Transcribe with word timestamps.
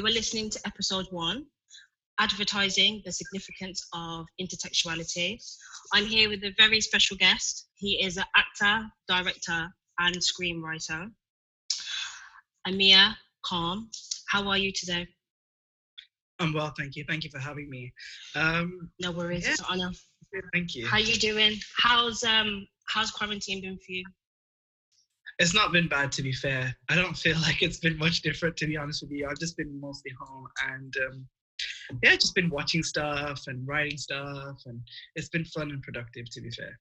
You 0.00 0.06
are 0.06 0.10
listening 0.10 0.48
to 0.48 0.60
episode 0.64 1.08
one 1.10 1.44
Advertising 2.18 3.02
the 3.04 3.12
Significance 3.12 3.86
of 3.92 4.24
Intertextuality. 4.40 5.36
I'm 5.92 6.06
here 6.06 6.30
with 6.30 6.42
a 6.42 6.54
very 6.56 6.80
special 6.80 7.18
guest. 7.18 7.66
He 7.74 8.02
is 8.02 8.16
an 8.16 8.24
actor, 8.34 8.86
director, 9.06 9.68
and 9.98 10.16
screenwriter. 10.16 11.10
Amir 12.66 13.14
Khan. 13.44 13.90
How 14.26 14.48
are 14.48 14.56
you 14.56 14.72
today? 14.72 15.06
I'm 16.38 16.54
well, 16.54 16.72
thank 16.78 16.96
you. 16.96 17.04
Thank 17.06 17.24
you 17.24 17.30
for 17.30 17.38
having 17.38 17.68
me. 17.68 17.92
Um, 18.34 18.90
no 19.02 19.10
worries, 19.10 19.44
yeah. 19.44 19.50
it's 19.50 19.60
an 19.60 19.66
honor. 19.68 19.90
Thank 20.54 20.76
you. 20.76 20.86
How 20.86 20.96
are 20.96 21.00
you 21.00 21.16
doing? 21.16 21.58
How's 21.76 22.24
um 22.24 22.66
how's 22.86 23.10
quarantine 23.10 23.60
been 23.60 23.76
for 23.76 23.92
you? 23.92 24.04
It's 25.40 25.54
not 25.54 25.72
been 25.72 25.88
bad 25.88 26.12
to 26.12 26.22
be 26.22 26.32
fair. 26.32 26.76
I 26.90 26.94
don't 26.94 27.16
feel 27.16 27.36
like 27.42 27.62
it's 27.62 27.78
been 27.78 27.96
much 27.96 28.20
different 28.20 28.58
to 28.58 28.66
be 28.66 28.76
honest 28.76 29.02
with 29.02 29.10
you. 29.10 29.26
I've 29.26 29.38
just 29.38 29.56
been 29.56 29.80
mostly 29.80 30.12
home 30.20 30.46
and 30.70 30.94
um, 31.08 31.26
yeah, 32.02 32.14
just 32.14 32.34
been 32.34 32.50
watching 32.50 32.82
stuff 32.82 33.44
and 33.46 33.66
writing 33.66 33.96
stuff 33.96 34.60
and 34.66 34.80
it's 35.16 35.30
been 35.30 35.46
fun 35.46 35.70
and 35.70 35.82
productive 35.82 36.30
to 36.30 36.40
be 36.42 36.50
fair. 36.50 36.78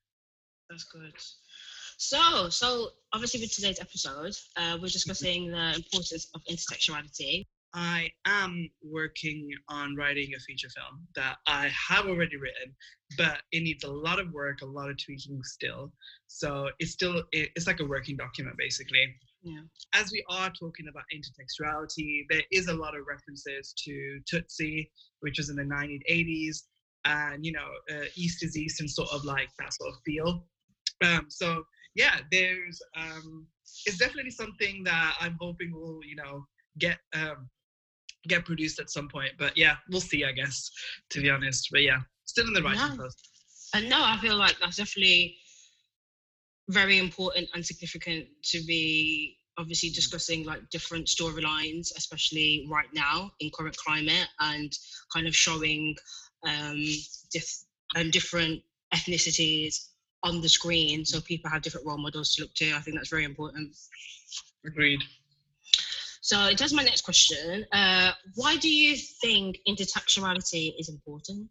That's 0.70 0.84
good. 0.84 1.14
So, 1.98 2.50
so 2.50 2.90
obviously 3.14 3.40
with 3.40 3.56
today's 3.56 3.80
episode, 3.80 4.36
uh, 4.58 4.78
we're 4.82 4.88
discussing 5.00 5.52
the 5.52 5.76
importance 5.76 6.28
of 6.36 6.42
intertextuality. 6.44 7.48
I 7.74 8.10
am 8.26 8.70
working 8.82 9.50
on 9.68 9.96
writing 9.96 10.32
a 10.36 10.40
feature 10.40 10.70
film 10.70 11.08
that 11.16 11.38
I 11.48 11.70
have 11.90 12.08
already 12.08 12.38
written, 12.38 12.76
but 13.18 13.42
it 13.52 13.62
needs 13.62 13.84
a 13.84 13.92
lot 13.92 14.20
of 14.20 14.32
work, 14.32 14.62
a 14.62 14.66
lot 14.66 14.90
of 14.90 14.98
tweaking 15.04 15.42
still. 15.44 15.92
So 16.28 16.70
it's 16.80 16.92
still 16.92 17.24
it's 17.32 17.68
like 17.68 17.80
a 17.80 17.86
working 17.86 18.18
document 18.18 18.58
basically. 18.58 19.16
Yeah. 19.44 19.62
As 19.94 20.12
we 20.12 20.24
are 20.30 20.50
talking 20.50 20.88
about 20.90 21.04
intertextuality, 21.14 22.26
there 22.30 22.44
is 22.52 22.68
a 22.68 22.74
lot 22.74 22.96
of 22.98 23.06
references 23.08 23.74
to 23.86 24.20
Tootsie, 24.26 24.92
which 25.22 25.38
was 25.38 25.50
in 25.50 25.56
the 25.56 25.64
1980s, 25.64 26.64
and 27.06 27.46
you 27.46 27.52
know, 27.52 27.68
uh, 27.92 28.06
East 28.16 28.44
is 28.44 28.58
East 28.58 28.82
and 28.82 28.90
sort 28.90 29.10
of 29.12 29.24
like 29.24 29.50
that 29.60 29.74
sort 29.74 29.94
of 29.94 30.00
feel. 30.06 30.46
Um, 31.04 31.28
so 31.30 31.64
yeah, 31.96 32.20
there's 32.32 32.82
um, 32.98 33.48
it's 33.86 33.98
definitely 33.98 34.32
something 34.32 34.84
that 34.84 35.16
I'm 35.20 35.38
hoping 35.40 35.72
will 35.72 36.00
you 36.06 36.16
know 36.16 36.46
get 36.78 36.98
um, 37.14 37.50
get 38.28 38.46
produced 38.46 38.80
at 38.80 38.90
some 38.90 39.08
point. 39.08 39.32
But 39.38 39.58
yeah, 39.58 39.76
we'll 39.90 40.02
see, 40.02 40.26
I 40.26 40.32
guess, 40.32 40.72
to 41.12 41.22
be 41.22 41.30
honest. 41.30 41.70
But 41.72 41.82
yeah, 41.82 42.00
still 42.26 42.48
in 42.48 42.54
the 42.54 42.62
writing 42.62 42.82
no. 42.82 42.96
process. 42.96 43.70
And 43.74 43.90
no, 43.90 44.02
I 44.02 44.18
feel 44.18 44.36
like 44.36 44.58
that's 44.60 44.78
definitely 44.78 45.38
very 46.70 46.98
important 47.00 47.50
and 47.54 47.66
significant 47.66 48.28
to 48.44 48.64
be 48.66 49.38
obviously 49.58 49.90
discussing 49.90 50.46
like 50.46 50.70
different 50.70 51.06
storylines, 51.08 51.92
especially 51.98 52.66
right 52.70 52.88
now 52.94 53.32
in 53.40 53.52
current 53.54 53.76
climate, 53.78 54.28
and 54.40 54.72
kind 55.14 55.28
of 55.28 55.36
showing 55.36 55.96
um, 56.48 56.84
diff- 57.32 57.66
um, 57.96 58.10
different 58.10 58.62
ethnicities 58.94 59.90
on 60.24 60.42
the 60.42 60.50
screen 60.50 61.06
so 61.06 61.22
people 61.22 61.50
have 61.50 61.62
different 61.62 61.86
role 61.86 61.98
models 61.98 62.34
to 62.36 62.44
look 62.44 62.54
to. 62.56 62.74
I 62.74 62.80
think 62.80 62.98
that's 62.98 63.10
very 63.10 63.24
important. 63.24 63.76
Agreed. 64.66 65.02
So, 66.30 66.38
terms 66.54 66.74
of 66.74 66.76
my 66.76 66.84
next 66.84 67.02
question, 67.02 67.66
uh, 67.72 68.12
why 68.36 68.56
do 68.58 68.70
you 68.70 68.96
think 68.96 69.58
intertextuality 69.68 70.74
is 70.78 70.88
important? 70.88 71.50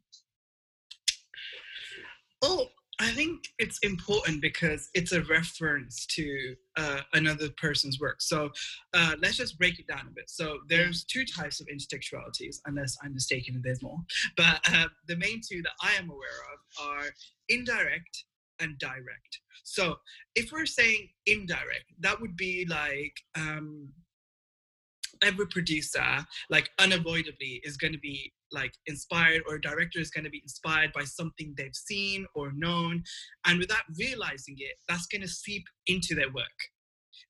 Oh, 2.42 2.68
I 3.00 3.10
think 3.10 3.42
it's 3.58 3.80
important 3.80 4.40
because 4.40 4.88
it's 4.94 5.10
a 5.10 5.22
reference 5.22 6.06
to 6.14 6.54
uh, 6.76 7.00
another 7.12 7.48
person's 7.60 7.98
work. 7.98 8.22
So 8.22 8.50
uh, 8.94 9.16
let's 9.20 9.36
just 9.36 9.58
break 9.58 9.80
it 9.80 9.88
down 9.88 10.06
a 10.06 10.12
bit. 10.14 10.30
So 10.30 10.58
there's 10.68 11.02
two 11.02 11.24
types 11.24 11.60
of 11.60 11.66
intertextualities, 11.66 12.58
unless 12.66 12.96
I'm 13.02 13.14
mistaken 13.14 13.56
and 13.56 13.64
there's 13.64 13.82
more. 13.82 13.98
But 14.36 14.60
uh, 14.72 14.86
the 15.08 15.16
main 15.16 15.40
two 15.40 15.60
that 15.62 15.72
I 15.82 15.94
am 15.94 16.08
aware 16.08 16.38
of 16.52 16.86
are 16.86 17.06
indirect 17.48 18.26
and 18.60 18.78
direct. 18.78 19.40
So 19.64 19.96
if 20.36 20.52
we're 20.52 20.66
saying 20.66 21.08
indirect, 21.26 21.86
that 21.98 22.20
would 22.20 22.36
be 22.36 22.64
like 22.68 23.14
um, 23.34 23.88
every 25.22 25.46
producer 25.46 26.24
like 26.50 26.70
unavoidably 26.78 27.60
is 27.64 27.76
going 27.76 27.92
to 27.92 27.98
be 27.98 28.32
like 28.52 28.72
inspired 28.86 29.42
or 29.46 29.56
a 29.56 29.60
director 29.60 30.00
is 30.00 30.10
going 30.10 30.24
to 30.24 30.30
be 30.30 30.40
inspired 30.42 30.92
by 30.92 31.04
something 31.04 31.54
they've 31.56 31.74
seen 31.74 32.26
or 32.34 32.52
known 32.52 33.02
and 33.46 33.58
without 33.58 33.82
realizing 33.98 34.56
it 34.58 34.76
that's 34.88 35.06
going 35.06 35.22
to 35.22 35.28
seep 35.28 35.64
into 35.86 36.14
their 36.14 36.32
work. 36.32 36.46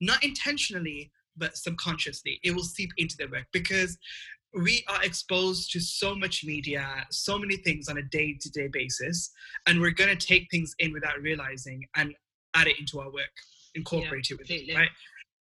Not 0.01 0.23
intentionally 0.25 1.11
but 1.37 1.57
subconsciously 1.57 2.41
it 2.43 2.55
will 2.55 2.63
seep 2.63 2.91
into 2.97 3.17
their 3.17 3.31
work 3.31 3.47
because 3.53 3.97
we 4.55 4.85
are 4.89 5.03
exposed 5.03 5.71
to 5.73 5.81
so 5.81 6.15
much 6.15 6.45
media 6.45 6.87
so 7.11 7.39
many 7.39 7.57
things 7.57 7.89
on 7.89 7.99
a 7.99 8.03
day-to-day 8.03 8.69
basis 8.73 9.31
and 9.67 9.81
we're 9.81 9.91
going 9.91 10.15
to 10.15 10.27
take 10.27 10.49
things 10.51 10.75
in 10.79 10.93
without 10.93 11.21
realizing 11.21 11.87
and 11.97 12.15
add 12.55 12.67
it 12.67 12.79
into 12.79 12.99
our 12.99 13.13
work 13.13 13.31
incorporate 13.75 14.29
yeah, 14.31 14.35
it 14.35 14.39
with 14.39 14.51
it 14.51 14.75
right 14.75 14.89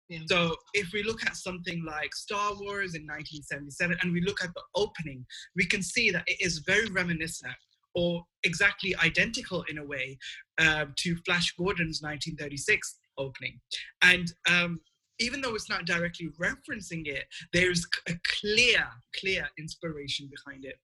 yeah. 0.10 0.20
So 0.28 0.56
if 0.74 0.92
we 0.94 1.04
look 1.04 1.26
at 1.26 1.36
something 1.36 1.84
like 1.86 2.14
Star 2.16 2.52
Wars 2.52 2.96
in 2.96 3.04
1977 3.04 3.98
and 4.02 4.14
we 4.14 4.22
look 4.22 4.44
at 4.44 4.54
the 4.54 4.62
opening, 4.76 5.26
we 5.56 5.66
can 5.66 5.82
see 5.82 6.12
that 6.12 6.24
it 6.28 6.38
is 6.40 6.64
very 6.66 6.88
reminiscent 6.90 7.54
or 7.94 8.24
exactly 8.44 8.96
identical 9.04 9.64
in 9.70 9.80
a 9.80 9.86
way 9.86 10.18
uh, 10.60 10.86
to 10.98 11.18
Flash 11.26 11.54
Gordon's 11.58 12.02
1936 12.02 13.00
opening. 13.18 13.60
And 14.02 14.32
um, 14.50 14.80
even 15.20 15.42
though 15.42 15.56
it's 15.56 15.70
not 15.70 15.86
directly 15.86 16.30
referencing 16.40 17.08
it, 17.08 17.26
there's 17.54 17.86
a 18.08 18.14
clear, 18.40 18.86
clear 19.20 19.48
inspiration 19.58 20.30
behind 20.30 20.64
it. 20.64 20.76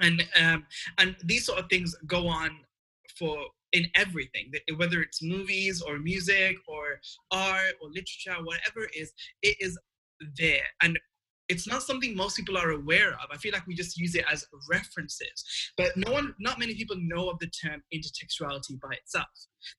And 0.00 0.26
um, 0.42 0.66
and 0.98 1.14
these 1.22 1.46
sort 1.46 1.60
of 1.60 1.68
things 1.70 1.94
go 2.06 2.26
on 2.26 2.50
for 3.18 3.36
in 3.72 3.86
everything, 3.96 4.52
whether 4.76 5.02
it's 5.02 5.22
movies 5.22 5.82
or 5.82 5.98
music 5.98 6.56
or 6.68 7.00
art 7.32 7.74
or 7.82 7.88
literature, 7.88 8.36
whatever 8.42 8.84
it 8.84 8.94
is, 8.96 9.12
it 9.42 9.56
is 9.60 9.78
there. 10.38 10.66
And 10.80 10.98
it's 11.48 11.66
not 11.66 11.82
something 11.82 12.16
most 12.16 12.36
people 12.36 12.56
are 12.56 12.70
aware 12.70 13.10
of. 13.10 13.28
I 13.32 13.36
feel 13.36 13.52
like 13.52 13.66
we 13.66 13.74
just 13.74 13.98
use 13.98 14.14
it 14.14 14.24
as 14.30 14.46
references, 14.70 15.44
but 15.76 15.96
no 15.96 16.12
one, 16.12 16.34
not 16.38 16.58
many 16.58 16.74
people 16.74 16.96
know 16.98 17.28
of 17.28 17.38
the 17.38 17.48
term 17.48 17.82
intertextuality 17.92 18.80
by 18.80 18.92
itself. 18.92 19.26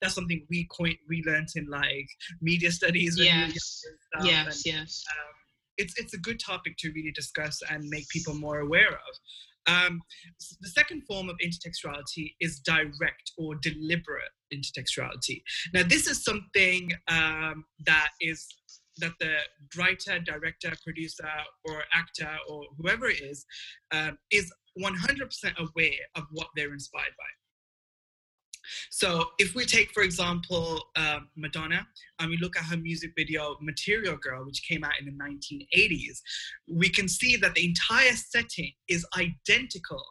That's 0.01 0.13
something 0.13 0.45
we 0.50 0.68
coined, 0.78 0.97
we 1.09 1.24
learned 1.25 1.47
in 1.56 1.68
like 1.68 2.07
media 2.41 2.72
studies. 2.72 3.18
Yes, 3.18 3.81
yes, 4.24 4.45
and, 4.45 4.66
yes. 4.66 5.03
Um, 5.09 5.34
it's 5.78 5.94
it's 5.97 6.13
a 6.13 6.19
good 6.19 6.40
topic 6.40 6.78
to 6.78 6.91
really 6.91 7.12
discuss 7.12 7.62
and 7.69 7.84
make 7.90 8.07
people 8.09 8.34
more 8.35 8.59
aware 8.59 8.94
of. 8.94 9.19
Um, 9.68 10.02
the 10.62 10.70
second 10.70 11.03
form 11.08 11.30
of 11.30 11.36
intertextuality 11.44 12.36
is 12.40 12.59
direct 12.59 13.31
or 13.38 13.56
deliberate 13.56 14.31
intertextuality. 14.53 15.42
Now, 15.74 15.84
this 15.84 16.08
is 16.08 16.24
something 16.24 16.92
um, 17.08 17.66
that 17.86 18.09
is 18.22 18.48
that 18.98 19.14
the 19.20 19.36
writer, 19.78 20.20
director, 20.20 20.72
producer, 20.84 21.30
or 21.66 21.84
actor, 21.94 22.30
or 22.50 22.64
whoever 22.78 23.08
it 23.08 23.22
is, 23.22 23.46
um, 23.92 24.18
is 24.31 24.52
100% 24.80 25.58
aware 25.58 25.92
of 26.16 26.24
what 26.31 26.48
they're 26.56 26.74
inspired 26.74 27.14
by. 27.18 27.25
So 28.90 29.26
if 29.40 29.56
we 29.56 29.66
take, 29.66 29.92
for 29.92 30.03
example, 30.03 30.80
uh, 30.95 31.19
Madonna, 31.36 31.86
and 32.19 32.30
we 32.30 32.38
look 32.38 32.57
at 32.57 32.63
her 32.66 32.78
music 32.78 33.12
video 33.18 33.57
Material 33.62 34.18
Girl, 34.18 34.45
which 34.45 34.63
came 34.68 34.84
out 34.84 34.94
in 35.00 35.06
the 35.06 35.12
1980s, 35.12 36.22
we 36.68 36.89
can 36.89 37.07
see 37.07 37.36
that 37.38 37.54
the 37.56 37.66
entire 37.66 38.13
setting 38.13 38.72
is 38.88 39.06
identical 39.18 40.04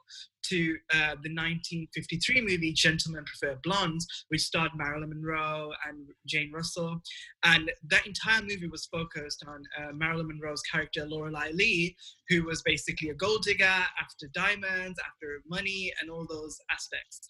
to 0.48 0.76
uh, 0.92 1.16
the 1.22 1.32
1953 1.32 2.40
movie 2.40 2.72
Gentlemen 2.72 3.24
Prefer 3.24 3.58
Blondes, 3.62 4.06
which 4.28 4.42
starred 4.42 4.72
Marilyn 4.76 5.10
Monroe 5.10 5.72
and 5.88 6.08
Jane 6.26 6.50
Russell. 6.52 7.00
And 7.44 7.70
that 7.88 8.06
entire 8.06 8.42
movie 8.42 8.68
was 8.68 8.86
focused 8.86 9.44
on 9.46 9.62
uh, 9.78 9.92
Marilyn 9.92 10.28
Monroe's 10.28 10.62
character, 10.62 11.06
Lorelei 11.06 11.50
Lee, 11.52 11.96
who 12.28 12.44
was 12.44 12.62
basically 12.62 13.10
a 13.10 13.14
gold 13.14 13.42
digger 13.42 13.64
after 13.64 14.28
diamonds, 14.34 14.98
after 15.06 15.42
money, 15.48 15.92
and 16.00 16.10
all 16.10 16.26
those 16.28 16.58
aspects. 16.70 17.20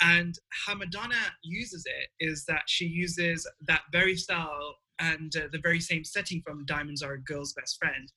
And 0.00 0.34
how 0.66 0.74
Madonna 0.74 1.14
uses 1.42 1.84
it 1.86 2.08
is 2.24 2.44
that 2.46 2.62
she 2.66 2.86
uses 2.86 3.48
that 3.66 3.82
very 3.92 4.16
style 4.16 4.76
and 5.02 5.34
uh, 5.36 5.48
the 5.50 5.58
very 5.58 5.80
same 5.80 6.04
setting 6.04 6.40
from 6.46 6.64
Diamonds 6.66 7.02
Are 7.02 7.14
a 7.14 7.20
Girl's 7.20 7.52
Best 7.54 7.78
Friend. 7.78 8.10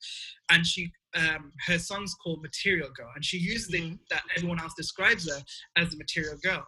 And 0.50 0.64
she, 0.64 0.90
um, 1.14 1.52
her 1.66 1.78
song's 1.78 2.14
called 2.14 2.42
Material 2.42 2.88
Girl, 2.96 3.10
and 3.14 3.24
she 3.24 3.38
uses 3.38 3.74
mm-hmm. 3.74 3.94
it 3.94 3.98
that 4.10 4.22
everyone 4.36 4.60
else 4.60 4.74
describes 4.76 5.28
her 5.28 5.42
as 5.76 5.90
the 5.90 5.96
Material 5.96 6.36
Girl. 6.42 6.66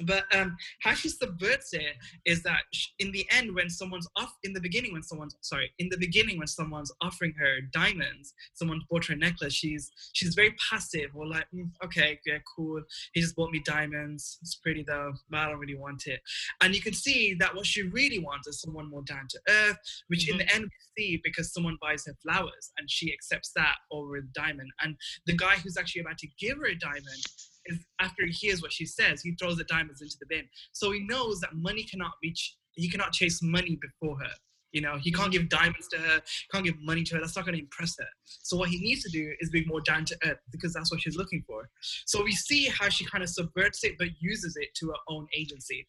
But 0.00 0.24
um, 0.34 0.56
how 0.82 0.94
she 0.94 1.08
subverts 1.08 1.72
it 1.72 1.96
is 2.24 2.42
that 2.42 2.60
in 2.98 3.12
the 3.12 3.26
end 3.30 3.54
when 3.54 3.70
someone's 3.70 4.08
off 4.16 4.34
in 4.44 4.52
the 4.52 4.60
beginning 4.60 4.92
when 4.92 5.02
someone's 5.02 5.36
sorry 5.40 5.70
in 5.78 5.88
the 5.88 5.96
beginning 5.96 6.38
when 6.38 6.46
someone's 6.46 6.92
offering 7.00 7.32
her 7.38 7.60
diamonds 7.72 8.34
someone 8.54 8.80
bought 8.90 9.06
her 9.06 9.14
a 9.14 9.16
necklace 9.16 9.54
she's 9.54 9.90
she's 10.12 10.34
very 10.34 10.54
passive. 10.70 11.10
Or 11.14 11.26
like 11.26 11.46
mm, 11.54 11.70
okay 11.84 12.18
yeah 12.26 12.38
cool. 12.56 12.82
He 13.12 13.20
just 13.20 13.36
bought 13.36 13.50
me 13.50 13.60
diamonds. 13.64 14.38
It's 14.42 14.56
pretty 14.56 14.84
though 14.86 15.12
but 15.30 15.38
i 15.38 15.48
don't 15.48 15.58
really 15.58 15.76
want 15.76 16.06
it. 16.06 16.20
And 16.62 16.74
you 16.74 16.82
can 16.82 16.94
see 16.94 17.34
that 17.40 17.54
what 17.54 17.66
she 17.66 17.82
really 17.82 18.18
wants 18.18 18.48
is 18.48 18.60
someone 18.60 18.90
more 18.90 19.02
down 19.02 19.26
to 19.30 19.40
earth 19.48 19.78
which 20.08 20.26
mm-hmm. 20.26 20.40
in 20.40 20.46
the 20.46 20.54
end 20.54 20.64
we 20.64 21.02
see 21.02 21.20
because 21.24 21.52
someone 21.52 21.78
buys 21.80 22.04
her 22.06 22.14
flowers 22.22 22.72
and 22.78 22.90
she 22.90 23.12
accepts 23.12 23.52
that 23.56 23.76
over 23.90 24.20
the 24.20 24.28
diamond. 24.34 24.70
And 24.82 24.96
the 25.26 25.36
guy 25.36 25.56
who's 25.56 25.76
actually 25.76 26.02
about 26.02 26.18
to 26.18 26.28
give 26.38 26.58
her 26.58 26.66
a 26.66 26.78
diamond 26.78 27.22
is 27.66 27.78
after 28.00 28.26
he 28.26 28.32
hears 28.32 28.62
what 28.62 28.72
she 28.72 28.86
says, 28.86 29.22
he 29.22 29.32
throws 29.32 29.56
the 29.56 29.64
diamonds 29.64 30.02
into 30.02 30.16
the 30.20 30.26
bin. 30.26 30.44
So 30.72 30.92
he 30.92 31.00
knows 31.00 31.40
that 31.40 31.54
money 31.54 31.82
cannot 31.82 32.12
reach, 32.22 32.56
he 32.72 32.88
cannot 32.88 33.12
chase 33.12 33.42
money 33.42 33.78
before 33.80 34.18
her. 34.18 34.32
You 34.72 34.82
know, 34.82 34.98
he 35.00 35.10
can't 35.10 35.32
give 35.32 35.48
diamonds 35.48 35.88
to 35.88 35.98
her, 35.98 36.20
can't 36.52 36.64
give 36.64 36.78
money 36.80 37.02
to 37.04 37.14
her. 37.14 37.20
That's 37.20 37.36
not 37.36 37.46
going 37.46 37.56
to 37.56 37.62
impress 37.62 37.96
her. 37.98 38.06
So 38.26 38.56
what 38.58 38.68
he 38.68 38.78
needs 38.78 39.02
to 39.04 39.10
do 39.10 39.32
is 39.40 39.48
be 39.48 39.64
more 39.64 39.80
down 39.80 40.04
to 40.06 40.18
earth 40.24 40.38
because 40.50 40.74
that's 40.74 40.90
what 40.90 41.00
she's 41.00 41.16
looking 41.16 41.42
for. 41.46 41.68
So 42.04 42.22
we 42.22 42.32
see 42.32 42.66
how 42.66 42.88
she 42.90 43.06
kind 43.06 43.24
of 43.24 43.30
subverts 43.30 43.84
it, 43.84 43.94
but 43.98 44.08
uses 44.20 44.56
it 44.56 44.68
to 44.74 44.88
her 44.88 44.98
own 45.08 45.28
agency. 45.34 45.86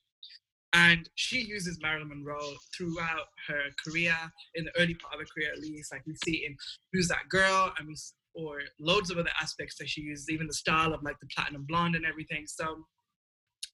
And 0.74 1.10
she 1.16 1.42
uses 1.42 1.80
Marilyn 1.82 2.10
Monroe 2.10 2.54
throughout 2.76 3.28
her 3.48 3.64
career, 3.84 4.16
in 4.56 4.66
the 4.66 4.72
early 4.80 4.94
part 4.96 5.14
of 5.16 5.20
her 5.22 5.26
career 5.26 5.50
at 5.52 5.60
least. 5.60 5.92
Like 5.92 6.04
we 6.06 6.16
see 6.24 6.46
in 6.46 6.56
Who's 6.94 7.08
That 7.08 7.28
Girl, 7.30 7.74
and 7.78 7.88
we 7.88 7.96
or 8.38 8.60
loads 8.80 9.10
of 9.10 9.18
other 9.18 9.31
aspects 9.42 9.75
that 9.80 9.89
she 9.89 10.01
uses, 10.01 10.30
even 10.30 10.48
the 10.48 10.54
style 10.54 10.94
of 10.94 11.01
like 11.04 11.19
the 11.19 11.28
platinum 11.36 11.66
blonde 11.68 11.95
and 11.95 12.06
everything. 12.06 12.45
So, 12.45 12.86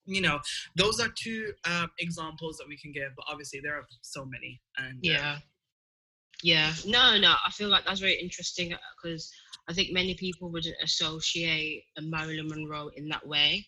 you 0.05 0.21
know, 0.21 0.39
those 0.77 0.99
are 0.99 1.09
two 1.15 1.51
um, 1.65 1.89
examples 1.99 2.57
that 2.57 2.67
we 2.67 2.77
can 2.77 2.91
give, 2.91 3.11
but 3.15 3.25
obviously 3.27 3.59
there 3.63 3.75
are 3.75 3.85
so 4.01 4.25
many. 4.25 4.61
And 4.77 4.97
uh, 4.97 5.01
yeah, 5.01 5.31
uh, 5.33 5.39
yeah, 6.41 6.73
no, 6.85 7.17
no, 7.17 7.33
I 7.45 7.51
feel 7.51 7.69
like 7.69 7.85
that's 7.85 7.99
very 7.99 8.19
interesting 8.19 8.73
because 9.01 9.31
I 9.69 9.73
think 9.73 9.91
many 9.91 10.15
people 10.15 10.49
wouldn't 10.49 10.75
associate 10.83 11.83
Marilyn 12.01 12.47
Monroe 12.47 12.89
in 12.95 13.07
that 13.09 13.25
way 13.25 13.65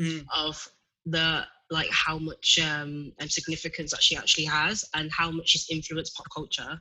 mm. 0.00 0.24
of 0.34 0.66
the 1.06 1.44
like 1.70 1.90
how 1.90 2.18
much 2.18 2.58
um 2.62 3.12
and 3.18 3.30
significance 3.30 3.90
that 3.90 4.02
she 4.02 4.16
actually 4.16 4.44
has 4.44 4.84
and 4.94 5.10
how 5.10 5.30
much 5.30 5.48
she's 5.48 5.66
influenced 5.70 6.14
pop 6.14 6.26
culture 6.34 6.78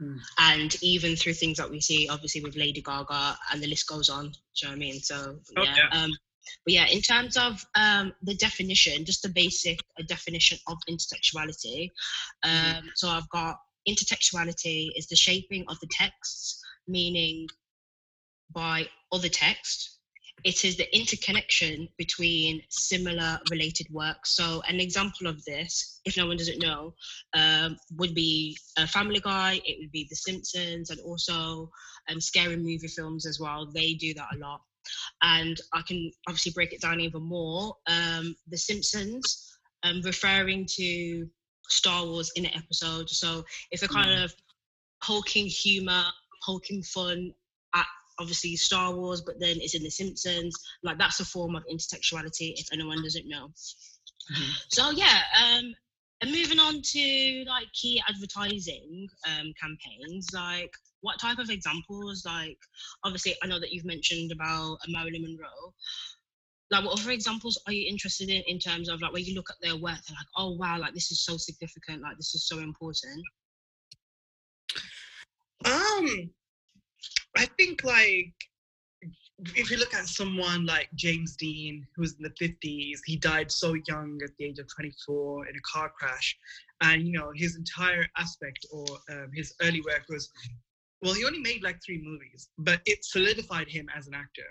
Mm. 0.00 0.18
And 0.38 0.76
even 0.82 1.16
through 1.16 1.34
things 1.34 1.58
that 1.58 1.70
we 1.70 1.80
see, 1.80 2.08
obviously 2.08 2.42
with 2.42 2.56
Lady 2.56 2.82
Gaga, 2.82 3.36
and 3.52 3.62
the 3.62 3.66
list 3.66 3.88
goes 3.88 4.08
on. 4.08 4.26
Do 4.26 4.30
you 4.30 4.68
know 4.68 4.70
what 4.70 4.76
I 4.76 4.78
mean? 4.78 5.00
So 5.00 5.38
oh, 5.56 5.62
yeah. 5.62 5.74
yeah. 5.76 6.02
Um, 6.02 6.10
but 6.64 6.74
yeah, 6.74 6.86
in 6.86 7.00
terms 7.00 7.36
of 7.36 7.64
um, 7.74 8.12
the 8.22 8.34
definition, 8.34 9.04
just 9.04 9.22
the 9.22 9.28
basic 9.28 9.80
uh, 9.98 10.04
definition 10.06 10.58
of 10.68 10.76
intertextuality. 10.88 11.90
Mm-hmm. 12.44 12.76
Um, 12.76 12.84
mm. 12.84 12.88
So 12.94 13.08
I've 13.08 13.28
got 13.30 13.56
intertextuality 13.88 14.90
is 14.96 15.06
the 15.06 15.16
shaping 15.16 15.64
of 15.68 15.78
the 15.80 15.88
texts, 15.90 16.62
meaning 16.86 17.48
by 18.52 18.88
other 19.12 19.28
text 19.28 19.95
it 20.46 20.64
is 20.64 20.76
the 20.76 20.96
interconnection 20.96 21.88
between 21.98 22.62
similar 22.68 23.40
related 23.50 23.88
works. 23.90 24.36
So, 24.36 24.62
an 24.68 24.78
example 24.78 25.26
of 25.26 25.44
this, 25.44 26.00
if 26.04 26.16
no 26.16 26.28
one 26.28 26.36
doesn't 26.36 26.62
know, 26.62 26.94
um, 27.34 27.76
would 27.96 28.14
be 28.14 28.56
a 28.78 28.86
Family 28.86 29.18
Guy, 29.18 29.60
it 29.64 29.78
would 29.80 29.90
be 29.90 30.06
The 30.08 30.14
Simpsons, 30.14 30.90
and 30.90 31.00
also 31.00 31.68
um, 32.08 32.20
scary 32.20 32.56
movie 32.56 32.86
films 32.86 33.26
as 33.26 33.40
well. 33.40 33.66
They 33.66 33.94
do 33.94 34.14
that 34.14 34.28
a 34.34 34.38
lot. 34.38 34.60
And 35.20 35.60
I 35.72 35.82
can 35.82 36.12
obviously 36.28 36.52
break 36.52 36.72
it 36.72 36.80
down 36.80 37.00
even 37.00 37.22
more. 37.22 37.74
Um, 37.88 38.36
the 38.46 38.56
Simpsons, 38.56 39.58
um, 39.82 40.00
referring 40.02 40.64
to 40.76 41.28
Star 41.68 42.06
Wars 42.06 42.30
in 42.36 42.46
an 42.46 42.54
episode. 42.54 43.10
So, 43.10 43.44
it's 43.72 43.82
a 43.82 43.88
kind 43.88 44.10
mm. 44.10 44.22
of 44.22 44.34
hulking 45.02 45.46
humor, 45.46 46.04
hulking 46.44 46.84
fun 46.84 47.34
at 47.74 47.86
obviously 48.18 48.56
Star 48.56 48.94
Wars, 48.94 49.20
but 49.20 49.38
then 49.40 49.56
it's 49.60 49.74
in 49.74 49.82
The 49.82 49.90
Simpsons. 49.90 50.56
Like 50.82 50.98
that's 50.98 51.20
a 51.20 51.24
form 51.24 51.56
of 51.56 51.64
intertextuality, 51.70 52.54
if 52.56 52.68
anyone 52.72 53.02
doesn't 53.02 53.28
know. 53.28 53.48
Mm-hmm. 53.48 54.52
So 54.68 54.90
yeah, 54.90 55.20
um, 55.40 55.74
and 56.22 56.30
moving 56.30 56.58
on 56.58 56.80
to 56.82 57.44
like 57.46 57.72
key 57.72 58.02
advertising 58.08 59.06
um, 59.28 59.52
campaigns, 59.60 60.28
like 60.32 60.72
what 61.00 61.20
type 61.20 61.38
of 61.38 61.50
examples? 61.50 62.24
Like 62.24 62.58
obviously, 63.04 63.34
I 63.42 63.46
know 63.46 63.60
that 63.60 63.72
you've 63.72 63.84
mentioned 63.84 64.32
about 64.32 64.78
Marilyn 64.88 65.22
Monroe. 65.22 65.74
Like, 66.68 66.84
what 66.84 66.98
other 66.98 67.12
examples 67.12 67.60
are 67.66 67.72
you 67.72 67.88
interested 67.88 68.28
in 68.28 68.42
in 68.48 68.58
terms 68.58 68.88
of 68.88 69.00
like 69.00 69.12
where 69.12 69.22
you 69.22 69.36
look 69.36 69.50
at 69.50 69.56
their 69.62 69.76
work 69.76 70.00
and 70.08 70.16
like, 70.16 70.26
oh 70.36 70.56
wow, 70.56 70.78
like 70.80 70.94
this 70.94 71.12
is 71.12 71.24
so 71.24 71.36
significant, 71.36 72.02
like 72.02 72.16
this 72.16 72.34
is 72.34 72.48
so 72.48 72.58
important. 72.58 73.22
Um, 75.64 76.30
I 77.36 77.46
think 77.56 77.84
like 77.84 78.32
if 79.54 79.70
you 79.70 79.76
look 79.76 79.94
at 79.94 80.06
someone 80.06 80.64
like 80.64 80.88
James 80.94 81.36
Dean, 81.36 81.86
who 81.94 82.02
was 82.02 82.14
in 82.14 82.22
the 82.22 82.30
50s, 82.30 82.98
he 83.04 83.16
died 83.16 83.52
so 83.52 83.74
young 83.86 84.18
at 84.24 84.30
the 84.38 84.46
age 84.46 84.58
of 84.58 84.66
24 84.74 85.48
in 85.48 85.56
a 85.56 85.60
car 85.60 85.92
crash. 85.96 86.36
And, 86.80 87.06
you 87.06 87.12
know, 87.12 87.32
his 87.34 87.56
entire 87.56 88.06
aspect 88.16 88.64
or 88.72 88.86
um, 89.10 89.30
his 89.34 89.54
early 89.62 89.82
work 89.82 90.04
was, 90.08 90.30
well, 91.02 91.14
he 91.14 91.24
only 91.24 91.40
made 91.40 91.62
like 91.62 91.78
three 91.84 92.00
movies, 92.02 92.48
but 92.58 92.80
it 92.86 93.04
solidified 93.04 93.68
him 93.68 93.88
as 93.94 94.06
an 94.06 94.14
actor. 94.14 94.46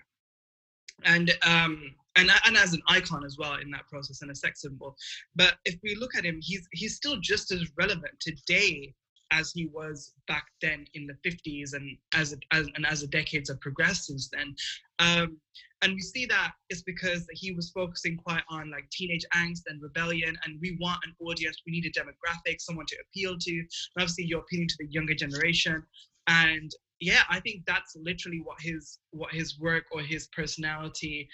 And, 1.03 1.31
um, 1.45 1.95
and, 2.15 2.29
and 2.45 2.55
as 2.55 2.73
an 2.73 2.81
icon 2.87 3.25
as 3.25 3.37
well 3.37 3.55
in 3.55 3.71
that 3.71 3.87
process 3.87 4.21
and 4.21 4.31
a 4.31 4.35
sex 4.35 4.61
symbol. 4.61 4.95
But 5.35 5.55
if 5.65 5.75
we 5.83 5.95
look 5.95 6.15
at 6.15 6.25
him, 6.25 6.39
he's, 6.41 6.67
he's 6.71 6.95
still 6.95 7.17
just 7.19 7.51
as 7.51 7.69
relevant 7.77 8.13
today 8.19 8.93
as 9.31 9.51
he 9.51 9.67
was 9.67 10.13
back 10.27 10.45
then 10.61 10.85
in 10.93 11.07
the 11.07 11.29
50s 11.29 11.73
and 11.73 11.97
as, 12.13 12.35
as 12.51 12.67
and 12.75 12.85
as 12.85 13.01
the 13.01 13.07
decades 13.07 13.49
have 13.49 13.59
progressed 13.59 14.05
since 14.05 14.29
then. 14.29 14.55
Um, 14.99 15.37
and 15.81 15.93
we 15.93 15.99
see 15.99 16.25
that 16.27 16.53
it's 16.69 16.81
because 16.81 17.27
he 17.31 17.51
was 17.51 17.69
focusing 17.71 18.17
quite 18.17 18.43
on 18.49 18.71
like 18.71 18.89
teenage 18.91 19.25
angst 19.33 19.63
and 19.67 19.81
rebellion 19.81 20.35
and 20.43 20.59
we 20.61 20.77
want 20.79 20.99
an 21.05 21.13
audience 21.19 21.61
we 21.65 21.73
need 21.73 21.85
a 21.85 21.91
demographic 21.91 22.59
someone 22.59 22.85
to 22.87 22.95
appeal 23.07 23.37
to 23.37 23.51
and 23.51 23.67
obviously 23.99 24.23
you're 24.23 24.39
appealing 24.39 24.67
to 24.67 24.77
the 24.79 24.87
younger 24.87 25.13
generation. 25.13 25.83
And 26.27 26.71
yeah 27.01 27.23
i 27.29 27.39
think 27.41 27.61
that's 27.67 27.95
literally 27.97 28.41
what 28.43 28.59
his 28.61 28.99
what 29.11 29.31
his 29.33 29.59
work 29.59 29.83
or 29.91 30.01
his 30.01 30.27
personality 30.27 31.27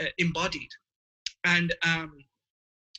uh, 0.00 0.06
embodied. 0.18 0.70
And 1.44 1.74
um 1.84 2.12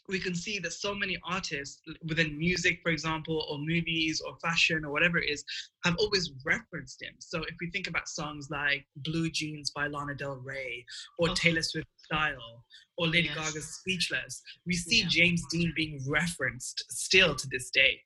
we 0.09 0.19
can 0.19 0.35
see 0.35 0.59
that 0.59 0.73
so 0.73 0.93
many 0.93 1.17
artists 1.23 1.81
within 2.07 2.37
music, 2.37 2.79
for 2.83 2.91
example, 2.91 3.45
or 3.49 3.59
movies 3.59 4.21
or 4.25 4.35
fashion 4.41 4.83
or 4.83 4.91
whatever 4.91 5.19
it 5.19 5.29
is, 5.29 5.43
have 5.85 5.95
always 5.99 6.31
referenced 6.43 7.01
him. 7.01 7.13
So 7.19 7.43
if 7.43 7.55
we 7.61 7.69
think 7.69 7.87
about 7.87 8.09
songs 8.09 8.49
like 8.49 8.85
Blue 8.97 9.29
Jeans 9.29 9.71
by 9.71 9.87
Lana 9.87 10.15
Del 10.15 10.41
Rey 10.43 10.83
or 11.19 11.29
oh. 11.29 11.33
Taylor 11.35 11.61
Swift 11.61 11.87
Style 12.03 12.65
or 12.97 13.07
Lady 13.07 13.29
yes. 13.33 13.37
Gaga's 13.37 13.75
Speechless, 13.75 14.41
we 14.65 14.73
see 14.73 15.01
yeah. 15.01 15.07
James 15.09 15.43
Dean 15.51 15.71
being 15.75 15.99
referenced 16.07 16.83
still 16.89 17.35
to 17.35 17.47
this 17.51 17.69
day. 17.69 17.99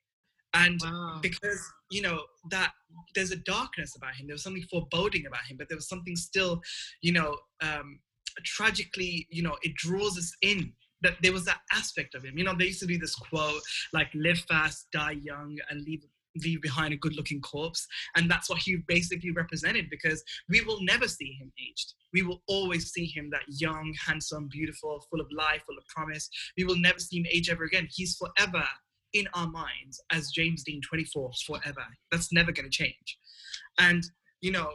And 0.52 0.80
wow. 0.84 1.18
because, 1.20 1.60
you 1.90 2.02
know, 2.02 2.20
that 2.50 2.72
there's 3.14 3.32
a 3.32 3.36
darkness 3.36 3.96
about 3.96 4.14
him, 4.14 4.26
there 4.28 4.34
was 4.34 4.42
something 4.44 4.64
foreboding 4.70 5.26
about 5.26 5.44
him, 5.48 5.56
but 5.56 5.68
there 5.68 5.76
was 5.76 5.88
something 5.88 6.14
still, 6.14 6.62
you 7.02 7.12
know, 7.12 7.36
um, 7.60 7.98
tragically, 8.44 9.26
you 9.30 9.42
know, 9.42 9.56
it 9.62 9.74
draws 9.74 10.16
us 10.16 10.32
in 10.42 10.72
that 11.04 11.16
there 11.22 11.32
was 11.32 11.44
that 11.44 11.60
aspect 11.72 12.14
of 12.14 12.24
him. 12.24 12.36
You 12.36 12.44
know, 12.44 12.54
there 12.56 12.66
used 12.66 12.80
to 12.80 12.86
be 12.86 12.96
this 12.96 13.14
quote 13.14 13.62
like 13.92 14.08
"live 14.14 14.40
fast, 14.48 14.88
die 14.92 15.18
young, 15.22 15.56
and 15.70 15.82
leave." 15.82 16.02
leave 16.44 16.60
behind 16.60 16.92
a 16.92 16.96
good 16.96 17.14
looking 17.14 17.40
corpse. 17.40 17.86
And 18.16 18.28
that's 18.28 18.50
what 18.50 18.58
he 18.58 18.76
basically 18.88 19.30
represented 19.30 19.88
because 19.88 20.20
we 20.48 20.62
will 20.62 20.82
never 20.82 21.06
see 21.06 21.36
him 21.40 21.52
aged. 21.60 21.94
We 22.12 22.22
will 22.22 22.42
always 22.48 22.90
see 22.90 23.06
him 23.06 23.30
that 23.30 23.42
young 23.46 23.94
handsome 24.04 24.48
beautiful 24.50 25.06
full 25.08 25.20
of 25.20 25.28
life 25.30 25.62
full 25.64 25.78
of 25.78 25.86
promise. 25.86 26.28
We 26.58 26.64
will 26.64 26.76
never 26.76 26.98
see 26.98 27.20
him 27.20 27.26
age 27.30 27.50
ever 27.50 27.62
again. 27.62 27.86
He's 27.88 28.16
forever 28.16 28.64
in 29.12 29.28
our 29.34 29.48
minds 29.48 30.02
as 30.10 30.32
james 30.32 30.64
dean 30.64 30.80
24 30.82 31.30
forever. 31.46 31.86
That's 32.10 32.32
never 32.32 32.50
going 32.50 32.68
to 32.68 32.76
change. 32.76 33.18
And 33.78 34.04
you 34.40 34.50
know 34.50 34.72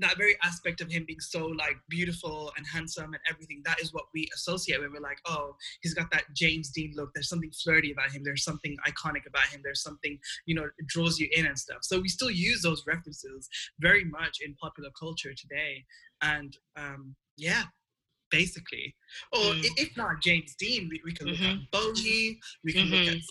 that 0.00 0.16
very 0.16 0.36
aspect 0.42 0.80
of 0.80 0.90
him 0.90 1.04
being 1.06 1.20
so 1.20 1.46
like 1.46 1.76
beautiful 1.88 2.52
and 2.56 2.66
handsome 2.66 3.14
and 3.14 3.22
everything 3.28 3.62
that 3.64 3.80
is 3.80 3.92
what 3.92 4.04
we 4.14 4.28
associate 4.34 4.80
when 4.80 4.92
we're 4.92 5.00
like 5.00 5.18
oh 5.26 5.54
he's 5.82 5.94
got 5.94 6.10
that 6.10 6.24
james 6.34 6.70
dean 6.70 6.92
look 6.96 7.10
there's 7.14 7.28
something 7.28 7.50
flirty 7.50 7.92
about 7.92 8.10
him 8.10 8.22
there's 8.24 8.44
something 8.44 8.76
iconic 8.86 9.26
about 9.26 9.46
him 9.46 9.60
there's 9.62 9.82
something 9.82 10.18
you 10.46 10.54
know 10.54 10.64
it 10.64 10.86
draws 10.86 11.18
you 11.18 11.28
in 11.32 11.46
and 11.46 11.58
stuff 11.58 11.78
so 11.82 12.00
we 12.00 12.08
still 12.08 12.30
use 12.30 12.62
those 12.62 12.84
references 12.86 13.48
very 13.80 14.04
much 14.04 14.38
in 14.44 14.54
popular 14.54 14.90
culture 14.98 15.32
today 15.34 15.84
and 16.22 16.56
um 16.76 17.14
yeah 17.36 17.62
basically 18.30 18.94
or 19.32 19.40
mm. 19.40 19.64
if 19.76 19.96
not 19.96 20.20
james 20.22 20.54
dean 20.58 20.88
we, 20.90 21.00
we 21.04 21.12
can 21.12 21.26
mm-hmm. 21.26 21.42
look 21.42 21.50
at 21.50 21.56
mm-hmm. 21.56 21.92
bowie 21.92 22.38
we 22.64 22.72
can 22.72 22.86
mm-hmm. 22.86 23.04
look 23.06 23.14
at 23.14 23.22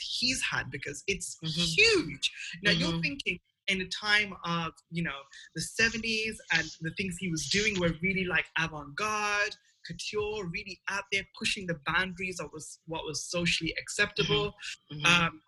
he's 0.00 0.40
had 0.42 0.70
because 0.70 1.02
it's 1.06 1.36
mm-hmm. 1.44 1.62
huge 1.62 2.30
now 2.62 2.70
you're 2.70 2.88
mm-hmm. 2.90 3.00
thinking 3.00 3.38
in 3.68 3.80
a 3.80 3.86
time 3.86 4.34
of 4.44 4.72
you 4.90 5.02
know 5.02 5.20
the 5.54 5.62
70s 5.62 6.36
and 6.52 6.70
the 6.82 6.92
things 6.96 7.16
he 7.18 7.30
was 7.30 7.48
doing 7.48 7.78
were 7.80 7.92
really 8.02 8.24
like 8.24 8.46
avant-garde 8.58 9.56
couture, 9.86 10.46
really 10.46 10.80
out 10.88 11.04
there 11.12 11.22
pushing 11.38 11.66
the 11.66 11.78
boundaries 11.86 12.40
of 12.40 12.50
was 12.52 12.78
what 12.86 13.04
was 13.04 13.22
socially 13.24 13.74
acceptable. 13.78 14.54
Mhm. 14.90 15.04
Um, 15.04 15.42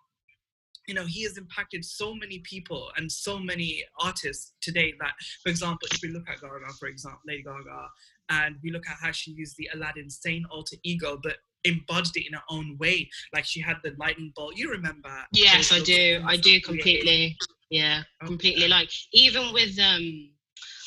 you 0.86 0.94
know, 0.94 1.04
he 1.04 1.24
has 1.24 1.36
impacted 1.36 1.84
so 1.84 2.14
many 2.14 2.38
people 2.40 2.92
and 2.96 3.10
so 3.10 3.38
many 3.38 3.84
artists 3.98 4.52
today 4.60 4.94
that, 5.00 5.14
for 5.42 5.48
example, 5.48 5.88
if 5.90 6.00
we 6.00 6.10
look 6.10 6.28
at 6.28 6.40
Gaga, 6.40 6.72
for 6.78 6.86
example, 6.86 7.20
Lady 7.26 7.42
Gaga, 7.42 7.90
and 8.28 8.56
we 8.62 8.70
look 8.70 8.86
at 8.88 8.96
how 9.00 9.10
she 9.10 9.32
used 9.32 9.56
the 9.56 9.68
Aladdin 9.74 10.08
Sane 10.08 10.44
alter 10.50 10.76
ego, 10.84 11.18
but 11.20 11.38
embodied 11.64 12.16
it 12.16 12.26
in 12.28 12.34
her 12.34 12.42
own 12.48 12.76
way. 12.78 13.10
Like 13.32 13.44
she 13.44 13.60
had 13.60 13.78
the 13.82 13.94
lightning 13.98 14.32
bolt. 14.36 14.56
You 14.56 14.70
remember? 14.70 15.26
Yes, 15.32 15.72
I 15.72 15.80
do. 15.80 16.22
I 16.24 16.36
do 16.36 16.60
completely. 16.60 17.36
Yeah, 17.70 18.02
completely. 18.24 18.68
Like 18.68 18.90
even 19.12 19.52
with 19.52 19.78
um, 19.78 20.30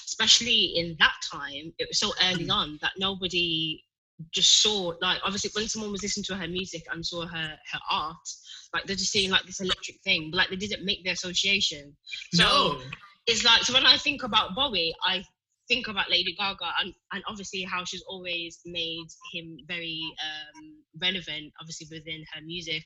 especially 0.06 0.74
in 0.76 0.96
that 1.00 1.16
time, 1.32 1.74
it 1.78 1.88
was 1.90 2.00
so 2.00 2.14
early 2.24 2.46
Mm. 2.46 2.54
on 2.54 2.80
that 2.82 2.94
nobody 2.98 3.84
just 4.32 4.62
saw 4.62 4.94
like 5.02 5.20
obviously 5.24 5.50
when 5.54 5.68
someone 5.70 5.92
was 5.92 6.04
listening 6.04 6.26
to 6.26 6.36
her 6.36 6.48
music 6.48 6.84
and 6.92 7.06
saw 7.06 7.26
her 7.26 7.58
her 7.72 7.80
art, 7.90 8.28
like 8.74 8.86
they're 8.86 8.96
just 8.96 9.12
seeing 9.12 9.32
like 9.32 9.46
this 9.46 9.62
electric 9.62 10.02
thing, 10.02 10.30
but 10.32 10.38
like 10.38 10.50
they 10.50 10.56
didn't 10.56 10.86
make 10.86 11.04
the 11.04 11.12
association. 11.12 11.96
So 12.34 12.44
no. 12.44 12.82
it's 13.28 13.44
like 13.44 13.64
so 13.64 13.74
when 13.74 13.86
I 13.86 13.98
think 13.98 14.24
about 14.24 14.56
Bowie, 14.56 14.94
I 15.04 15.24
think 15.70 15.88
about 15.88 16.10
Lady 16.10 16.36
Gaga 16.38 16.72
and, 16.82 16.94
and 17.14 17.24
obviously 17.28 17.62
how 17.62 17.86
she's 17.86 18.04
always 18.08 18.60
made 18.66 19.06
him 19.32 19.58
very 19.68 20.02
um, 20.26 20.84
relevant, 21.00 21.54
obviously 21.62 21.88
within 21.92 22.24
her 22.34 22.42
music, 22.42 22.84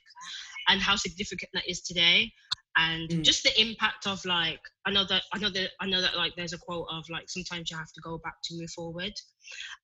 and 0.68 0.80
how 0.80 0.94
significant 0.94 1.50
that 1.54 1.68
is 1.68 1.80
today, 1.80 2.30
and 2.76 3.10
Mm. 3.10 3.24
just 3.24 3.42
the 3.44 3.60
impact 3.60 4.06
of 4.06 4.24
like 4.24 4.60
I 4.86 4.90
know 4.90 5.04
that 5.08 5.22
I 5.32 5.38
know 5.38 5.50
that 5.50 5.70
I 5.80 5.86
know 5.86 6.00
that 6.00 6.16
like 6.16 6.32
there's 6.36 6.52
a 6.52 6.58
quote 6.58 6.86
of 6.90 7.04
like 7.10 7.28
sometimes 7.28 7.70
you 7.70 7.76
have 7.76 7.92
to 7.92 8.00
go 8.00 8.18
back 8.18 8.34
to 8.44 8.56
move 8.58 8.70
forward, 8.70 9.12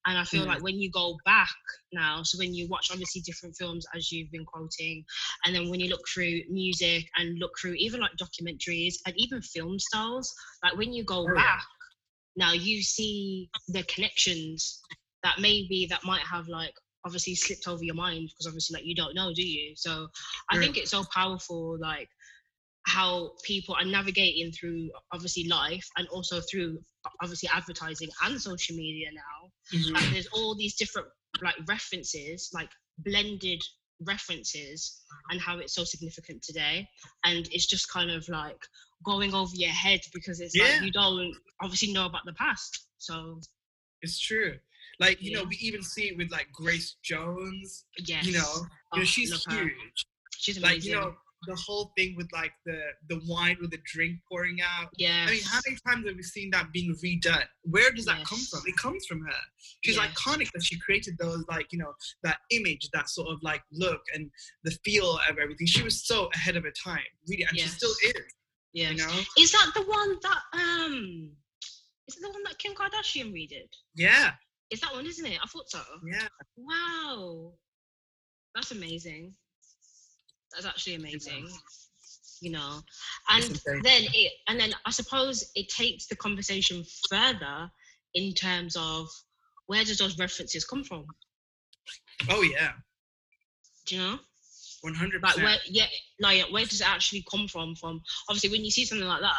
and 0.07 0.19
I 0.19 0.25
feel 0.25 0.45
Mm. 0.45 0.47
like 0.47 0.63
when 0.63 0.81
you 0.81 0.91
go 0.91 1.17
back 1.25 1.49
now, 1.93 2.23
so 2.23 2.39
when 2.39 2.55
you 2.55 2.69
watch 2.69 2.89
obviously 2.91 3.23
different 3.23 3.57
films 3.57 3.87
as 3.95 4.11
you've 4.13 4.31
been 4.31 4.45
quoting, 4.47 5.05
and 5.45 5.55
then 5.55 5.69
when 5.71 5.81
you 5.81 5.89
look 5.91 6.07
through 6.13 6.41
music 6.51 7.05
and 7.17 7.39
look 7.39 7.53
through 7.61 7.75
even 7.75 8.01
like 8.01 8.13
documentaries 8.21 8.95
and 9.07 9.15
even 9.17 9.41
film 9.43 9.79
styles, 9.79 10.33
like 10.65 10.77
when 10.77 10.93
you 10.93 11.05
go 11.05 11.29
Oh, 11.29 11.37
yeah. 11.37 11.57
back 11.57 11.65
now 12.37 12.53
you 12.53 12.83
see 12.83 13.51
the 13.69 13.83
connections 13.85 14.81
that 15.23 15.37
maybe 15.41 15.87
that 15.91 16.01
might 16.05 16.23
have 16.23 16.49
like 16.49 16.73
obviously 17.05 17.35
slipped 17.35 17.67
over 17.69 17.83
your 17.85 17.95
mind 17.95 18.29
because 18.29 18.47
obviously 18.47 18.75
like 18.75 18.87
you 18.87 18.95
don't 18.95 19.15
know 19.15 19.33
do 19.35 19.43
you 19.47 19.75
so 19.77 20.07
i 20.51 20.59
think 20.59 20.77
it's 20.77 20.91
so 20.91 21.05
powerful 21.15 21.79
like 21.81 22.09
how 22.87 23.33
people 23.45 23.75
are 23.75 23.85
navigating 23.85 24.51
through 24.53 24.91
obviously 25.13 25.47
life 25.49 25.87
and 25.97 26.09
also 26.09 26.41
through 26.51 26.79
obviously 27.23 27.49
advertising 27.53 28.09
and 28.25 28.41
social 28.41 28.75
media 28.77 29.09
now 29.13 29.51
Mhm. 29.79 29.93
like 29.93 30.11
there's 30.11 30.27
all 30.29 30.55
these 30.55 30.75
different 30.77 31.07
like 31.43 31.57
references 31.69 32.51
like 32.53 32.71
blended 32.99 33.63
references 34.01 35.03
and 35.31 35.41
how 35.41 35.59
it's 35.59 35.75
so 35.75 35.85
significant 35.85 36.43
today 36.43 36.89
and 37.25 37.49
it's 37.53 37.67
just 37.67 37.89
kind 37.91 38.11
of 38.11 38.27
like 38.29 38.59
going 39.05 39.35
over 39.35 39.55
your 39.55 39.71
head 39.71 40.01
because 40.15 40.41
it's 40.41 40.55
Yeah. 40.57 40.65
like 40.65 40.83
you 40.83 40.91
don't 40.91 41.35
obviously 41.63 41.93
know 41.93 42.07
about 42.07 42.25
the 42.25 42.33
past 42.35 42.87
so 42.99 43.41
It's 44.03 44.19
true. 44.19 44.59
Like, 44.99 45.21
you 45.21 45.33
know, 45.33 45.45
we 45.45 45.57
even 45.57 45.83
see 45.83 46.09
it 46.09 46.17
with 46.17 46.31
like 46.31 46.51
Grace 46.53 46.97
Jones, 47.03 47.85
yes 47.99 48.25
you 48.27 48.33
know, 48.33 48.55
you 48.95 49.01
know, 49.01 49.03
Oh, 49.03 49.05
she's 49.05 49.31
love 49.31 49.43
her. 49.47 49.65
huge. 49.69 50.07
she's 50.39 50.57
amazing 50.57 50.77
Like, 50.79 50.85
you 50.85 50.93
know, 50.95 51.17
the 51.47 51.55
whole 51.55 51.93
thing 51.97 52.15
with 52.17 52.29
like 52.33 52.53
the 52.67 52.79
the 53.09 53.21
wine 53.27 53.57
with 53.61 53.71
the 53.71 53.79
drink 53.85 54.19
pouring 54.29 54.59
out. 54.61 54.89
yeah 54.97 55.25
I 55.27 55.31
mean, 55.31 55.43
how 55.43 55.61
many 55.67 55.79
times 55.87 56.07
have 56.07 56.17
we 56.17 56.23
seen 56.23 56.51
that 56.51 56.73
being 56.73 56.95
redone? 57.03 57.45
Where 57.63 57.91
does 57.93 58.05
that 58.07 58.25
come 58.25 58.39
from? 58.51 58.61
It 58.67 58.77
comes 58.77 59.07
from 59.07 59.21
her. 59.25 59.41
She's 59.85 59.97
Yes. 59.97 60.09
iconic 60.09 60.49
that 60.53 60.63
she 60.63 60.79
created 60.79 61.17
those, 61.19 61.45
like, 61.49 61.73
you 61.73 61.79
know, 61.79 61.93
that 62.23 62.39
image, 62.51 62.89
that 62.93 63.09
sort 63.09 63.29
of 63.29 63.39
like 63.43 63.63
look 63.73 64.03
and 64.15 64.31
the 64.65 64.73
feel 64.85 65.19
of 65.29 65.39
everything. 65.39 65.67
She 65.67 65.83
was 65.83 66.05
so 66.05 66.29
ahead 66.35 66.57
of 66.57 66.65
her 66.65 66.73
time, 66.73 67.01
really, 67.29 67.45
and 67.49 67.59
she 67.59 67.69
still 67.69 67.95
Yes. 68.03 68.15
is, 68.17 68.23
yeah 68.73 68.91
you 68.91 68.99
know? 68.99 69.21
is 69.39 69.51
that 69.53 69.71
the 69.75 69.83
one 69.83 70.17
that 70.23 70.41
um 70.53 71.31
is 72.07 72.17
it 72.17 72.23
the 72.23 72.31
one 72.31 72.43
that 72.45 72.57
kim 72.59 72.73
kardashian 72.75 73.33
redid 73.33 73.69
Yeah, 73.97 74.31
is 74.71 74.81
that 74.81 74.93
one 74.93 75.07
isn't 75.07 75.27
it 75.27 75.39
i 75.43 75.47
thought 75.49 75.69
so 75.71 75.81
yeah. 76.07 76.29
Wow, 76.57 77.53
that's 78.55 78.71
amazing. 78.71 79.35
That's 80.53 80.67
actually 80.67 80.97
amazing. 80.97 81.49
You 82.43 82.53
know, 82.53 82.81
and 83.29 83.45
then 83.85 84.05
it, 84.15 84.33
and 84.49 84.59
then 84.59 84.73
I 84.87 84.91
suppose 84.91 85.51
it 85.55 85.69
takes 85.69 86.07
the 86.07 86.17
conversation 86.17 86.85
further 87.11 87.71
in 88.15 88.33
terms 88.33 88.77
of 88.79 89.09
where 89.67 89.85
does 89.85 89.99
those 89.99 90.19
references 90.19 90.65
come 90.65 90.83
from? 90.83 91.05
Oh, 92.31 92.41
yeah. 92.41 92.73
Do 93.87 93.95
you 93.95 94.01
know, 94.01 94.19
100%. 94.87 95.23
like 95.23 95.37
where, 95.37 95.57
yeah, 95.67 95.87
like 96.19 96.45
where 96.51 96.65
does 96.65 96.81
it 96.81 96.89
actually 96.89 97.25
come 97.31 97.47
from? 97.47 97.75
From 97.75 98.01
obviously 98.29 98.51
when 98.51 98.65
you 98.65 98.71
see 98.71 98.87
something 98.87 99.07
like 99.07 99.21
that, 99.21 99.35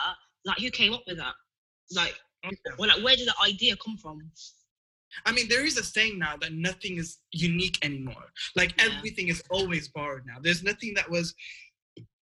like 0.46 0.60
who 0.60 0.70
came 0.70 0.94
up 0.94 1.04
with 1.08 1.18
that? 1.18 1.34
Like, 1.96 2.14
Oh, 2.44 2.50
yeah. 2.50 2.74
or 2.80 2.88
like 2.88 3.04
where 3.04 3.16
did 3.16 3.28
the 3.28 3.36
idea 3.46 3.76
come 3.78 3.98
from? 3.98 4.20
I 5.26 5.32
mean, 5.32 5.48
there 5.50 5.66
is 5.66 5.78
a 5.78 5.84
saying 5.84 6.18
now 6.20 6.38
that 6.38 6.54
nothing 6.54 6.98
is 6.98 7.20
unique 7.32 7.78
anymore. 7.84 8.32
Like 8.56 8.74
Yeah. 8.78 8.90
everything 8.96 9.28
is 9.28 9.44
always 9.50 9.88
borrowed 9.90 10.26
now. 10.26 10.38
There's 10.42 10.64
nothing 10.64 10.94
that 10.96 11.10
was 11.10 11.36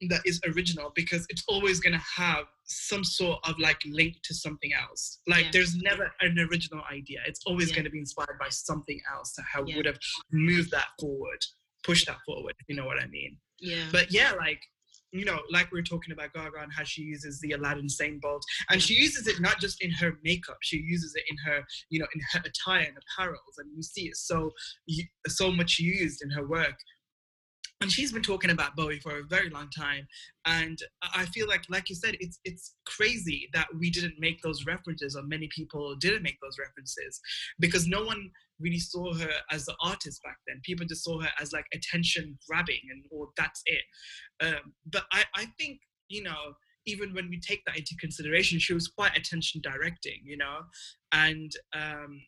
that 0.08 0.20
is 0.26 0.38
original 0.46 0.92
because 0.94 1.24
it's 1.30 1.44
always 1.48 1.80
gonna 1.80 2.02
have 2.16 2.44
some 2.64 3.04
sort 3.04 3.38
of 3.48 3.58
like 3.58 3.80
link 3.86 4.16
to 4.24 4.34
something 4.34 4.72
else. 4.74 5.20
Like 5.26 5.46
Yeah. 5.46 5.50
there's 5.52 5.76
never 5.76 6.12
an 6.20 6.38
original 6.38 6.82
idea. 6.90 7.22
It's 7.26 7.40
always 7.46 7.70
Yeah. 7.70 7.76
gonna 7.76 7.90
be 7.90 8.00
inspired 8.00 8.38
by 8.38 8.48
something 8.50 9.00
else 9.10 9.32
that 9.34 9.44
have, 9.50 9.66
Yeah. 9.68 9.76
would 9.76 9.86
have 9.86 9.98
moved 10.30 10.70
that 10.72 10.88
forward, 11.00 11.42
pushed 11.84 12.06
that 12.06 12.20
forward. 12.26 12.54
If 12.58 12.66
you 12.68 12.74
know 12.74 12.84
what 12.84 13.00
I 13.00 13.06
mean. 13.06 13.40
Yeah, 13.60 13.88
But 13.92 14.10
yeah, 14.12 14.32
like 14.32 14.60
you 15.14 15.25
know, 15.25 15.38
like 15.50 15.71
we 15.71 15.78
are 15.78 15.85
talking 15.85 16.12
about 16.12 16.33
Gaga 16.35 16.61
and 16.61 16.73
how 16.76 16.83
she 16.85 17.02
uses 17.02 17.40
the 17.40 17.52
Aladdin 17.52 17.88
Sane 17.88 18.18
bolt, 18.21 18.44
and 18.68 18.80
mm. 18.80 18.85
she 18.85 18.94
uses 18.94 19.28
it 19.28 19.40
not 19.40 19.61
just 19.61 19.80
in 19.80 19.92
her 19.92 20.18
makeup, 20.25 20.59
she 20.61 20.78
uses 20.78 21.14
it 21.14 21.23
in 21.30 21.37
her, 21.47 21.64
you 21.88 22.00
know, 22.00 22.06
in 22.14 22.21
her 22.33 22.40
attire 22.44 22.87
and 22.88 22.97
apparels, 22.97 23.54
and 23.59 23.71
you 23.76 23.83
see 23.83 24.09
it 24.09 24.16
so 24.16 24.50
so 25.28 25.52
much 25.52 25.78
used 25.78 26.21
in 26.23 26.30
her 26.30 26.47
work. 26.47 26.76
And 27.80 27.90
she's 27.92 28.12
been 28.12 28.23
talking 28.23 28.50
about 28.50 28.76
Bowie 28.76 29.00
for 29.00 29.18
a 29.18 29.25
very 29.25 29.50
long 29.50 29.68
time, 29.71 30.06
and 30.47 30.78
I 31.02 31.23
I 31.23 31.25
feel 31.26 31.47
like, 31.47 31.64
like 31.68 31.88
you 31.90 31.94
said, 31.94 32.16
it's 32.21 32.40
it's 32.44 32.75
crazy 32.87 33.49
that 33.52 33.68
we 33.78 33.90
didn't 33.90 34.18
make 34.18 34.42
those 34.42 34.64
references, 34.66 35.16
or 35.16 35.23
many 35.23 35.49
people 35.54 35.94
didn't 35.97 36.23
make 36.23 36.38
those 36.42 36.59
references, 36.59 37.21
because 37.59 37.87
no 37.87 38.04
one 38.04 38.30
really 38.61 38.78
saw 38.78 39.14
her 39.14 39.30
as 39.50 39.66
the 39.66 39.75
artist 39.82 40.20
back 40.23 40.37
then. 40.46 40.61
People 40.64 40.87
just 40.87 41.04
saw 41.04 41.20
her 41.20 41.30
as 41.40 41.52
like 41.52 41.66
attention 41.75 42.38
grabbing, 42.49 42.80
and 42.90 43.04
or 43.11 43.28
that's 43.37 43.62
it. 43.66 43.84
Um, 44.40 44.75
but 44.87 45.04
I, 45.12 45.25
I 45.37 45.46
think, 45.58 45.80
you 46.08 46.23
know, 46.23 46.54
even 46.87 47.14
when 47.14 47.28
we 47.30 47.40
take 47.40 47.64
that 47.66 47.76
into 47.76 47.96
consideration, 48.00 48.58
she 48.58 48.75
was 48.75 48.88
quite 48.88 49.16
attention 49.16 49.61
directing, 49.62 50.20
you 50.25 50.37
know, 50.37 50.61
and 51.12 51.50
um, 51.75 52.20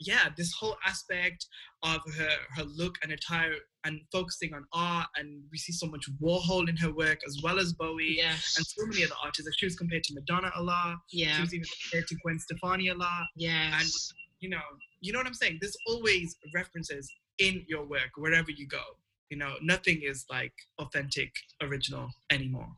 yeah, 0.00 0.28
this 0.36 0.52
whole 0.58 0.76
aspect 0.86 1.46
of 1.82 2.00
her 2.16 2.30
her 2.56 2.64
look 2.64 2.96
and 3.02 3.12
attire 3.12 3.54
and 3.84 4.00
focusing 4.10 4.52
on 4.54 4.64
art, 4.72 5.06
and 5.16 5.42
we 5.50 5.58
see 5.58 5.72
so 5.72 5.86
much 5.86 6.06
Warhol 6.22 6.68
in 6.68 6.76
her 6.78 6.92
work 6.92 7.18
as 7.26 7.38
well 7.42 7.58
as 7.58 7.72
Bowie 7.74 8.16
yes, 8.16 8.56
and 8.56 8.66
so 8.66 8.86
many 8.86 9.04
other 9.04 9.14
artists. 9.22 9.50
She 9.56 9.66
was 9.66 9.76
compared 9.76 10.04
to 10.04 10.14
Madonna 10.14 10.50
a 10.56 10.62
lot. 10.62 10.96
Yeah. 11.12 11.34
She 11.36 11.40
was 11.42 11.54
even 11.54 11.66
compared 11.82 12.08
to 12.08 12.16
Gwen 12.22 12.38
Stefani 12.38 12.88
a 12.88 12.94
lot. 12.94 13.26
yes. 13.36 14.12
You 14.40 14.50
know, 14.50 14.62
you 15.00 15.12
know 15.12 15.18
what 15.18 15.26
I'm 15.26 15.34
saying. 15.34 15.58
There's 15.60 15.76
always 15.86 16.36
references 16.54 17.10
in 17.38 17.64
your 17.68 17.84
work 17.84 18.10
wherever 18.16 18.50
you 18.50 18.66
go. 18.66 18.82
You 19.28 19.36
know, 19.36 19.54
nothing 19.62 20.00
is 20.02 20.24
like 20.30 20.52
authentic, 20.78 21.32
original 21.62 22.08
anymore. 22.30 22.68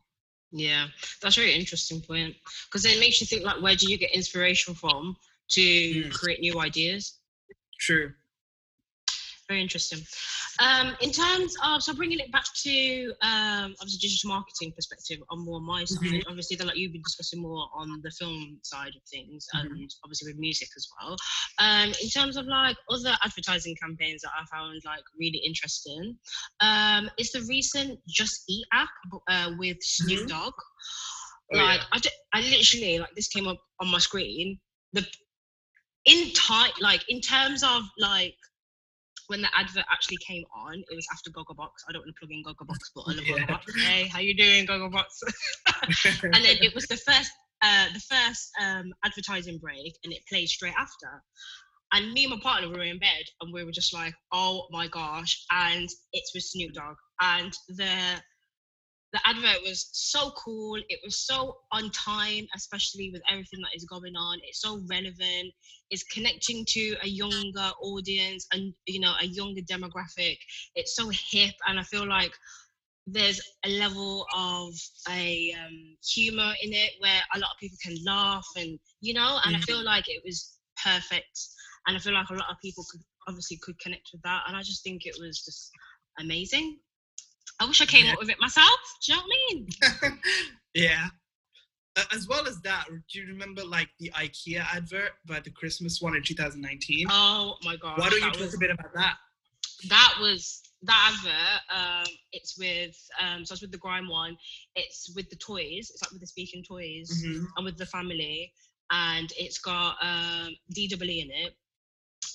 Yeah, 0.51 0.87
that's 1.21 1.37
a 1.37 1.39
very 1.39 1.53
interesting 1.53 1.99
point 2.01 2.35
because 2.65 2.85
it 2.85 2.99
makes 2.99 3.19
you 3.19 3.25
think 3.25 3.43
like, 3.43 3.61
where 3.61 3.75
do 3.75 3.89
you 3.89 3.97
get 3.97 4.11
inspiration 4.13 4.75
from 4.75 5.17
to 5.49 5.61
Mm. 5.61 6.11
create 6.11 6.41
new 6.41 6.59
ideas? 6.59 7.19
True. 7.79 8.13
Very 9.49 9.61
interesting. 9.61 9.99
Um, 10.59 10.95
in 11.01 11.11
terms 11.11 11.53
of 11.63 11.83
so 11.83 11.93
bringing 11.93 12.19
it 12.19 12.31
back 12.31 12.45
to 12.63 13.13
um, 13.21 13.75
obviously 13.81 13.99
digital 13.99 14.29
marketing 14.29 14.71
perspective 14.73 15.19
on 15.29 15.43
more 15.43 15.59
my 15.59 15.83
side, 15.83 15.99
Mhm. 16.01 16.23
obviously 16.29 16.55
that 16.57 16.65
like 16.67 16.77
you've 16.77 16.93
been 16.93 17.01
discussing 17.01 17.41
more 17.41 17.69
on 17.73 18.01
the 18.03 18.11
film 18.11 18.59
side 18.63 18.95
of 18.95 19.01
things 19.11 19.45
Mhm. 19.53 19.61
and 19.71 19.95
obviously 20.03 20.31
with 20.31 20.39
music 20.39 20.69
as 20.77 20.87
well. 20.97 21.17
Um, 21.57 21.93
in 22.01 22.09
terms 22.09 22.37
of 22.37 22.45
like 22.45 22.77
other 22.89 23.17
advertising 23.23 23.75
campaigns 23.75 24.21
that 24.21 24.31
I 24.39 24.45
found 24.45 24.81
like 24.85 25.03
really 25.19 25.39
interesting, 25.39 26.17
um, 26.61 27.09
is 27.17 27.31
the 27.31 27.41
recent 27.41 27.99
Just 28.07 28.43
Eat 28.47 28.65
app 28.71 28.89
uh, 29.27 29.51
with 29.57 29.77
Snoop 29.81 30.21
Mhm. 30.21 30.27
Dogg. 30.29 30.53
Oh, 31.53 31.57
like 31.57 31.81
yeah. 31.81 31.87
I, 31.91 31.99
d- 31.99 32.09
I 32.33 32.41
literally 32.41 32.99
like 32.99 33.13
this 33.15 33.27
came 33.27 33.47
up 33.47 33.59
on 33.81 33.89
my 33.89 33.99
screen 33.99 34.59
the 34.93 35.05
in 36.05 36.31
time 36.33 36.71
like 36.81 37.03
in 37.09 37.19
terms 37.21 37.63
of 37.63 37.83
like 37.97 38.35
when 39.27 39.41
the 39.41 39.49
advert 39.57 39.85
actually 39.91 40.17
came 40.17 40.43
on 40.55 40.75
it 40.75 40.95
was 40.95 41.07
after 41.13 41.29
Gogglebox 41.31 41.71
I 41.87 41.91
don't 41.93 42.01
want 42.03 42.15
to 42.15 42.19
plug 42.19 42.31
in 42.31 42.43
Gogglebox 42.43 42.91
but 42.95 43.01
I 43.07 43.13
love 43.13 43.25
Yeah. 43.27 43.45
Gogglebox 43.45 43.81
hey 43.81 44.07
how 44.07 44.19
you 44.19 44.35
doing 44.35 44.65
Gogglebox 44.65 45.23
and 46.23 46.45
then 46.45 46.57
it 46.61 46.73
was 46.75 46.85
the 46.87 46.97
first 46.97 47.31
uh 47.61 47.87
the 47.93 47.99
first 47.99 48.51
um 48.61 48.93
advertising 49.03 49.57
break 49.59 49.93
and 50.03 50.13
it 50.13 50.19
played 50.29 50.47
straight 50.49 50.75
after 50.77 51.21
And 51.93 52.11
me 52.13 52.25
and 52.25 52.33
my 52.33 52.39
partner 52.41 52.69
were 52.69 52.81
in 52.83 52.97
bed, 52.97 53.25
and 53.39 53.53
we 53.53 53.63
were 53.63 53.71
just 53.71 53.93
like, 53.93 54.15
"Oh 54.31 54.65
my 54.71 54.87
gosh!" 54.87 55.45
And 55.51 55.87
it's 56.11 56.33
with 56.33 56.43
Snoop 56.43 56.73
Dogg, 56.73 56.95
and 57.21 57.53
the 57.69 58.19
the 59.13 59.19
advert 59.25 59.61
was 59.63 59.89
so 59.93 60.31
cool. 60.31 60.75
It 60.89 60.99
was 61.03 61.19
so 61.19 61.57
on 61.71 61.91
time, 61.91 62.47
especially 62.55 63.11
with 63.13 63.21
everything 63.29 63.61
that 63.61 63.75
is 63.75 63.85
going 63.85 64.15
on. 64.15 64.39
It's 64.43 64.61
so 64.61 64.81
relevant. 64.89 65.53
It's 65.91 66.03
connecting 66.05 66.65
to 66.69 66.95
a 67.03 67.07
younger 67.07 67.71
audience 67.81 68.47
and 68.51 68.73
you 68.87 68.99
know 68.99 69.13
a 69.21 69.25
younger 69.27 69.61
demographic. 69.61 70.37
It's 70.75 70.95
so 70.95 71.09
hip, 71.31 71.53
and 71.67 71.79
I 71.79 71.83
feel 71.83 72.07
like 72.07 72.33
there's 73.05 73.41
a 73.65 73.69
level 73.69 74.25
of 74.35 74.73
a 75.09 75.53
um, 75.63 75.97
humor 76.03 76.53
in 76.63 76.73
it 76.73 76.91
where 76.99 77.21
a 77.35 77.39
lot 77.39 77.51
of 77.51 77.59
people 77.59 77.77
can 77.83 77.95
laugh 78.05 78.47
and 78.55 78.79
you 79.01 79.13
know 79.13 79.39
and 79.43 79.55
i 79.55 79.59
Mhm. 79.59 79.63
feel 79.65 79.83
like 79.83 80.05
it 80.07 80.21
was 80.25 80.57
perfect 80.81 81.37
and 81.85 81.97
i 81.97 81.99
feel 81.99 82.13
like 82.13 82.29
a 82.29 82.33
lot 82.33 82.49
of 82.49 82.55
people 82.63 82.85
could 82.89 83.01
obviously 83.27 83.57
could 83.61 83.77
connect 83.79 84.09
with 84.13 84.21
that 84.21 84.43
and 84.47 84.55
i 84.55 84.61
just 84.61 84.83
think 84.83 85.05
it 85.05 85.15
was 85.19 85.43
just 85.43 85.69
amazing 86.19 86.79
i 87.63 87.67
wish 87.67 87.81
i 87.81 87.85
came 87.85 88.05
Yeah. 88.05 88.13
up 88.13 88.19
with 88.19 88.29
it 88.29 88.39
myself 88.39 88.79
do 89.05 89.13
you 89.13 89.17
know 89.17 89.23
what 89.23 89.33
i 89.33 89.53
mean 89.53 90.19
yeah. 90.73 91.07
As 92.11 92.27
well 92.27 92.47
as 92.47 92.59
that, 92.61 92.85
do 92.89 93.19
you 93.19 93.27
remember 93.27 93.63
like 93.63 93.89
the 93.99 94.11
IKEA 94.15 94.65
advert 94.73 95.11
by 95.27 95.39
the 95.39 95.51
Christmas 95.51 96.01
one 96.01 96.15
in 96.15 96.23
2019? 96.23 97.05
oh 97.11 97.55
my 97.63 97.75
god 97.75 97.99
Why 97.99 98.09
don't 98.09 98.19
you 98.19 98.31
talk 98.31 98.39
was, 98.39 98.55
a 98.55 98.57
bit 98.57 98.71
about 98.71 98.91
that? 98.95 99.15
that 99.89 100.15
was 100.19 100.61
that 100.81 101.11
advert 101.13 101.61
um 101.79 102.07
it's 102.31 102.57
with 102.57 102.97
um 103.21 103.45
so 103.45 103.53
it's 103.53 103.61
with 103.61 103.71
the 103.71 103.77
grime 103.77 104.09
one 104.09 104.35
it's 104.75 105.13
with 105.15 105.29
the 105.29 105.35
toys 105.35 105.91
it's 105.93 106.01
like 106.01 106.11
with 106.11 106.19
the 106.21 106.27
speaking 106.27 106.63
toys 106.63 107.09
Mhm. 107.25 107.45
and 107.57 107.65
with 107.65 107.77
the 107.77 107.85
family 107.85 108.51
and 108.91 109.31
it's 109.37 109.59
got 109.59 109.95
um 110.01 110.49
DWE 110.75 111.21
in 111.21 111.29
it 111.31 111.53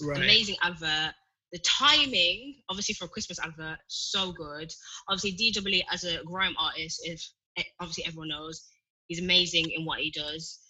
Right. 0.01 0.19
amazing 0.23 0.57
advert 0.63 1.15
the 1.53 1.59
timing 1.61 2.57
obviously 2.69 2.95
for 2.95 3.07
a 3.07 3.09
christmas 3.09 3.39
advert 3.39 3.79
so 3.89 4.33
good 4.33 4.73
obviously 5.09 5.53
DWE 5.53 5.83
as 5.91 6.05
a 6.05 6.23
grime 6.25 6.55
artist 6.59 7.01
if 7.05 7.23
obviously 7.81 8.05
everyone 8.07 8.29
knows 8.29 8.69
he's 9.09 9.21
amazing 9.21 9.71
in 9.71 9.85
what 9.85 10.01
he 10.01 10.11
does 10.11 10.61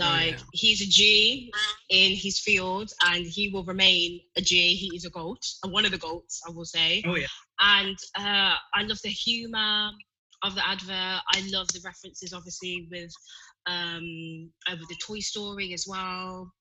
Oh, 0.00 0.04
like 0.06 0.30
yeah. 0.30 0.42
he's 0.52 0.80
a 0.82 0.86
G 0.86 1.52
in 1.88 2.16
his 2.16 2.40
field 2.40 2.90
and 3.06 3.24
he 3.24 3.48
will 3.48 3.62
remain 3.64 4.20
a 4.36 4.40
G. 4.40 4.74
He 4.74 4.90
is 4.96 5.04
a 5.04 5.10
goat, 5.10 5.38
and 5.62 5.72
one 5.72 5.84
of 5.84 5.92
the 5.92 5.98
goats, 5.98 6.42
I 6.46 6.50
will 6.50 6.64
say 6.64 7.00
Oh 7.06 7.14
yeah. 7.14 7.28
and 7.60 7.96
uh, 8.18 8.56
I 8.74 8.82
love 8.82 8.98
the 9.04 9.10
humor 9.10 9.90
of 10.42 10.56
the 10.56 10.68
advert. 10.68 11.22
I 11.32 11.48
love 11.52 11.68
the 11.68 11.80
references, 11.84 12.32
obviously, 12.32 12.88
with 12.90 13.12
um, 13.66 14.50
uh, 14.68 14.74
with 14.80 14.88
the 14.88 14.96
Toy 15.00 15.20
Story 15.20 15.72
as 15.72 15.86
well. 15.88 16.52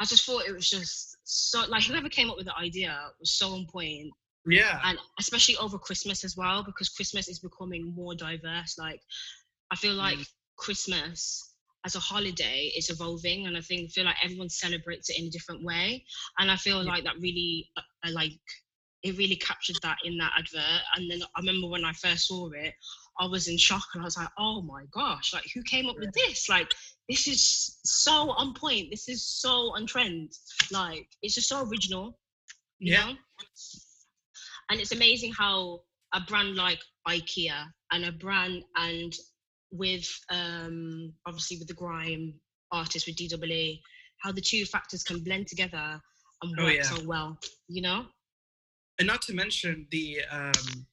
I 0.00 0.04
just 0.04 0.24
thought 0.24 0.46
it 0.46 0.52
was 0.54 0.68
just 0.68 1.16
so 1.24 1.64
like 1.68 1.84
whoever 1.84 2.08
came 2.08 2.30
up 2.30 2.36
with 2.36 2.46
the 2.46 2.56
idea 2.56 2.96
was 3.20 3.32
so 3.32 3.50
on 3.54 3.66
point, 3.66 4.12
Yeah. 4.46 4.82
and 4.84 4.98
especially 5.18 5.56
over 5.56 5.78
Christmas 5.78 6.24
as 6.24 6.36
well 6.36 6.62
because 6.64 6.88
Christmas 6.88 7.28
is 7.28 7.40
becoming 7.40 7.94
more 7.94 8.14
diverse. 8.14 8.78
Like 8.78 9.00
I 9.70 9.76
feel 9.76 9.94
like 9.94 10.18
Christmas 10.56 11.52
as 11.84 11.94
a 11.96 12.00
holiday 12.00 12.72
is 12.76 12.90
evolving, 12.90 13.46
and 13.46 13.56
I 13.56 13.60
think 13.60 13.90
feel 13.92 14.04
like 14.04 14.16
everyone 14.22 14.48
celebrates 14.50 15.10
it 15.10 15.18
in 15.18 15.26
a 15.26 15.30
different 15.30 15.64
way, 15.64 16.04
and 16.38 16.50
I 16.50 16.56
feel 16.56 16.84
Yeah. 16.84 16.90
like 16.90 17.04
that 17.04 17.18
really 17.20 17.70
uh, 17.76 18.10
like 18.12 18.32
it 19.02 19.16
really 19.18 19.36
captured 19.36 19.78
that 19.82 19.98
in 20.04 20.16
that 20.18 20.32
advert. 20.38 20.82
And 20.96 21.10
then 21.10 21.22
I 21.36 21.40
remember 21.40 21.68
when 21.68 21.84
I 21.84 21.92
first 21.92 22.26
saw 22.28 22.50
it, 22.50 22.74
I 23.18 23.26
was 23.26 23.48
in 23.48 23.56
shock 23.56 23.84
and 23.94 24.02
I 24.02 24.04
was 24.04 24.16
like, 24.16 24.28
oh 24.38 24.62
my 24.62 24.84
gosh, 24.92 25.32
like 25.32 25.44
who 25.54 25.62
came 25.62 25.86
up 25.88 25.96
with 25.98 26.12
this? 26.12 26.48
Like 26.48 26.70
this 27.08 27.26
is 27.26 27.78
so 27.84 28.30
on 28.30 28.54
point. 28.54 28.88
This 28.90 29.08
is 29.08 29.26
so 29.26 29.74
on 29.74 29.86
trend. 29.86 30.32
Like 30.70 31.06
it's 31.22 31.34
just 31.34 31.48
so 31.48 31.62
original. 31.66 32.18
You 32.78 32.92
Yeah. 32.92 33.06
know? 33.06 33.12
And 34.70 34.80
it's 34.80 34.92
amazing 34.92 35.32
how 35.32 35.80
a 36.12 36.20
brand 36.20 36.56
like 36.56 36.80
IKEA 37.08 37.64
and 37.92 38.04
a 38.04 38.12
brand 38.12 38.64
and 38.76 39.12
with 39.70 40.08
um 40.30 41.12
obviously 41.26 41.58
with 41.58 41.68
the 41.68 41.74
grime 41.74 42.34
artist 42.72 43.06
with 43.06 43.16
DWA, 43.16 43.78
how 44.22 44.32
the 44.32 44.40
two 44.40 44.64
factors 44.64 45.02
can 45.02 45.20
blend 45.20 45.46
together 45.46 46.00
and 46.42 46.54
Oh, 46.58 46.64
work 46.64 46.74
yeah. 46.74 46.82
so 46.82 47.02
well, 47.06 47.38
you 47.68 47.82
know? 47.82 48.06
and 48.98 49.06
not 49.06 49.22
to 49.22 49.34
mention 49.34 49.86
the 49.90 50.20
um 50.30 50.86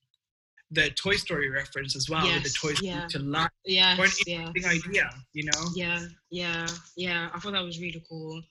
the 0.73 0.89
Toy 0.91 1.15
Story 1.15 1.49
reference 1.49 1.95
as 1.95 2.09
well, 2.09 2.23
with 2.23 2.43
the 2.43 2.49
Yes, 2.49 2.61
Toy 2.61 2.73
Story 2.73 2.87
yeah. 2.87 3.07
to 3.07 3.19
life. 3.19 3.49
Yes, 3.65 3.99
Or 3.99 4.05
an 4.05 4.11
yeah. 4.25 4.47
interesting 4.47 4.65
idea, 4.65 5.09
you 5.33 5.43
know? 5.45 5.69
Yeah, 5.75 6.05
yeah, 6.31 6.67
yeah. 6.97 7.29
I 7.33 7.39
thought 7.39 7.53
that 7.53 7.63
was 7.63 7.79
really 7.79 8.03
cool. 8.09 8.41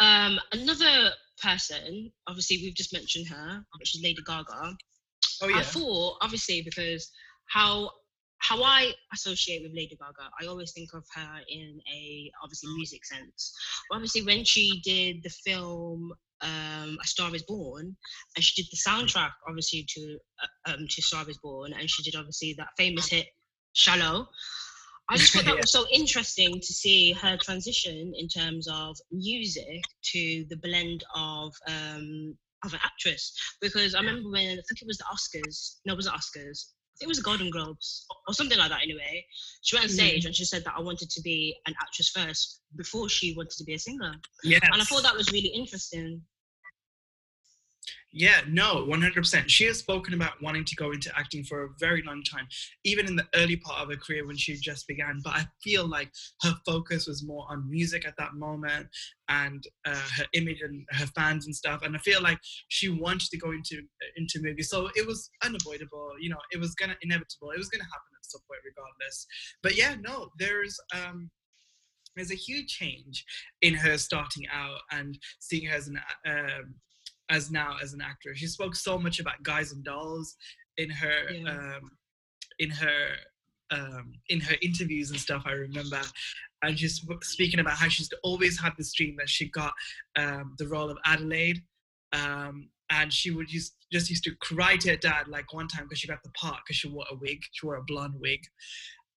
Um, 0.00 0.38
another 0.52 1.10
person, 1.42 2.10
obviously, 2.26 2.58
we've 2.58 2.74
just 2.74 2.92
mentioned 2.92 3.28
her, 3.28 3.64
which 3.78 3.94
is 3.94 4.02
Lady 4.02 4.22
Gaga. 4.26 4.76
Oh 5.42 5.46
I 5.46 5.58
yeah. 5.58 5.62
thought, 5.62 6.18
obviously, 6.20 6.62
because 6.62 7.10
how 7.48 7.90
how 8.38 8.62
I 8.62 8.92
associate 9.12 9.62
with 9.62 9.72
Lady 9.74 9.96
Gaga, 9.96 10.30
I 10.40 10.46
always 10.46 10.72
think 10.72 10.90
of 10.94 11.04
her 11.14 11.40
in 11.48 11.78
a 11.92 12.30
obviously 12.42 12.72
music 12.74 13.04
sense. 13.04 13.54
But 13.88 13.96
obviously, 13.96 14.22
when 14.22 14.44
she 14.44 14.80
did 14.82 15.22
the 15.22 15.30
film 15.30 16.12
um, 16.42 16.98
A 17.02 17.06
Star 17.06 17.34
Is 17.34 17.42
Born, 17.42 17.96
and 18.36 18.44
she 18.44 18.62
did 18.62 18.70
the 18.70 18.78
soundtrack, 18.78 19.30
obviously 19.48 19.84
to 19.88 20.18
uh, 20.42 20.72
um, 20.72 20.86
to 20.88 21.02
Star 21.02 21.28
Is 21.28 21.38
Born, 21.38 21.72
and 21.78 21.88
she 21.90 22.02
did 22.02 22.16
obviously 22.16 22.54
that 22.58 22.68
famous 22.76 23.08
hit 23.08 23.26
Shallow. 23.72 24.28
I 25.08 25.16
just 25.16 25.32
thought 25.32 25.44
that 25.46 25.54
Yeah. 25.54 25.60
was 25.60 25.72
so 25.72 25.86
interesting 25.92 26.60
to 26.60 26.72
see 26.72 27.12
her 27.12 27.36
transition 27.36 28.12
in 28.16 28.28
terms 28.28 28.68
of 28.70 28.96
music 29.10 29.82
to 30.12 30.44
the 30.48 30.56
blend 30.56 31.04
of 31.16 31.52
um, 31.68 32.36
of 32.64 32.72
an 32.74 32.80
actress. 32.82 33.32
Because 33.60 33.94
I 33.94 34.00
remember 34.00 34.30
when 34.30 34.50
I 34.50 34.62
think 34.68 34.82
it 34.82 34.86
was 34.86 34.98
the 34.98 35.04
Oscars. 35.04 35.76
No, 35.86 35.94
it 35.94 35.96
was 35.96 36.06
the 36.06 36.12
Oscars. 36.12 36.66
I 36.94 36.94
think 37.00 37.06
it 37.06 37.08
was 37.08 37.16
the 37.18 37.22
Golden 37.24 37.50
Globes 37.50 38.04
or 38.28 38.34
something 38.34 38.58
like 38.58 38.68
that. 38.68 38.82
Anyway, 38.82 39.24
she 39.62 39.74
went 39.74 39.84
on 39.86 39.90
stage 39.90 40.26
and 40.26 40.34
she 40.34 40.44
said 40.44 40.64
that 40.64 40.74
I 40.76 40.82
wanted 40.82 41.08
to 41.08 41.22
be 41.22 41.56
an 41.66 41.74
actress 41.80 42.10
first 42.10 42.60
before 42.76 43.08
she 43.08 43.34
wanted 43.34 43.56
to 43.56 43.64
be 43.64 43.72
a 43.72 43.78
singer, 43.78 44.12
Yes. 44.44 44.60
and 44.70 44.82
I 44.82 44.84
thought 44.84 45.02
that 45.04 45.16
was 45.16 45.32
really 45.32 45.48
interesting. 45.48 46.20
Yeah, 48.12 48.40
no, 48.48 48.86
100%. 48.88 49.44
She 49.46 49.66
has 49.66 49.78
spoken 49.78 50.14
about 50.14 50.42
wanting 50.42 50.64
to 50.64 50.74
go 50.74 50.90
into 50.90 51.16
acting 51.16 51.44
for 51.44 51.62
a 51.64 51.68
very 51.78 52.02
long 52.02 52.24
time, 52.24 52.48
even 52.84 53.06
in 53.06 53.14
the 53.14 53.26
early 53.36 53.56
part 53.56 53.80
of 53.80 53.88
her 53.88 53.96
career 53.96 54.26
when 54.26 54.36
she 54.36 54.56
just 54.56 54.88
began. 54.88 55.20
But 55.22 55.34
I 55.34 55.46
feel 55.62 55.86
like 55.86 56.10
her 56.42 56.54
focus 56.66 57.06
was 57.06 57.24
more 57.24 57.46
on 57.48 57.70
music 57.70 58.04
at 58.04 58.14
that 58.18 58.34
moment 58.34 58.88
and 59.28 59.62
uh, 59.86 59.94
her 60.16 60.24
image 60.34 60.60
and 60.60 60.84
her 60.90 61.06
fans 61.14 61.46
and 61.46 61.54
stuff. 61.54 61.82
And 61.82 61.94
I 61.94 62.00
feel 62.00 62.20
like 62.20 62.38
she 62.68 62.88
wanted 62.88 63.30
to 63.30 63.38
go 63.38 63.52
into 63.52 63.80
into 64.16 64.40
movies, 64.42 64.70
so 64.70 64.90
it 64.96 65.06
was 65.06 65.30
unavoidable. 65.44 66.10
You 66.18 66.30
know, 66.30 66.40
it 66.50 66.58
was 66.58 66.74
gonna 66.74 66.96
inevitable. 67.02 67.52
It 67.52 67.58
was 67.58 67.68
gonna 67.68 67.84
happen 67.84 68.10
at 68.18 68.24
some 68.28 68.40
point, 68.48 68.60
regardless. 68.64 69.26
But 69.62 69.76
yeah, 69.76 69.94
no, 70.00 70.30
there's 70.36 70.76
um, 70.92 71.30
there's 72.16 72.32
a 72.32 72.34
huge 72.34 72.66
change 72.66 73.24
in 73.62 73.74
her 73.74 73.96
starting 73.96 74.48
out 74.52 74.80
and 74.90 75.16
seeing 75.38 75.66
her 75.66 75.76
as 75.76 75.86
an 75.86 76.00
um, 76.26 76.74
as 77.30 77.50
now 77.50 77.76
as 77.82 77.92
an 77.94 78.00
actor. 78.00 78.34
She 78.34 78.46
spoke 78.46 78.74
so 78.76 78.98
much 78.98 79.20
about 79.20 79.42
guys 79.42 79.72
and 79.72 79.82
dolls 79.84 80.36
in 80.76 80.90
her 80.90 81.30
Yeah. 81.32 81.50
um, 81.50 81.90
in 82.58 82.70
her 82.70 83.06
um, 83.70 84.12
in 84.28 84.40
her 84.40 84.56
interviews 84.62 85.10
and 85.10 85.20
stuff. 85.20 85.42
I 85.46 85.52
remember, 85.52 86.00
and 86.62 86.78
she's 86.78 87.04
speaking 87.22 87.60
about 87.60 87.74
how 87.74 87.88
she's 87.88 88.10
always 88.24 88.58
had 88.60 88.72
this 88.76 88.92
dream 88.92 89.14
that 89.18 89.28
she 89.28 89.48
got 89.50 89.72
um, 90.16 90.56
the 90.58 90.66
role 90.66 90.90
of 90.90 90.98
Adelaide. 91.06 91.62
Um, 92.12 92.68
and 92.92 93.12
she 93.12 93.30
would 93.30 93.46
just 93.46 93.76
just 93.92 94.10
used 94.10 94.24
to 94.24 94.34
cry 94.40 94.76
to 94.76 94.90
her 94.90 94.96
dad 94.96 95.28
like 95.28 95.52
one 95.52 95.68
time 95.68 95.84
because 95.84 96.00
she 96.00 96.08
got 96.08 96.22
the 96.24 96.30
part 96.30 96.58
because 96.64 96.76
she 96.76 96.88
wore 96.88 97.04
a 97.10 97.14
wig, 97.14 97.38
she 97.52 97.64
wore 97.64 97.76
a 97.76 97.82
blonde 97.84 98.14
wig, 98.18 98.40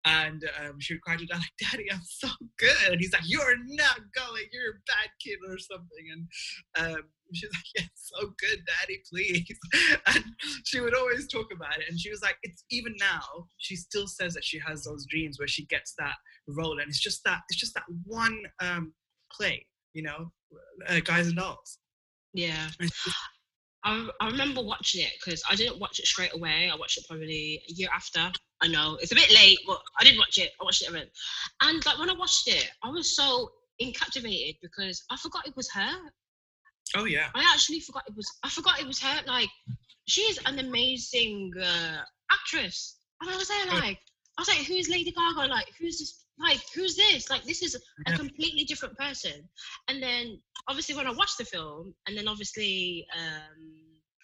and 0.06 0.44
um, 0.60 0.80
she 0.80 0.94
would 0.94 1.02
cry 1.02 1.16
to 1.16 1.26
like, 1.34 1.42
"Daddy, 1.60 1.92
I'm 1.92 2.02
so 2.04 2.30
good," 2.58 2.92
and 2.92 3.00
he's 3.00 3.14
like, 3.14 3.24
"You're 3.26 3.58
not 3.68 4.00
going, 4.16 4.46
you're 4.52 4.72
a 4.72 4.84
bad 4.88 5.10
kid 5.24 5.40
or 5.48 5.58
something," 5.58 6.06
and 6.12 6.28
um, 6.78 7.04
she's 7.34 7.50
like, 7.54 7.66
"Yeah, 7.76 7.86
so 7.96 8.34
good, 8.38 8.64
Daddy, 8.66 9.02
please," 9.10 9.46
and 10.08 10.24
she 10.66 10.80
would 10.80 10.96
always 10.96 11.28
talk 11.28 11.48
about 11.54 11.80
it, 11.80 11.86
and 11.90 12.00
she 12.00 12.10
was 12.10 12.22
like, 12.22 12.38
"It's 12.44 12.64
even 12.70 12.94
now, 13.00 13.48
she 13.58 13.76
still 13.76 14.08
says 14.08 14.34
that 14.34 14.44
she 14.46 14.60
has 14.66 14.84
those 14.84 15.06
dreams 15.10 15.40
where 15.40 15.48
she 15.48 15.66
gets 15.66 15.94
that 15.98 16.16
role, 16.48 16.80
and 16.80 16.90
it's 16.90 17.02
just 17.02 17.24
that 17.26 17.42
it's 17.50 17.60
just 17.60 17.74
that 17.76 17.84
one 18.06 18.42
um, 18.60 18.94
play, 19.32 19.66
you 19.94 20.04
know, 20.04 20.32
uh, 20.88 21.00
guys 21.04 21.28
and 21.28 21.38
dolls." 21.38 21.80
Yeah. 22.34 22.68
And 22.80 22.92
I, 23.84 24.10
I 24.22 24.28
remember 24.28 24.62
watching 24.62 25.02
it 25.02 25.12
because 25.24 25.44
I 25.50 25.56
didn't 25.56 25.80
watch 25.80 26.00
it 26.00 26.06
straight 26.06 26.34
away. 26.34 26.70
I 26.72 26.76
watched 26.76 26.98
it 26.98 27.06
probably 27.08 27.62
a 27.70 27.74
year 27.74 27.90
after. 27.94 28.32
I 28.64 28.68
know 28.68 28.98
it's 29.02 29.12
a 29.12 29.16
bit 29.16 29.30
late, 29.34 29.60
but 29.68 29.82
I 30.00 30.06
did 30.06 30.18
watch 30.18 30.38
it. 30.38 30.52
I 30.60 30.64
watched 30.64 30.82
it. 30.82 31.12
And 31.62 31.86
like 31.86 32.00
when 32.00 32.10
I 32.10 32.14
watched 32.14 32.48
it, 32.48 32.70
I 32.82 32.90
was 32.90 33.14
so 33.14 33.52
incaptivated 33.80 34.56
because 34.62 35.04
I 35.12 35.18
forgot 35.18 35.46
it 35.46 35.56
was 35.58 35.70
her. 35.72 35.94
Oh 36.96 37.04
yeah. 37.04 37.28
I 37.36 37.44
actually 37.54 37.82
forgot 37.82 38.04
it 38.08 38.16
was. 38.16 38.26
I 38.42 38.50
forgot 38.50 38.80
it 38.80 38.88
was 38.88 39.02
her. 39.02 39.20
Like 39.28 39.50
she 40.08 40.22
is 40.22 40.40
an 40.46 40.60
amazing 40.60 41.52
uh, 41.62 42.02
actress. 42.32 43.00
And 43.22 43.30
I 43.30 43.36
was 43.36 43.50
there 43.50 43.66
like, 43.68 44.00
I 44.38 44.42
was 44.42 44.48
like, 44.48 44.66
who's 44.66 44.90
Lady 44.90 45.12
Gaga? 45.12 45.48
Like 45.48 45.68
who's 45.78 46.00
this 46.00 46.26
like 46.40 46.62
who's 46.74 46.96
this? 46.96 47.30
Like 47.30 47.44
this 47.44 47.62
is 47.62 47.78
a 48.08 48.18
completely 48.18 48.64
different 48.64 48.98
person. 48.98 49.50
And 49.90 50.02
then 50.02 50.40
obviously 50.70 50.96
when 50.96 51.08
I 51.08 51.12
watched 51.12 51.38
the 51.38 51.46
film, 51.46 51.94
and 52.08 52.18
then 52.18 52.30
obviously 52.30 53.06
um, 53.18 53.74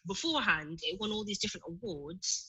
beforehand 0.07 0.79
it 0.83 0.97
won 0.99 1.11
all 1.11 1.25
these 1.25 1.39
different 1.39 1.65
awards. 1.67 2.47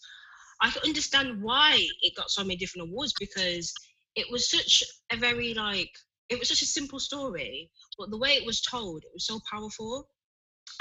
I 0.62 0.70
could 0.70 0.84
understand 0.84 1.42
why 1.42 1.78
it 2.02 2.16
got 2.16 2.30
so 2.30 2.42
many 2.42 2.56
different 2.56 2.90
awards 2.90 3.14
because 3.18 3.72
it 4.14 4.26
was 4.30 4.50
such 4.50 4.82
a 5.10 5.16
very 5.16 5.54
like 5.54 5.90
it 6.28 6.38
was 6.38 6.48
such 6.48 6.62
a 6.62 6.66
simple 6.66 7.00
story, 7.00 7.70
but 7.98 8.10
the 8.10 8.18
way 8.18 8.30
it 8.30 8.46
was 8.46 8.60
told, 8.60 9.02
it 9.02 9.10
was 9.12 9.26
so 9.26 9.40
powerful. 9.50 10.08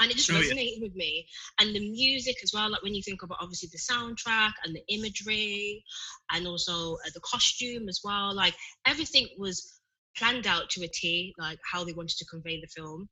And 0.00 0.10
it 0.10 0.16
just 0.16 0.30
Oh, 0.30 0.34
yeah. 0.34 0.40
resonated 0.40 0.80
with 0.82 0.94
me. 0.94 1.26
And 1.58 1.74
the 1.74 1.80
music 1.80 2.36
as 2.44 2.52
well, 2.54 2.70
like 2.70 2.82
when 2.82 2.94
you 2.94 3.02
think 3.02 3.22
about 3.22 3.38
obviously 3.40 3.68
the 3.72 3.78
soundtrack 3.78 4.52
and 4.64 4.74
the 4.74 4.82
imagery 4.88 5.84
and 6.30 6.46
also 6.46 6.94
uh, 6.94 7.10
the 7.12 7.20
costume 7.20 7.88
as 7.88 8.00
well, 8.04 8.32
like 8.32 8.54
everything 8.86 9.28
was 9.36 9.80
planned 10.16 10.46
out 10.46 10.70
to 10.70 10.84
a 10.84 10.88
T, 10.88 11.34
like 11.38 11.58
how 11.70 11.84
they 11.84 11.92
wanted 11.92 12.16
to 12.18 12.24
convey 12.26 12.60
the 12.60 12.68
film. 12.68 13.08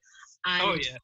And 0.47 0.63
Oh 0.63 0.75
yeah. 0.75 0.99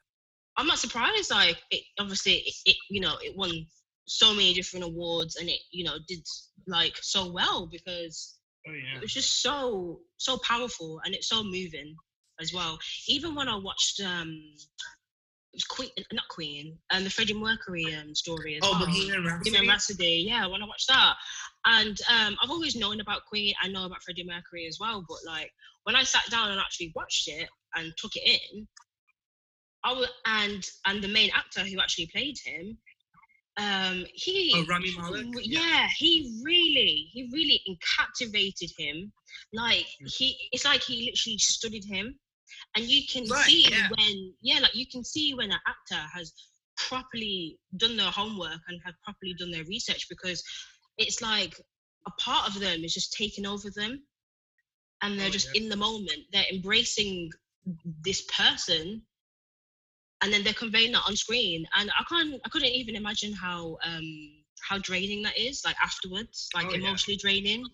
I'm 0.56 0.66
not 0.66 0.78
surprised. 0.78 1.30
Like 1.30 1.60
it, 1.70 1.82
obviously, 1.98 2.34
it, 2.34 2.54
it 2.64 2.76
you 2.88 3.00
know 3.00 3.16
it 3.20 3.36
won 3.36 3.66
so 4.06 4.34
many 4.34 4.52
different 4.54 4.84
awards 4.84 5.36
and 5.36 5.48
it 5.48 5.60
you 5.70 5.84
know 5.84 5.96
did 6.08 6.26
like 6.66 6.96
so 7.00 7.30
well 7.32 7.66
because 7.66 8.38
Oh 8.66 8.72
yeah. 8.72 8.96
it 8.96 9.02
was 9.02 9.12
just 9.12 9.42
so 9.42 10.00
so 10.16 10.38
powerful 10.38 11.00
and 11.04 11.14
it's 11.14 11.28
so 11.28 11.42
moving 11.42 11.94
as 12.40 12.52
well. 12.52 12.78
Even 13.08 13.34
when 13.34 13.48
I 13.48 13.56
watched 13.56 14.00
um 14.00 14.42
it 15.52 15.58
was 15.58 15.64
Queen, 15.64 15.90
not 16.12 16.26
Queen, 16.28 16.76
and 16.90 17.06
the 17.06 17.10
Freddie 17.10 17.34
Mercury 17.34 17.94
um, 17.94 18.12
story 18.14 18.56
as 18.56 18.60
Oh, 18.64 18.72
well. 18.72 18.86
Bohemian 18.86 19.22
Rhapsody. 19.24 19.50
Bohemian 19.50 19.70
Rhapsody, 19.70 20.24
yeah, 20.26 20.46
when 20.48 20.62
I 20.62 20.66
watched 20.66 20.88
that. 20.88 21.14
And 21.66 21.96
um, 22.10 22.36
I've 22.42 22.50
always 22.50 22.74
known 22.74 23.00
about 23.00 23.24
Queen, 23.26 23.54
I 23.62 23.68
know 23.68 23.84
about 23.84 24.02
Freddie 24.02 24.24
Mercury 24.24 24.66
as 24.66 24.78
well, 24.80 25.04
but 25.08 25.18
like 25.24 25.52
when 25.84 25.94
I 25.94 26.02
sat 26.02 26.28
down 26.28 26.50
and 26.50 26.58
actually 26.58 26.92
watched 26.96 27.28
it 27.28 27.48
and 27.76 27.92
took 27.96 28.16
it 28.16 28.22
in, 28.26 28.66
I 29.84 29.92
was, 29.92 30.08
and 30.26 30.68
and 30.86 31.02
the 31.02 31.08
main 31.08 31.30
actor 31.34 31.60
who 31.60 31.78
actually 31.78 32.06
played 32.06 32.36
him, 32.44 32.76
um, 33.56 34.04
he 34.12 34.52
Oh, 34.54 34.64
Rami 34.68 34.90
Malek. 34.96 35.26
w- 35.26 35.40
yeah, 35.42 35.88
he 35.96 36.40
really, 36.44 37.08
he 37.12 37.28
really 37.32 37.60
captivated 37.96 38.70
him. 38.76 39.12
Like 39.52 39.86
Mm. 40.02 40.12
he, 40.16 40.36
it's 40.52 40.64
like 40.64 40.82
he 40.82 41.10
literally 41.10 41.38
studied 41.38 41.84
him, 41.84 42.18
and 42.76 42.84
you 42.84 43.02
can 43.10 43.26
Right, 43.26 43.48
see 43.48 43.70
yeah. 43.70 43.88
when, 43.96 44.34
yeah, 44.42 44.60
like 44.60 44.74
you 44.74 44.86
can 44.90 45.04
see 45.04 45.34
when 45.34 45.52
an 45.52 45.58
actor 45.68 46.02
has 46.12 46.32
properly 46.76 47.58
done 47.76 47.96
their 47.96 48.10
homework 48.10 48.60
and 48.68 48.80
have 48.84 48.94
properly 49.04 49.34
done 49.38 49.50
their 49.52 49.64
research 49.64 50.08
because 50.08 50.42
it's 50.98 51.22
like 51.22 51.54
a 52.06 52.10
part 52.20 52.48
of 52.48 52.58
them 52.60 52.82
is 52.84 52.92
just 52.94 53.12
taking 53.12 53.46
over 53.46 53.70
them, 53.70 54.02
and 55.02 55.18
they're 55.18 55.26
Oh, 55.28 55.32
just 55.32 55.54
yeah. 55.54 55.62
in 55.62 55.68
the 55.68 55.76
moment. 55.76 56.20
They're 56.32 56.44
embracing 56.52 57.30
this 58.02 58.22
person 58.22 59.02
and 60.24 60.32
then 60.32 60.42
they're 60.42 60.54
conveying 60.54 60.92
that 60.92 61.02
on 61.06 61.14
screen 61.14 61.66
and 61.78 61.90
i 62.00 62.04
can't 62.08 62.40
i 62.44 62.48
couldn't 62.48 62.70
even 62.70 62.96
imagine 62.96 63.32
how 63.32 63.76
um 63.84 64.04
how 64.68 64.78
draining 64.78 65.22
that 65.22 65.38
is 65.38 65.62
like 65.64 65.76
afterwards 65.84 66.48
like 66.54 66.66
Oh, 66.66 66.74
yeah. 66.74 66.78
emotionally 66.78 67.16
draining 67.18 67.64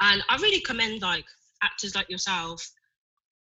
and 0.00 0.22
i 0.28 0.36
really 0.36 0.60
commend 0.60 1.02
like 1.02 1.26
actors 1.62 1.94
like 1.94 2.08
yourself 2.10 2.66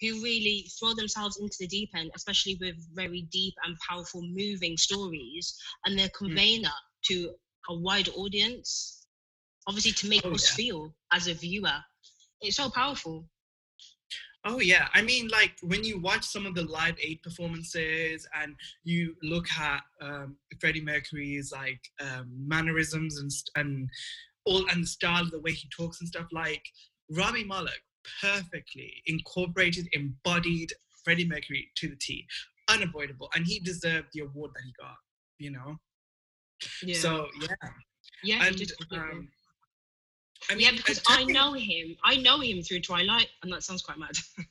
who 0.01 0.23
really 0.23 0.67
throw 0.79 0.95
themselves 0.95 1.39
into 1.39 1.57
the 1.61 1.67
deep 1.69 1.91
end 1.97 2.11
especially 2.15 2.57
with 2.61 2.77
very 2.95 3.23
deep 3.33 3.55
and 3.65 3.77
powerful 3.89 4.23
moving 4.23 4.77
stories 4.77 5.57
and 5.85 5.99
they're 5.99 6.09
Hmm. 6.19 6.27
conveying 6.27 6.63
that 6.63 6.83
to 7.05 7.31
a 7.71 7.75
wide 7.75 8.09
audience 8.11 9.07
obviously 9.67 9.93
to 9.93 10.09
make 10.09 10.25
Oh, 10.25 10.33
us 10.33 10.49
yeah. 10.51 10.55
feel 10.57 10.95
as 11.13 11.29
a 11.29 11.35
viewer 11.35 11.79
it's 12.43 12.57
so 12.57 12.69
powerful 12.71 13.27
Oh 14.45 14.59
yeah, 14.59 14.89
I 14.95 15.03
mean, 15.03 15.29
like 15.29 15.53
when 15.63 15.85
you 15.85 16.01
watch 16.01 16.25
some 16.25 16.47
of 16.47 16.55
the 16.55 16.65
Live 16.65 16.97
Aid 17.03 17.23
performances 17.23 18.27
and 18.41 18.55
you 18.85 19.15
look 19.23 19.47
at 19.59 19.83
um, 20.01 20.37
Freddie 20.59 20.83
Mercury's 20.83 21.53
like 21.53 21.81
um, 22.01 22.31
mannerisms 22.39 23.19
and 23.19 23.31
st- 23.31 23.51
and 23.57 23.89
all 24.47 24.67
and 24.71 24.85
the 24.85 24.89
style, 24.89 25.29
the 25.31 25.41
way 25.41 25.53
he 25.53 25.69
talks 25.69 26.01
and 26.01 26.09
stuff, 26.09 26.27
like 26.33 26.63
Rami 27.11 27.45
Malek 27.45 27.83
perfectly 28.23 29.03
incorporated, 29.07 29.87
embodied 29.93 30.73
Freddie 31.05 31.29
Mercury 31.29 31.69
to 31.77 31.89
the 31.89 31.97
T, 31.97 32.27
unavoidable, 32.69 33.29
and 33.35 33.47
he 33.47 33.61
deserved 33.61 34.09
the 34.15 34.21
award 34.21 34.53
that 34.55 34.63
he 34.65 34.73
got. 34.81 34.97
You 35.39 35.51
know, 35.51 35.77
yeah. 36.83 36.99
So 36.99 37.27
yeah, 37.43 37.71
yeah 38.25 38.47
and 38.47 38.73
um, 38.93 39.29
I 40.51 40.55
mean, 40.55 40.63
yeah, 40.65 40.71
uh, 40.71 40.77
because 40.77 41.03
I 41.07 41.25
know 41.25 41.53
him. 41.53 41.97
I 42.05 42.17
know 42.17 42.41
him 42.41 42.63
through 42.63 42.81
Twilight, 42.81 43.29
and 43.43 43.53
that 43.53 43.63
sounds 43.63 43.83
quite 43.83 43.99
mad. 43.99 44.13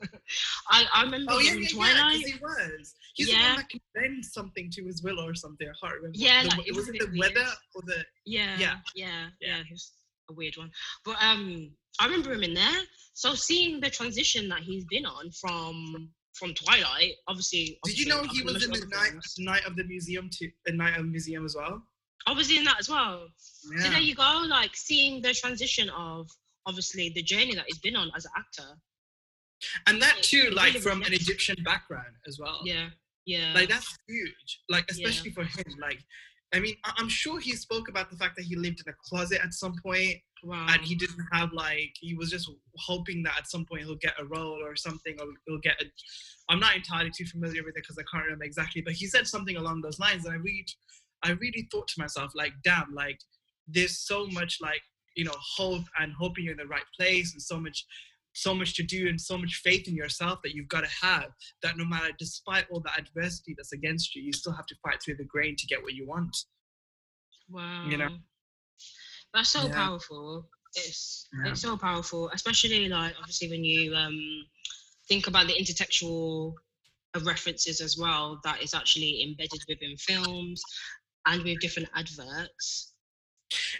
I, 0.69 0.85
I 0.93 1.03
remember 1.03 1.31
Oh 1.33 1.39
yeah, 1.39 1.51
him 1.51 1.61
yeah, 1.61 1.69
in 1.69 1.75
yeah, 1.77 1.93
Twilight. 1.93 2.25
he 2.25 2.33
was. 2.41 2.95
He's 3.15 3.27
the 3.27 3.33
Yeah. 3.33 3.47
one 3.47 3.55
that 3.57 3.69
can 3.69 3.79
bend 3.95 4.25
something 4.25 4.69
to 4.71 4.85
his 4.85 5.01
will 5.01 5.19
or 5.19 5.33
something. 5.33 5.67
I 5.67 5.73
can't 5.81 5.95
remember. 5.95 6.17
Yeah, 6.17 6.43
the, 6.43 6.49
like, 6.49 6.67
it 6.67 6.75
was 6.75 6.87
was 6.87 6.95
it 6.95 6.99
the 6.99 7.05
weird. 7.19 7.35
weather 7.35 7.49
or 7.75 7.81
the? 7.85 8.05
Yeah, 8.25 8.57
Yeah. 8.59 8.75
yeah, 8.95 9.27
yeah, 9.41 9.57
Yeah. 9.57 9.63
He's 9.67 9.91
a 10.29 10.33
weird 10.33 10.57
one, 10.57 10.71
but 11.03 11.15
um, 11.21 11.71
I 11.99 12.05
remember 12.05 12.31
him 12.33 12.43
in 12.43 12.53
there. 12.53 12.81
So 13.13 13.33
seeing 13.33 13.79
the 13.81 13.89
transition 13.89 14.47
that 14.49 14.59
he's 14.61 14.85
been 14.85 15.05
on 15.05 15.31
from 15.31 16.09
from 16.33 16.53
Twilight, 16.53 17.13
obviously. 17.27 17.79
Did 17.83 17.99
you 17.99 18.05
know 18.07 18.23
he 18.23 18.43
was 18.43 18.63
in 18.63 18.71
the 18.71 18.85
night 18.85 19.13
night 19.39 19.65
of 19.65 19.75
the 19.75 19.83
museum 19.83 20.29
to 20.33 20.49
the 20.65 20.71
night 20.71 20.91
of 20.97 21.03
the 21.05 21.09
museum 21.11 21.43
as 21.45 21.55
well? 21.55 21.81
I 22.27 22.33
was 22.33 22.51
in 22.51 22.63
that 22.65 22.77
as 22.79 22.89
well. 22.89 23.27
So 23.37 23.89
there 23.89 23.99
you 23.99 24.15
go, 24.15 24.43
like 24.47 24.75
seeing 24.75 25.21
the 25.21 25.33
transition 25.33 25.89
of 25.89 26.29
obviously 26.65 27.09
the 27.09 27.23
journey 27.23 27.55
that 27.55 27.65
he's 27.67 27.79
been 27.79 27.95
on 27.95 28.11
as 28.15 28.25
an 28.25 28.31
actor. 28.37 28.77
And 29.87 30.01
that 30.01 30.19
it 30.19 30.23
too, 30.23 30.49
like 30.51 30.75
from 30.77 31.01
an 31.03 31.13
Egyptian 31.13 31.57
background 31.63 32.15
as 32.27 32.39
well. 32.39 32.61
Yeah, 32.63 32.89
yeah. 33.25 33.51
Like 33.53 33.69
that's 33.69 33.97
huge. 34.07 34.61
Like 34.69 34.85
Yeah. 34.89 35.07
especially 35.07 35.31
for 35.31 35.43
him. 35.43 35.75
Like, 35.79 35.99
I 36.53 36.59
mean, 36.59 36.75
I- 36.85 36.93
I'm 36.97 37.09
sure 37.09 37.39
he 37.39 37.53
spoke 37.53 37.89
about 37.89 38.09
the 38.09 38.17
fact 38.17 38.35
that 38.37 38.43
he 38.43 38.55
lived 38.55 38.81
in 38.85 38.91
a 38.91 38.95
closet 39.03 39.39
at 39.43 39.53
some 39.53 39.75
point 39.83 40.17
wow. 40.43 40.67
and 40.69 40.81
he 40.81 40.95
didn't 40.95 41.25
have 41.31 41.51
like 41.53 41.95
he 41.99 42.13
was 42.13 42.29
just 42.29 42.49
hoping 42.77 43.23
that 43.23 43.37
at 43.37 43.47
some 43.49 43.65
point 43.65 43.83
he'll 43.83 43.95
get 43.95 44.13
a 44.19 44.25
role 44.25 44.59
or 44.63 44.75
something 44.75 45.15
or 45.19 45.27
he'll 45.47 45.59
get 45.59 45.81
a 45.81 45.85
i'm 46.49 46.59
not 46.59 46.75
entirely 46.75 47.11
too 47.15 47.25
familiar 47.25 47.63
with 47.63 47.75
it 47.75 47.83
because 47.83 47.97
i 47.97 48.03
can't 48.11 48.23
remember 48.23 48.45
exactly 48.45 48.81
but 48.81 48.93
he 48.93 49.05
said 49.05 49.27
something 49.27 49.57
along 49.57 49.81
those 49.81 49.99
lines 49.99 50.25
and 50.25 50.33
i 50.33 50.37
really 50.37 50.65
i 51.23 51.31
really 51.31 51.67
thought 51.71 51.87
to 51.87 51.99
myself 51.99 52.31
like 52.35 52.53
damn 52.63 52.93
like 52.93 53.19
there's 53.67 53.99
so 53.99 54.25
much 54.27 54.57
like 54.61 54.81
you 55.15 55.23
know 55.25 55.35
hope 55.57 55.83
and 55.99 56.13
hoping 56.19 56.43
you're 56.43 56.53
in 56.53 56.57
the 56.57 56.65
right 56.65 56.83
place 56.97 57.33
and 57.33 57.41
so 57.41 57.59
much 57.59 57.85
so 58.33 58.53
much 58.53 58.75
to 58.75 58.83
do 58.83 59.07
and 59.07 59.19
so 59.19 59.37
much 59.37 59.59
faith 59.63 59.87
in 59.87 59.95
yourself 59.95 60.39
that 60.43 60.53
you've 60.53 60.67
got 60.67 60.81
to 60.81 61.05
have 61.05 61.25
that 61.63 61.77
no 61.77 61.85
matter 61.85 62.09
despite 62.19 62.65
all 62.71 62.79
the 62.79 62.91
adversity 62.97 63.53
that's 63.57 63.73
against 63.73 64.15
you 64.15 64.21
you 64.21 64.31
still 64.31 64.53
have 64.53 64.67
to 64.67 64.75
fight 64.83 65.01
through 65.03 65.15
the 65.15 65.25
grain 65.25 65.55
to 65.57 65.65
get 65.67 65.81
what 65.81 65.93
you 65.93 66.07
want 66.07 66.35
Wow. 67.49 67.85
you 67.85 67.97
know? 67.97 68.09
That's 69.33 69.49
so 69.49 69.67
Yeah. 69.67 69.73
powerful. 69.73 70.47
It's 70.75 71.27
Yeah. 71.33 71.51
it's 71.51 71.61
so 71.61 71.77
powerful, 71.77 72.29
especially 72.29 72.87
like 72.89 73.15
obviously 73.19 73.49
when 73.49 73.63
you 73.63 73.95
um 73.95 74.47
think 75.07 75.27
about 75.27 75.47
the 75.47 75.53
intertextual 75.53 76.53
uh, 77.15 77.19
references 77.21 77.81
as 77.81 77.97
well 77.97 78.39
that 78.43 78.61
is 78.61 78.73
actually 78.75 79.23
embedded 79.23 79.63
within 79.67 79.97
films 79.97 80.61
and 81.29 81.43
with 81.43 81.59
different 81.59 81.89
adverts. 81.95 82.93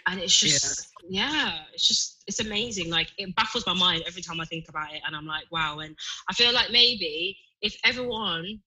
And 0.06 0.20
it's 0.20 0.38
just 0.38 0.88
yeah, 1.08 1.58
it's 1.74 1.86
just 1.86 2.22
it's 2.26 2.40
amazing. 2.40 2.90
Like 2.90 3.08
it 3.18 3.34
baffles 3.36 3.66
my 3.66 3.74
mind 3.74 4.04
every 4.06 4.22
time 4.22 4.40
I 4.40 4.44
think 4.44 4.66
about 4.68 4.92
it 4.94 5.02
and 5.06 5.14
I'm 5.14 5.26
like, 5.26 5.44
wow. 5.52 5.78
And 5.80 5.96
I 6.28 6.32
feel 6.32 6.52
like 6.52 6.70
maybe 6.70 7.36
if 7.60 7.76
everyone 7.84 8.60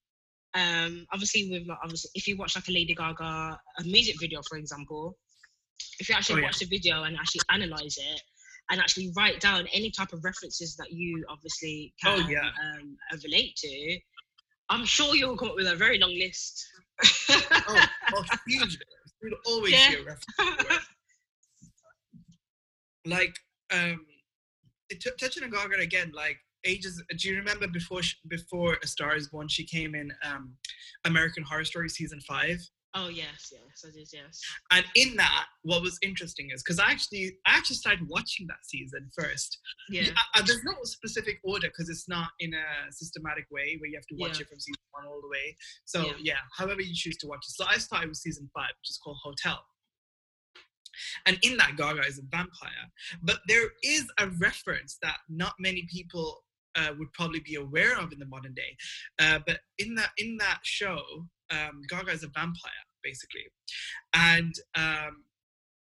um 0.56 1.08
obviously 1.12 1.50
with 1.50 1.68
like, 1.68 1.80
obviously 1.84 2.12
if 2.16 2.28
you 2.28 2.38
watch 2.38 2.56
like 2.56 2.68
a 2.68 2.72
Lady 2.72 2.94
Gaga 2.94 3.60
a 3.80 3.84
music 3.84 4.16
video 4.20 4.42
for 4.48 4.58
example 4.58 5.18
if 6.00 6.08
you 6.08 6.16
actually 6.16 6.36
Oh, 6.36 6.40
yeah. 6.40 6.44
watch 6.46 6.60
the 6.60 6.66
video 6.66 7.04
and 7.04 7.18
actually 7.18 7.42
analyze 7.50 7.98
it 7.98 8.22
and 8.70 8.80
actually 8.80 9.12
write 9.18 9.40
down 9.40 9.68
any 9.74 9.90
type 9.90 10.14
of 10.14 10.24
references 10.24 10.76
that 10.76 10.92
you 10.92 11.26
obviously 11.30 11.94
Oh, 12.06 12.18
can 12.18 12.30
yeah. 12.30 12.50
um, 12.64 12.98
relate 13.24 13.56
to 13.56 14.00
i'm 14.70 14.86
sure 14.86 15.16
you'll 15.16 15.36
come 15.38 15.50
up 15.50 15.56
with 15.56 15.68
a 15.68 15.76
very 15.76 15.98
long 15.98 16.14
list 16.20 16.68
oh, 17.02 17.86
oh 18.16 18.24
huge 18.48 18.78
you'll 19.22 19.38
always 19.46 19.72
Yeah. 19.74 19.90
see 19.90 19.96
a 19.96 20.04
reference 20.04 20.86
like 23.06 23.36
um 23.72 24.06
t- 24.90 25.10
touching 25.20 25.44
on 25.44 25.50
Gaga 25.50 25.80
again 25.80 26.12
like 26.16 26.38
ages 26.66 27.02
do 27.18 27.30
you 27.30 27.36
remember 27.38 27.68
before 27.68 28.02
sh 28.02 28.16
before 28.28 28.78
a 28.84 28.88
star 28.88 29.16
is 29.16 29.28
born 29.28 29.48
she 29.48 29.66
came 29.66 29.96
in 29.96 30.12
um 30.24 30.54
american 31.06 31.44
horror 31.44 31.66
story 31.66 31.90
season 31.90 32.22
five 32.22 32.60
oh 32.96 33.08
yes 33.10 33.52
yes 33.52 33.86
i 33.86 33.92
did 33.92 34.08
yes 34.14 34.40
and 34.72 34.86
in 34.96 35.16
that 35.16 35.46
what 35.64 35.82
was 35.82 35.98
interesting 36.04 36.50
is 36.54 36.62
because 36.62 36.80
i 36.80 36.92
actually 36.92 37.38
i 37.48 37.58
actually 37.58 37.76
started 37.76 38.08
watching 38.08 38.46
that 38.48 38.64
season 38.64 39.10
first 39.18 39.60
yeah 39.90 40.10
I- 40.16 40.40
I- 40.40 40.44
there's 40.44 40.64
no 40.64 40.74
specific 40.84 41.40
order 41.44 41.68
because 41.70 41.90
it's 41.90 42.08
not 42.08 42.30
in 42.40 42.54
a 42.54 42.92
systematic 42.92 43.46
way 43.52 43.78
where 43.80 43.90
you 43.90 43.96
have 43.98 44.06
to 44.08 44.16
watch 44.16 44.38
Yeah. 44.38 44.44
it 44.44 44.50
from 44.50 44.60
season 44.60 44.82
one 44.92 45.06
all 45.08 45.22
the 45.22 45.28
way 45.30 45.56
so 45.86 46.06
Yeah. 46.06 46.14
yeah 46.20 46.40
however 46.58 46.82
you 46.82 46.94
choose 46.94 47.18
to 47.18 47.28
watch 47.28 47.44
it 47.48 47.52
so 47.54 47.66
i 47.68 47.78
started 47.78 48.10
with 48.10 48.18
season 48.18 48.50
five 48.54 48.72
which 48.80 48.90
is 48.90 49.00
called 49.04 49.18
hotel 49.24 49.66
And 51.26 51.40
in 51.42 51.58
that, 51.58 51.76
Gaga 51.76 52.06
is 52.06 52.20
a 52.20 52.24
vampire. 52.30 52.86
But 53.24 53.40
there 53.48 53.70
is 53.84 54.06
a 54.20 54.28
reference 54.48 54.98
that 55.02 55.18
not 55.28 55.54
many 55.60 55.88
people 55.92 56.44
uh, 56.76 56.92
would 56.98 57.12
probably 57.14 57.40
be 57.40 57.56
aware 57.56 57.98
of 58.00 58.12
in 58.12 58.20
the 58.20 58.26
modern 58.26 58.54
day. 58.54 58.76
Uh, 59.20 59.40
but 59.46 59.60
in 59.80 59.96
that 59.96 60.10
in 60.18 60.38
that 60.38 60.60
show, 60.64 61.02
um, 61.54 61.82
Gaga 61.90 62.12
is 62.12 62.24
a 62.24 62.28
vampire 62.28 62.72
basically, 63.04 63.44
and 64.14 64.54
um, 64.76 65.24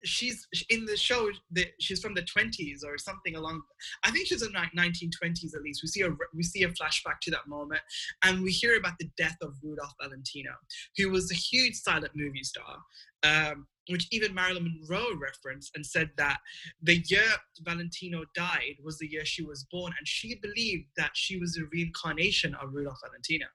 she's 0.04 0.48
in 0.70 0.86
the 0.86 0.96
show 0.96 1.30
that 1.52 1.68
she's 1.80 2.02
from 2.02 2.14
the 2.14 2.22
20s 2.22 2.84
or 2.86 2.98
something 2.98 3.36
along 3.36 3.62
i 4.04 4.12
think 4.12 4.28
she's 4.28 4.42
in 4.42 4.52
the 4.52 4.60
1920s 4.78 5.56
at 5.56 5.62
least. 5.62 5.82
We 5.84 5.88
see 5.88 6.02
a 6.02 6.10
we 6.34 6.44
see 6.44 6.64
a 6.64 6.70
flashback 6.70 7.20
to 7.24 7.32
that 7.32 7.48
moment 7.48 7.82
and 8.24 8.44
we 8.44 8.52
hear 8.52 8.78
about 8.78 8.94
the 9.00 9.10
death 9.18 9.38
of 9.42 9.56
rudolph 9.64 9.94
valentino 10.02 10.52
who 10.98 11.10
was 11.10 11.32
a 11.32 11.36
huge 11.36 11.76
silent 11.76 12.12
movie 12.16 12.44
star 12.44 12.78
um, 13.24 13.68
which 13.90 14.08
even 14.12 14.34
marilyn 14.34 14.64
monroe 14.64 15.16
referenced 15.20 15.72
and 15.76 15.86
said 15.86 16.10
that 16.18 16.38
the 16.82 17.04
year 17.08 17.28
valentino 17.62 18.24
died 18.36 18.76
was 18.84 18.98
the 19.00 19.08
year 19.08 19.26
she 19.26 19.44
was 19.44 19.66
born 19.72 19.94
and 19.98 20.08
she 20.08 20.36
believed 20.36 20.88
that 20.96 21.12
she 21.14 21.38
was 21.38 21.58
a 21.58 21.66
reincarnation 21.72 22.56
of 22.56 22.74
rudolph 22.74 23.00
valentino 23.04 23.48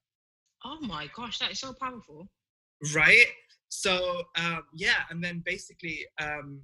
oh 0.65 0.79
my 0.81 1.09
gosh 1.15 1.39
that 1.39 1.51
is 1.51 1.61
so 1.61 1.73
powerful 1.81 2.29
right 2.95 3.27
so 3.73 4.23
um, 4.37 4.65
yeah, 4.75 5.01
and 5.09 5.25
then 5.25 5.43
basically 5.47 6.05
um, 6.21 6.61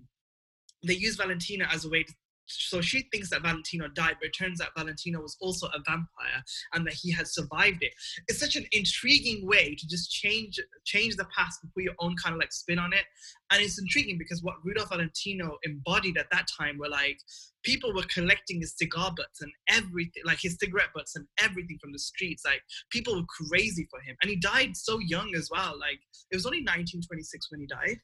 they 0.86 0.92
use 0.92 1.16
Valentino 1.16 1.64
as 1.72 1.86
a 1.86 1.88
way 1.88 2.02
to. 2.02 2.12
So 2.48 2.80
she 2.80 3.02
thinks 3.12 3.30
that 3.30 3.42
Valentino 3.42 3.88
died, 3.88 4.16
but 4.20 4.28
it 4.28 4.32
turns 4.32 4.60
out 4.60 4.68
Valentino 4.76 5.20
was 5.20 5.36
also 5.40 5.66
a 5.68 5.80
vampire 5.86 6.42
and 6.72 6.86
that 6.86 6.94
he 6.94 7.12
has 7.12 7.34
survived 7.34 7.82
it. 7.82 7.92
It's 8.26 8.40
such 8.40 8.56
an 8.56 8.66
intriguing 8.72 9.46
way 9.46 9.74
to 9.74 9.86
just 9.86 10.10
change 10.10 10.58
change 10.84 11.16
the 11.16 11.26
past 11.36 11.60
and 11.62 11.72
put 11.74 11.82
your 11.82 11.94
own 12.00 12.16
kind 12.16 12.34
of 12.34 12.40
like 12.40 12.52
spin 12.52 12.78
on 12.78 12.92
it. 12.92 13.04
And 13.52 13.62
it's 13.62 13.78
intriguing 13.78 14.18
because 14.18 14.42
what 14.42 14.56
Rudolph 14.64 14.88
Valentino 14.88 15.58
embodied 15.64 16.16
at 16.16 16.30
that 16.30 16.48
time 16.58 16.78
were 16.78 16.88
like 16.88 17.18
people 17.62 17.92
were 17.94 18.04
collecting 18.04 18.60
his 18.60 18.74
cigar 18.76 19.12
butts 19.16 19.42
and 19.42 19.52
everything, 19.68 20.22
like 20.24 20.40
his 20.40 20.56
cigarette 20.58 20.88
butts 20.94 21.16
and 21.16 21.26
everything 21.42 21.78
from 21.80 21.92
the 21.92 21.98
streets. 21.98 22.44
Like 22.44 22.62
people 22.90 23.14
were 23.14 23.26
crazy 23.48 23.86
for 23.90 24.00
him, 24.00 24.16
and 24.22 24.30
he 24.30 24.36
died 24.36 24.76
so 24.76 24.98
young 24.98 25.34
as 25.36 25.50
well. 25.50 25.78
Like 25.78 26.00
it 26.30 26.36
was 26.36 26.46
only 26.46 26.60
1926 26.60 27.50
when 27.50 27.60
he 27.60 27.66
died. 27.66 27.98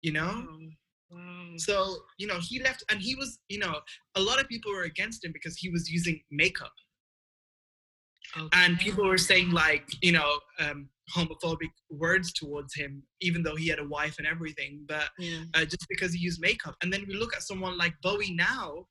You 0.00 0.12
know. 0.12 0.46
Oh. 0.48 0.58
So 1.56 1.96
you 2.18 2.26
know 2.26 2.38
he 2.40 2.62
left, 2.62 2.84
and 2.90 3.00
he 3.00 3.14
was 3.14 3.38
you 3.48 3.58
know 3.58 3.80
a 4.14 4.20
lot 4.20 4.40
of 4.40 4.48
people 4.48 4.72
were 4.72 4.84
against 4.84 5.24
him 5.24 5.32
because 5.32 5.56
he 5.56 5.68
was 5.68 5.90
using 5.90 6.20
makeup. 6.30 6.72
Okay. 8.36 8.48
And 8.52 8.78
people 8.78 9.06
were 9.06 9.18
saying 9.18 9.50
like 9.50 9.84
you 10.00 10.12
know 10.12 10.38
um, 10.58 10.88
homophobic 11.14 11.70
words 11.90 12.32
towards 12.32 12.74
him, 12.74 13.02
even 13.20 13.42
though 13.42 13.56
he 13.56 13.68
had 13.68 13.78
a 13.78 13.88
wife 13.88 14.16
and 14.18 14.26
everything. 14.26 14.84
But 14.88 15.10
yeah. 15.18 15.42
uh, 15.54 15.64
just 15.64 15.86
because 15.88 16.12
he 16.12 16.20
used 16.20 16.40
makeup, 16.40 16.76
and 16.82 16.92
then 16.92 17.04
we 17.06 17.14
look 17.14 17.34
at 17.34 17.42
someone 17.42 17.76
like 17.76 17.94
Bowie 18.02 18.32
now, 18.34 18.86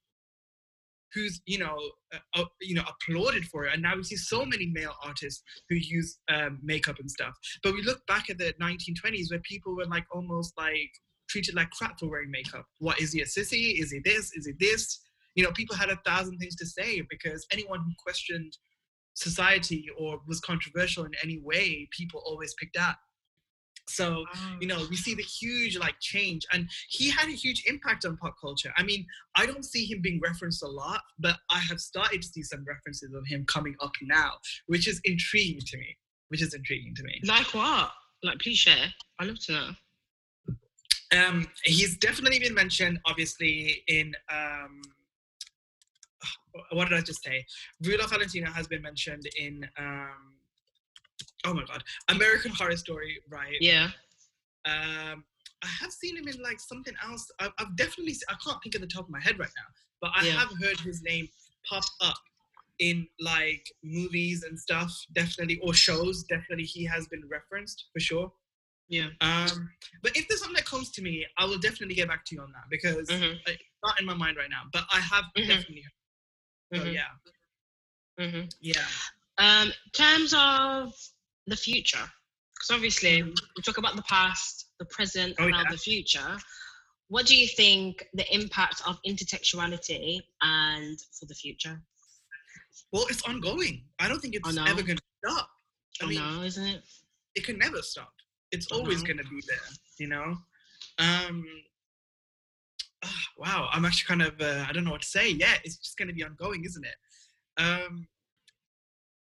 who's 1.14 1.42
you 1.46 1.60
know 1.60 1.78
uh, 2.14 2.42
uh, 2.42 2.46
you 2.62 2.76
know 2.76 2.84
applauded 2.88 3.46
for 3.46 3.66
it 3.66 3.74
and 3.74 3.82
now 3.82 3.96
we 3.96 4.04
see 4.04 4.16
so 4.16 4.46
many 4.46 4.68
male 4.68 4.96
artists 5.04 5.44
who 5.70 5.76
use 5.76 6.20
um, 6.30 6.60
makeup 6.64 7.00
and 7.00 7.10
stuff 7.10 7.34
but 7.64 7.74
we 7.74 7.82
look 7.84 8.06
back 8.08 8.30
at 8.30 8.38
the 8.38 8.54
1920s 8.62 9.30
where 9.30 9.40
people 9.42 9.76
were 9.76 9.86
like 9.86 10.06
almost 10.12 10.54
like 10.58 10.92
treated 11.32 11.56
like 11.56 11.70
crap 11.72 11.98
for 12.00 12.10
wearing 12.10 12.30
makeup 12.30 12.66
what 12.80 13.00
is 13.00 13.14
he 13.14 13.22
a 13.22 13.26
sissy 13.26 13.80
is 13.82 13.92
he 13.92 14.00
this 14.04 14.32
is 14.34 14.46
he 14.46 14.54
this 14.60 15.00
you 15.36 15.44
know 15.44 15.52
people 15.52 15.76
had 15.76 15.90
a 15.90 16.00
thousand 16.06 16.38
things 16.38 16.56
to 16.56 16.66
say 16.66 17.02
because 17.10 17.46
anyone 17.52 17.80
who 17.80 17.92
questioned 17.98 18.52
society 19.14 19.86
or 19.98 20.20
was 20.28 20.40
controversial 20.40 21.06
in 21.06 21.12
any 21.24 21.40
way 21.40 21.88
people 21.92 22.22
always 22.26 22.54
picked 22.56 22.78
up. 22.78 22.98
so, 23.88 24.24
you 24.62 24.68
know, 24.68 24.86
we 24.90 24.96
see 24.96 25.16
the 25.16 25.24
huge 25.24 25.78
like 25.78 25.96
change, 26.00 26.46
and 26.54 26.70
he 26.90 27.10
had 27.10 27.28
a 27.28 27.32
huge 27.32 27.64
impact 27.66 28.06
on 28.06 28.16
pop 28.18 28.36
culture. 28.40 28.72
I 28.78 28.84
mean, 28.84 29.06
I 29.36 29.46
don't 29.46 29.66
see 29.66 29.86
him 29.86 30.00
being 30.02 30.22
referenced 30.24 30.64
a 30.64 30.68
lot, 30.68 31.02
but 31.20 31.36
I 31.50 31.60
have 31.60 31.80
started 31.80 32.22
to 32.22 32.28
see 32.28 32.44
some 32.44 32.64
references 32.66 33.14
of 33.14 33.24
him 33.28 33.46
coming 33.48 33.76
up 33.82 33.92
now, 34.02 34.32
which 34.68 34.88
is 34.88 35.02
intriguing 35.04 35.62
to 35.66 35.78
me. 35.78 35.98
Which 36.30 36.42
is 36.42 36.54
intriguing 36.54 36.96
to 36.96 37.04
me. 37.04 37.20
Like 37.26 37.54
what? 37.54 37.92
Like, 38.24 38.40
please 38.40 38.58
share. 38.58 38.94
I 39.20 39.26
love 39.26 39.40
to 39.48 39.52
know. 39.52 39.70
Um, 41.16 41.48
he's 41.64 41.98
definitely 41.98 42.40
been 42.40 42.54
mentioned, 42.54 43.00
obviously, 43.06 43.84
in 43.88 44.14
um, 44.32 44.82
what 46.72 46.90
did 46.90 46.98
I 46.98 47.02
just 47.02 47.24
say? 47.24 47.46
Rudolph 47.84 48.12
Valentino 48.12 48.50
has 48.52 48.68
been 48.68 48.82
mentioned 48.82 49.28
in 49.38 49.68
um, 49.78 50.36
oh 51.46 51.54
my 51.54 51.64
god, 51.66 51.84
American 52.10 52.52
Horror 52.52 52.78
Story, 52.78 53.20
right? 53.30 53.58
Yeah. 53.60 53.90
Um, 54.66 55.24
I 55.64 55.68
have 55.80 55.92
seen 55.92 56.18
him 56.18 56.28
in 56.28 56.42
like 56.42 56.60
something 56.60 56.94
else. 57.08 57.30
I've, 57.40 57.52
I've 57.60 57.76
definitely, 57.76 58.16
I 58.30 58.36
can't 58.44 58.62
think 58.64 58.76
of 58.76 58.82
the 58.82 58.88
top 58.88 59.06
of 59.06 59.10
my 59.10 59.20
head 59.20 59.38
right 59.40 59.50
now, 59.56 59.64
but 60.02 60.12
I 60.16 60.26
yeah. 60.26 60.34
have 60.34 60.50
heard 60.62 60.80
his 60.80 61.02
name 61.04 61.28
pop 61.70 61.84
up 62.02 62.18
in 62.80 63.08
like 63.20 63.72
movies 63.84 64.44
and 64.44 64.60
stuff, 64.60 64.92
definitely, 65.14 65.60
or 65.62 65.74
shows. 65.74 66.24
Definitely, 66.24 66.66
he 66.66 66.86
has 66.86 67.08
been 67.08 67.24
referenced 67.30 67.86
for 67.94 68.00
sure. 68.00 68.32
Yeah. 68.92 69.08
Um, 69.22 69.70
but 70.04 70.16
if 70.16 70.28
there's 70.28 70.42
something 70.42 70.56
that 70.56 70.66
comes 70.66 70.92
to 70.92 71.02
me, 71.02 71.26
I 71.40 71.46
will 71.46 71.58
definitely 71.58 71.96
get 71.96 72.10
back 72.10 72.26
to 72.26 72.36
you 72.36 72.42
on 72.42 72.52
that 72.52 72.66
because 72.70 73.08
mm-hmm. 73.08 73.38
it's 73.48 73.64
not 73.84 74.00
in 74.00 74.06
my 74.06 74.14
mind 74.14 74.38
right 74.38 74.50
now. 74.50 74.64
But 74.72 74.84
I 74.94 75.00
have 75.00 75.24
mm-hmm. 75.36 75.48
definitely 75.48 75.84
heard. 76.72 76.80
So 76.80 76.86
mm-hmm. 76.86 76.94
yeah. 76.94 78.26
Mm-hmm. 78.26 78.48
Yeah. 78.60 78.82
Um, 79.38 79.72
terms 79.94 80.36
of 80.38 80.94
the 81.48 81.56
future 81.56 82.06
because 82.62 82.76
obviously 82.76 83.24
mm. 83.24 83.36
we 83.56 83.64
talk 83.64 83.78
about 83.78 83.96
the 83.96 84.04
past 84.04 84.68
the 84.80 84.86
present 84.86 85.36
oh, 85.40 85.46
and 85.46 85.56
yeah. 85.56 85.64
the 85.70 85.78
future 85.78 86.38
what 87.08 87.26
do 87.26 87.36
you 87.36 87.48
think 87.48 88.06
the 88.14 88.34
impact 88.34 88.82
of 88.88 89.00
intertextuality 89.06 90.20
and 90.42 91.00
for 91.20 91.26
the 91.26 91.34
future 91.34 91.82
well 92.94 93.06
it's 93.10 93.24
ongoing 93.28 93.84
i 94.00 94.08
don't 94.08 94.20
think 94.20 94.36
it's 94.36 94.58
ever 94.58 94.84
going 94.84 94.98
to 94.98 95.04
stop 95.26 95.50
i, 96.02 96.06
I 96.06 96.08
mean, 96.08 96.20
know 96.20 96.44
isn't 96.44 96.64
it 96.64 96.84
it 97.36 97.44
can 97.44 97.58
never 97.58 97.82
stop 97.82 98.14
it's 98.52 98.72
always 98.72 99.04
going 99.04 99.18
to 99.18 99.24
be 99.26 99.42
there 99.48 99.58
you 100.00 100.08
know? 100.08 100.36
Um 101.00 101.46
oh, 103.04 103.10
wow 103.38 103.70
i'm 103.72 103.86
actually 103.86 104.08
kind 104.08 104.22
of 104.22 104.40
uh, 104.42 104.66
i 104.68 104.72
don't 104.72 104.84
know 104.84 104.92
what 104.92 105.02
to 105.02 105.08
say. 105.08 105.30
Yeah 105.30 105.56
it's 105.64 105.78
just 105.78 105.98
going 105.98 106.08
to 106.08 106.14
be 106.14 106.24
ongoing 106.24 106.64
isn't 106.66 106.86
it? 106.86 106.96
Um 107.62 108.08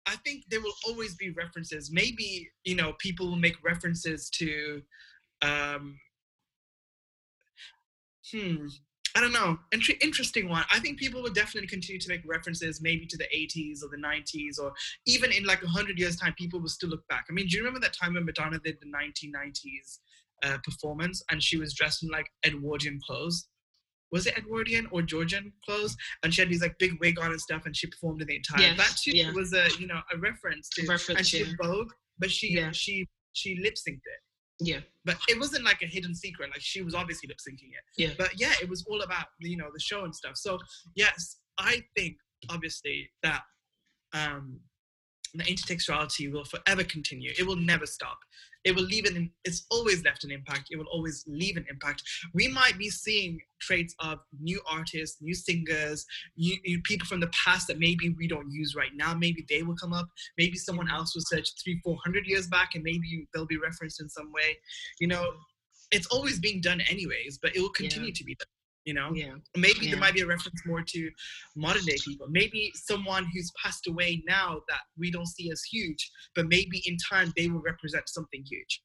I 0.06 0.16
think 0.16 0.44
there 0.50 0.60
will 0.60 0.74
always 0.86 1.14
be 1.14 1.30
references. 1.30 1.90
Maybe 1.92 2.50
you 2.64 2.74
know 2.74 2.94
people 2.98 3.28
will 3.28 3.36
make 3.36 3.62
references 3.64 4.28
to, 4.30 4.82
um, 5.42 5.96
hmm, 8.30 8.66
I 9.14 9.20
don't 9.20 9.32
know. 9.32 9.58
Inter- 9.72 9.94
interesting 10.00 10.48
one. 10.48 10.64
I 10.72 10.78
think 10.78 10.98
people 10.98 11.22
will 11.22 11.32
definitely 11.32 11.68
continue 11.68 12.00
to 12.00 12.08
make 12.08 12.22
references, 12.26 12.80
maybe 12.80 13.06
to 13.06 13.16
the 13.16 13.28
80s 13.34 13.82
or 13.82 13.88
the 13.88 14.02
90s, 14.02 14.58
or 14.58 14.72
even 15.06 15.32
in 15.32 15.44
like 15.44 15.62
100 15.62 15.98
years' 15.98 16.16
time, 16.16 16.34
people 16.38 16.60
will 16.60 16.68
still 16.68 16.88
look 16.88 17.06
back. 17.08 17.26
I 17.28 17.32
mean, 17.32 17.46
do 17.46 17.56
you 17.56 17.62
remember 17.62 17.80
that 17.80 17.94
time 17.94 18.14
when 18.14 18.24
Madonna 18.24 18.58
did 18.58 18.78
the 18.80 18.86
1990s 18.86 19.98
uh, 20.44 20.58
performance 20.64 21.22
and 21.30 21.42
she 21.42 21.56
was 21.56 21.74
dressed 21.74 22.02
in 22.02 22.08
like 22.08 22.26
Edwardian 22.44 22.98
clothes? 23.06 23.48
was 24.12 24.26
it 24.26 24.36
Edwardian 24.36 24.86
or 24.92 25.02
Georgian 25.02 25.52
clothes? 25.64 25.96
And 26.22 26.32
she 26.32 26.42
had 26.42 26.50
these 26.50 26.62
like 26.62 26.78
big 26.78 27.00
wig 27.00 27.18
on 27.18 27.32
and 27.32 27.40
stuff, 27.40 27.62
and 27.66 27.74
she 27.74 27.88
performed 27.88 28.20
in 28.20 28.28
the 28.28 28.36
entire. 28.36 28.60
Yes, 28.60 28.76
that 28.76 28.96
too 29.02 29.16
yeah. 29.16 29.32
was 29.32 29.52
a 29.54 29.66
you 29.80 29.86
know 29.86 30.00
a 30.12 30.18
reference 30.18 30.68
to. 30.70 30.86
Reference, 30.86 31.18
and 31.18 31.26
she 31.26 31.38
yeah. 31.38 31.52
Vogue, 31.60 31.90
but 32.18 32.30
she 32.30 32.52
yeah. 32.54 32.70
she 32.70 33.08
she 33.32 33.58
lip 33.60 33.74
synced 33.74 33.96
it. 33.96 34.20
Yeah. 34.60 34.80
But 35.04 35.16
it 35.28 35.38
wasn't 35.38 35.64
like 35.64 35.82
a 35.82 35.86
hidden 35.86 36.14
secret. 36.14 36.50
Like 36.50 36.60
she 36.60 36.82
was 36.82 36.94
obviously 36.94 37.28
lip 37.28 37.38
syncing 37.38 37.70
it. 37.72 37.84
Yeah. 37.96 38.10
But 38.16 38.38
yeah, 38.38 38.52
it 38.60 38.68
was 38.68 38.84
all 38.88 39.02
about 39.02 39.26
you 39.40 39.56
know 39.56 39.68
the 39.72 39.80
show 39.80 40.04
and 40.04 40.14
stuff. 40.14 40.36
So 40.36 40.58
yes, 40.94 41.38
I 41.58 41.82
think 41.96 42.16
obviously 42.50 43.10
that 43.22 43.42
um 44.12 44.60
the 45.34 45.44
intertextuality 45.44 46.30
will 46.30 46.44
forever 46.44 46.84
continue. 46.84 47.32
It 47.38 47.46
will 47.46 47.56
never 47.56 47.86
stop. 47.86 48.18
It 48.64 48.76
will 48.76 48.84
leave 48.84 49.06
an 49.06 49.30
it's 49.44 49.66
always 49.70 50.04
left 50.04 50.24
an 50.24 50.30
impact. 50.30 50.68
It 50.70 50.76
will 50.76 50.86
always 50.92 51.24
leave 51.26 51.56
an 51.56 51.66
impact. 51.68 52.02
We 52.32 52.48
might 52.48 52.78
be 52.78 52.90
seeing 52.90 53.40
traits 53.60 53.94
of 54.00 54.18
new 54.40 54.60
artists 54.68 55.22
new 55.22 55.34
singers 55.34 56.04
new, 56.36 56.56
new, 56.66 56.80
people 56.82 57.06
from 57.06 57.20
the 57.20 57.28
past 57.28 57.68
that 57.68 57.78
maybe 57.78 58.10
we 58.10 58.28
don't 58.28 58.50
use 58.50 58.74
right 58.76 58.90
now. 58.94 59.14
Maybe 59.14 59.44
they 59.48 59.62
will 59.62 59.76
come 59.76 59.92
up. 59.92 60.08
Maybe 60.38 60.56
someone 60.56 60.86
mm-hmm. 60.86 60.96
else 60.96 61.14
will 61.14 61.22
search 61.26 61.50
three 61.62 61.80
four 61.82 61.96
hundred 62.04 62.26
years 62.26 62.46
back 62.46 62.70
and 62.74 62.84
maybe 62.84 63.26
they'll 63.32 63.46
be 63.46 63.58
referenced 63.58 64.00
in 64.00 64.08
some 64.08 64.32
way. 64.32 64.58
You 65.00 65.08
know 65.08 65.32
it's 65.92 66.06
always 66.06 66.38
being 66.38 66.60
done 66.60 66.80
anyways 66.90 67.38
but 67.40 67.54
it 67.54 67.60
will 67.60 67.68
continue 67.70 68.08
yeah. 68.08 68.14
to 68.14 68.24
be 68.24 68.34
done 68.34 68.46
you 68.84 68.94
know? 68.94 69.10
Yeah. 69.14 69.34
Maybe 69.56 69.80
yeah. 69.82 69.92
there 69.92 70.00
might 70.00 70.14
be 70.14 70.22
a 70.22 70.26
reference 70.26 70.60
more 70.66 70.82
to 70.82 71.10
modern 71.56 71.84
day 71.84 71.96
people. 72.04 72.26
Maybe 72.30 72.72
someone 72.74 73.26
who's 73.32 73.52
passed 73.62 73.86
away 73.86 74.22
now 74.26 74.60
that 74.68 74.80
we 74.98 75.10
don't 75.10 75.28
see 75.28 75.50
as 75.50 75.62
huge 75.62 76.10
but 76.34 76.46
maybe 76.46 76.82
in 76.86 76.96
time 77.10 77.32
they 77.36 77.48
will 77.48 77.62
represent 77.62 78.08
something 78.08 78.44
huge. 78.48 78.82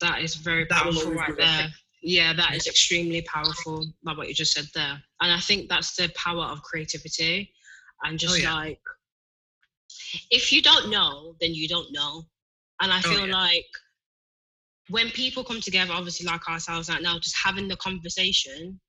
That 0.00 0.22
is 0.22 0.34
very 0.36 0.66
that 0.70 0.82
powerful 0.82 1.12
right 1.12 1.36
there. 1.36 1.68
Yeah 2.02 2.32
that 2.32 2.54
is 2.54 2.66
extremely 2.66 3.22
powerful 3.22 3.86
like 4.04 4.16
what 4.16 4.28
you 4.28 4.34
just 4.34 4.52
said 4.52 4.66
there. 4.74 5.02
And 5.20 5.32
i 5.32 5.38
think 5.38 5.68
that's 5.68 5.94
the 5.96 6.10
power 6.16 6.44
of 6.44 6.62
creativity 6.62 7.52
and 8.02 8.14
oh, 8.14 8.16
just 8.16 8.34
oh, 8.34 8.38
yeah. 8.38 8.54
like 8.54 8.80
if 10.30 10.52
you 10.52 10.62
don't 10.62 10.90
know 10.90 11.34
then 11.40 11.54
you 11.54 11.68
don't 11.68 11.92
know. 11.92 12.22
And 12.82 12.92
i 12.92 12.98
oh, 12.98 13.02
feel 13.02 13.24
oh, 13.24 13.26
like 13.26 13.66
when 14.90 15.10
people 15.10 15.44
come 15.44 15.60
together, 15.60 15.92
obviously 15.92 16.26
like 16.26 16.46
ourselves 16.48 16.88
right 16.88 17.02
now, 17.02 17.18
just 17.18 17.36
having 17.42 17.68
the 17.68 17.76
conversation 17.76 18.80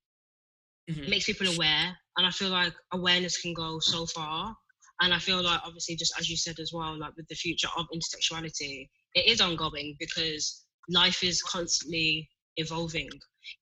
Mhm. 0.88 1.08
makes 1.08 1.26
people 1.26 1.46
aware. 1.46 1.96
And 2.16 2.26
I 2.26 2.30
feel 2.30 2.50
like 2.50 2.74
awareness 2.92 3.40
can 3.40 3.54
go 3.54 3.78
so 3.80 4.06
far. 4.06 4.56
And 5.00 5.14
I 5.14 5.18
feel 5.18 5.42
like 5.42 5.60
obviously 5.64 5.96
just 5.96 6.12
as 6.18 6.28
you 6.28 6.36
said 6.36 6.58
as 6.60 6.72
well, 6.72 6.98
like 6.98 7.16
with 7.16 7.28
the 7.28 7.34
future 7.34 7.68
of 7.76 7.86
intertextuality, 7.94 8.88
it 9.14 9.26
is 9.26 9.40
ongoing 9.40 9.96
because 9.98 10.64
life 10.88 11.22
is 11.22 11.42
constantly 11.42 12.28
evolving. 12.56 13.10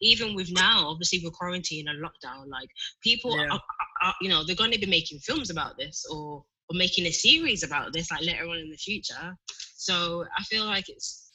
Even 0.00 0.35
with 0.35 0.50
now, 0.53 0.88
obviously 0.88 1.20
with 1.22 1.35
quarantine 1.35 1.88
and 1.88 2.03
lockdown, 2.03 2.48
like 2.48 2.68
people 3.03 3.33
Yeah. 3.35 3.50
are, 3.50 3.61
are, 4.03 4.14
you 4.20 4.29
know, 4.29 4.44
they're 4.44 4.57
going 4.57 4.72
to 4.72 4.79
be 4.79 4.87
making 4.87 5.18
films 5.20 5.50
about 5.50 5.76
this 5.79 6.05
or 6.11 6.44
or 6.68 6.76
making 6.76 7.05
a 7.07 7.11
series 7.11 7.64
about 7.64 7.92
this 7.92 8.11
like 8.12 8.22
later 8.22 8.46
on 8.46 8.59
in 8.59 8.70
the 8.70 8.76
future. 8.76 9.37
So 9.74 10.24
I 10.38 10.44
feel 10.44 10.66
like 10.66 10.88
it's 10.88 11.30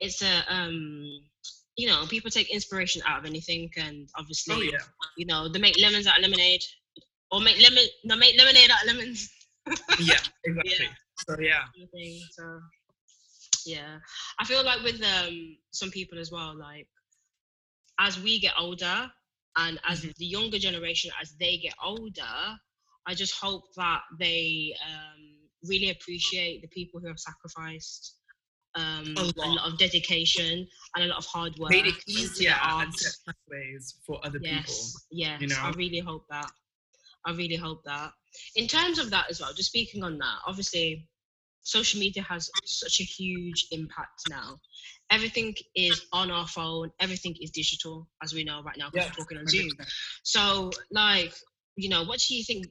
it's 0.00 0.22
a 0.22 0.42
um 0.48 1.08
you 1.76 1.88
know 1.88 2.06
people 2.06 2.30
take 2.30 2.50
inspiration 2.52 3.02
out 3.06 3.20
of 3.20 3.26
anything 3.26 3.70
and 3.76 4.08
obviously 4.16 4.54
Oh 4.56 4.60
yeah. 4.60 4.78
you 5.16 5.26
know 5.26 5.48
they 5.48 5.58
make 5.58 5.80
lemons 5.80 6.06
out 6.06 6.16
of 6.18 6.22
lemonade 6.22 6.62
or 7.30 7.40
make 7.40 7.60
lemon 7.62 7.84
no 8.04 8.16
make 8.16 8.36
lemonade 8.38 8.70
out 8.70 8.82
of 8.82 8.94
lemons 8.94 9.28
Yeah. 10.00 10.16
Exactly. 10.44 10.86
Yeah. 10.86 10.92
So 11.28 11.36
yeah. 11.40 11.60
kind 11.60 11.84
of 11.84 11.90
thing. 11.90 12.20
So 12.30 12.60
yeah, 13.66 13.98
I 14.40 14.44
feel 14.44 14.64
like 14.64 14.82
with 14.82 15.02
um 15.02 15.56
some 15.72 15.90
people 15.90 16.18
as 16.18 16.30
well, 16.32 16.56
like 16.58 16.86
as 18.00 18.18
we 18.20 18.38
get 18.38 18.54
older 18.58 19.10
and 19.56 19.78
as 19.86 20.02
Mhm. 20.04 20.14
the 20.16 20.26
younger 20.26 20.58
generation 20.58 21.10
as 21.20 21.34
they 21.38 21.58
get 21.58 21.74
older, 21.82 22.58
I 23.06 23.14
just 23.14 23.34
hope 23.34 23.64
that 23.76 24.02
they 24.18 24.74
um 24.86 25.20
really 25.64 25.90
appreciate 25.90 26.62
the 26.62 26.68
people 26.68 27.00
who 27.00 27.08
have 27.08 27.18
sacrificed 27.18 28.14
um 28.78 29.14
A 29.16 29.20
a 29.20 29.24
lot. 29.24 29.48
lot 29.58 29.66
of 29.72 29.78
dedication 29.78 30.66
and 30.94 31.04
a 31.04 31.08
lot 31.08 31.18
of 31.18 31.26
hard 31.26 31.52
work 31.58 31.70
Made 31.70 31.86
it 31.86 31.94
easier 32.06 32.54
and 32.62 32.94
set 32.94 33.14
pathways 33.26 33.84
for 34.06 34.14
other 34.24 34.38
people. 34.38 34.56
Yes, 34.64 35.06
yes. 35.10 35.40
you 35.42 35.48
I 35.60 35.70
really 35.72 36.00
hope 36.00 36.24
that. 36.30 36.50
I 37.26 37.32
really 37.32 37.56
hope 37.56 37.82
that. 37.84 38.12
In 38.54 38.66
terms 38.68 38.98
of 38.98 39.10
that 39.10 39.26
as 39.30 39.40
well, 39.40 39.52
just 39.52 39.68
speaking 39.70 40.02
on 40.04 40.18
that, 40.18 40.36
obviously, 40.46 41.08
social 41.62 41.98
media 42.00 42.22
has 42.22 42.50
such 42.64 43.00
a 43.00 43.04
huge 43.04 43.66
impact 43.72 44.22
now. 44.28 44.58
Everything 45.10 45.54
is 45.74 46.06
on 46.12 46.30
our 46.30 46.46
phone. 46.46 46.90
Everything 47.00 47.34
is 47.40 47.50
digital, 47.50 48.08
as 48.22 48.32
we 48.32 48.44
know 48.44 48.62
right 48.62 48.76
now, 48.78 48.88
because 48.90 49.06
Yeah, 49.06 49.12
we're 49.18 49.24
talking 49.24 49.38
on 49.38 49.46
Zoom. 49.48 49.68
100%. 49.70 49.86
So, 50.22 50.70
like, 50.92 51.34
you 51.76 51.88
know, 51.88 52.04
what 52.04 52.20
do 52.20 52.34
you 52.34 52.44
think? 52.44 52.66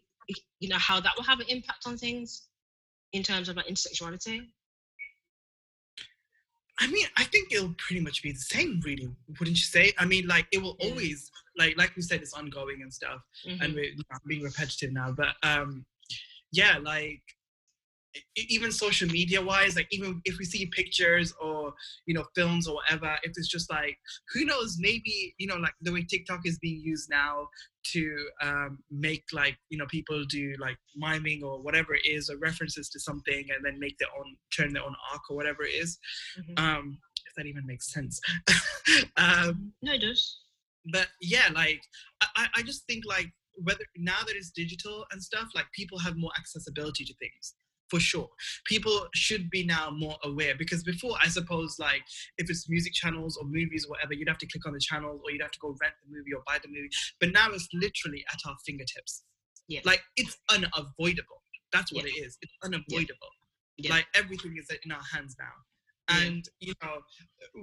You 0.59 0.69
know, 0.69 0.77
how 0.77 0.99
that 0.99 1.13
will 1.17 1.23
have 1.23 1.39
an 1.39 1.47
impact 1.49 1.83
on 1.85 1.97
things 1.97 2.47
in 3.13 3.23
terms 3.23 3.49
of 3.49 3.55
like 3.55 3.67
intertextuality? 3.67 4.41
I 6.79 6.87
mean, 6.87 7.05
I 7.17 7.23
think 7.23 7.51
it'll 7.51 7.73
pretty 7.77 8.01
much 8.01 8.21
be 8.21 8.31
the 8.31 8.39
same, 8.39 8.79
really. 8.85 9.09
Wouldn't 9.39 9.57
you 9.57 9.63
say? 9.63 9.93
I 9.97 10.05
mean, 10.05 10.27
like 10.27 10.47
it 10.51 10.61
will 10.61 10.77
always, 10.79 11.31
like, 11.57 11.75
like 11.77 11.95
we 11.95 12.01
said, 12.03 12.21
it's 12.21 12.33
ongoing 12.33 12.81
and 12.83 12.93
stuff. 12.93 13.21
and 13.45 13.59
Mhm. 13.61 13.73
we're 13.75 13.83
you 13.85 13.95
know, 13.97 14.03
I'm 14.11 14.19
being 14.27 14.43
repetitive 14.43 14.91
now, 14.93 15.11
but 15.11 15.35
um, 15.43 15.85
yeah, 16.51 16.77
like 16.77 17.21
even 18.35 18.71
social 18.71 19.07
media 19.09 19.41
wise, 19.41 19.75
like 19.75 19.87
even 19.91 20.21
if 20.25 20.37
we 20.37 20.45
see 20.45 20.65
pictures 20.67 21.33
or 21.41 21.73
you 22.05 22.13
know 22.13 22.25
films 22.35 22.67
or 22.67 22.75
whatever, 22.75 23.15
if 23.23 23.31
it's 23.35 23.47
just 23.47 23.69
like 23.69 23.97
who 24.33 24.45
knows, 24.45 24.77
maybe 24.79 25.33
you 25.37 25.47
know 25.47 25.55
like 25.57 25.73
the 25.81 25.91
way 25.91 26.03
TikTok 26.03 26.41
is 26.45 26.57
being 26.59 26.81
used 26.81 27.09
now 27.09 27.47
to 27.93 28.27
um, 28.41 28.79
make 28.91 29.23
like 29.33 29.57
you 29.69 29.77
know 29.77 29.85
people 29.89 30.23
do 30.25 30.53
like 30.59 30.77
miming 30.95 31.43
or 31.43 31.61
whatever 31.61 31.93
it 31.95 32.05
is 32.05 32.29
or 32.29 32.37
references 32.37 32.89
to 32.89 32.99
something 32.99 33.45
and 33.55 33.63
then 33.63 33.79
make 33.79 33.97
their 33.97 34.09
own 34.17 34.35
turn 34.55 34.73
their 34.73 34.83
own 34.83 34.95
arc 35.11 35.21
or 35.29 35.35
whatever 35.35 35.63
it 35.63 35.73
is. 35.73 35.97
Mhm. 36.39 36.59
Um, 36.59 36.99
if 37.25 37.35
that 37.35 37.45
even 37.45 37.65
makes 37.65 37.91
sense. 37.93 38.19
um, 39.17 39.73
no, 39.81 39.93
it 39.93 39.99
does. 39.99 40.39
but 40.91 41.07
yeah, 41.21 41.49
like 41.53 41.81
I- 42.21 42.49
I 42.55 42.61
just 42.63 42.85
think 42.85 43.03
like 43.05 43.31
whether 43.63 43.83
now 43.97 44.19
that 44.25 44.35
it's 44.35 44.51
digital 44.51 45.05
and 45.11 45.21
stuff, 45.21 45.49
like 45.55 45.65
people 45.73 45.97
have 45.99 46.15
more 46.15 46.31
accessibility 46.37 47.03
to 47.05 47.13
things 47.15 47.55
for 47.89 47.99
sure. 47.99 48.29
People 48.65 49.07
should 49.13 49.49
be 49.49 49.63
now 49.65 49.89
more 49.91 50.17
aware 50.23 50.55
because 50.57 50.83
before, 50.83 51.15
I 51.21 51.27
suppose, 51.27 51.77
like 51.79 52.01
if 52.37 52.49
it's 52.49 52.69
music 52.69 52.93
channels 52.93 53.37
or 53.37 53.45
movies 53.45 53.85
or 53.85 53.91
whatever, 53.91 54.13
you'd 54.13 54.27
have 54.27 54.37
to 54.39 54.47
click 54.47 54.65
on 54.65 54.73
the 54.73 54.79
channel 54.79 55.19
or 55.23 55.31
you'd 55.31 55.41
have 55.41 55.51
to 55.51 55.59
go 55.59 55.75
rent 55.81 55.93
the 56.03 56.15
movie 56.15 56.33
or 56.33 56.41
buy 56.45 56.57
the 56.61 56.67
movie. 56.67 56.89
But 57.19 57.31
now 57.31 57.47
it's 57.51 57.67
literally 57.73 58.23
at 58.33 58.39
our 58.47 58.55
fingertips. 58.65 59.23
Yeah. 59.67 59.81
Like 59.85 60.01
it's 60.17 60.37
unavoidable. 60.49 61.43
That's 61.71 61.91
what 61.93 62.03
Yeah. 62.05 62.11
it 62.15 62.25
is. 62.25 62.37
It's 62.41 62.53
unavoidable 62.63 63.31
Yeah. 63.77 63.91
like 63.91 64.07
everything 64.15 64.55
is 64.57 64.67
in 64.83 64.91
our 64.91 65.03
hands 65.13 65.35
now 65.39 65.53
and 66.09 66.47
you 66.61 66.73
know 66.81 67.01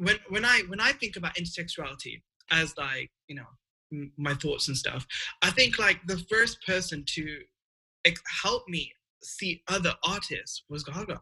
when 0.00 0.16
when 0.28 0.44
i 0.44 0.60
when 0.68 0.78
i 0.78 0.92
think 0.92 1.16
about 1.16 1.34
intertextuality 1.34 2.22
as 2.50 2.76
like 2.76 3.10
you 3.26 3.34
know 3.34 3.46
m- 3.92 4.12
my 4.18 4.34
thoughts 4.34 4.68
and 4.68 4.76
stuff 4.76 5.06
i 5.42 5.50
think 5.50 5.78
like 5.78 5.98
the 6.06 6.18
first 6.30 6.58
person 6.66 7.02
to 7.06 7.40
ex- 8.04 8.20
help 8.42 8.68
me 8.68 8.92
see 9.24 9.62
other 9.68 9.94
artists 10.04 10.64
was 10.68 10.84
gaga 10.84 11.20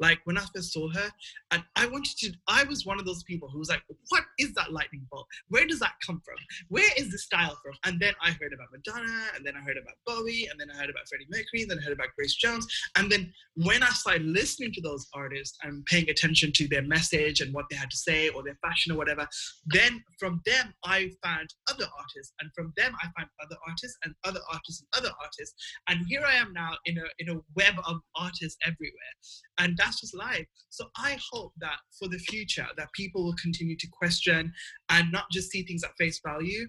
like 0.00 0.20
when 0.24 0.38
i 0.38 0.44
first 0.54 0.72
saw 0.72 0.88
her 0.90 1.10
and 1.50 1.62
i 1.76 1.86
wanted 1.86 2.16
to 2.16 2.32
i 2.48 2.64
was 2.64 2.86
one 2.86 2.98
of 2.98 3.06
those 3.06 3.22
people 3.24 3.48
who 3.48 3.58
was 3.58 3.68
like 3.68 3.82
what 4.08 4.24
is 4.38 4.52
that 4.54 4.72
lightning 4.72 5.06
bolt? 5.10 5.26
Where 5.48 5.66
does 5.66 5.80
that 5.80 5.94
come 6.04 6.20
from? 6.24 6.36
Where 6.68 6.90
is 6.96 7.10
the 7.10 7.18
style 7.18 7.58
from? 7.62 7.74
And 7.84 8.00
then 8.00 8.14
i 8.22 8.30
heard 8.30 8.52
about 8.52 8.68
madonna 8.72 9.26
and 9.34 9.44
then 9.44 9.54
i 9.56 9.60
heard 9.60 9.76
about 9.76 9.94
bowie 10.06 10.48
and 10.50 10.58
then 10.58 10.70
i 10.70 10.78
heard 10.78 10.90
about 10.90 11.08
freddie 11.08 11.26
mercury 11.30 11.62
and 11.62 11.70
then 11.70 11.78
i 11.78 11.82
heard 11.82 11.92
about 11.92 12.08
grace 12.16 12.34
jones. 12.34 12.66
And 12.96 13.10
then 13.10 13.32
when 13.54 13.82
I 13.82 13.88
started 13.88 14.24
listening 14.24 14.72
to 14.72 14.80
those 14.80 15.06
artists 15.14 15.58
and 15.62 15.84
paying 15.86 16.08
attention 16.08 16.52
to 16.54 16.68
their 16.68 16.82
message 16.82 17.40
and 17.40 17.52
what 17.52 17.66
they 17.70 17.76
had 17.76 17.90
to 17.90 17.96
say 17.96 18.28
or 18.28 18.42
their 18.42 18.58
fashion 18.62 18.92
or 18.92 18.96
whatever, 18.96 19.26
then 19.66 20.02
from 20.18 20.40
them 20.46 20.72
I 20.84 21.10
found 21.22 21.48
other 21.68 21.86
artists, 21.98 22.32
and 22.40 22.50
from 22.54 22.72
them 22.76 22.94
I 23.02 23.06
found 23.18 23.30
other 23.42 23.56
artists 23.66 23.98
and 24.04 24.14
other 24.24 24.40
artists 24.52 24.80
and 24.80 25.04
other 25.04 25.14
artists, 25.20 25.54
and 25.88 26.06
here 26.08 26.22
I 26.26 26.34
am 26.34 26.52
now 26.52 26.72
in 26.84 26.98
a 26.98 27.04
in 27.18 27.36
a 27.36 27.40
web 27.56 27.74
of 27.86 27.96
artists 28.16 28.58
everywhere, 28.64 29.14
and 29.58 29.76
that's 29.76 29.87
just 29.96 30.14
life. 30.16 30.46
So 30.70 30.86
I 30.96 31.18
hope 31.32 31.52
that 31.58 31.78
for 31.98 32.08
the 32.08 32.18
future 32.18 32.66
that 32.76 32.88
people 32.92 33.24
will 33.24 33.34
continue 33.42 33.76
to 33.76 33.86
question 33.92 34.52
and 34.90 35.10
not 35.12 35.24
just 35.32 35.50
see 35.50 35.62
things 35.64 35.82
at 35.84 35.90
face 35.98 36.20
value, 36.24 36.66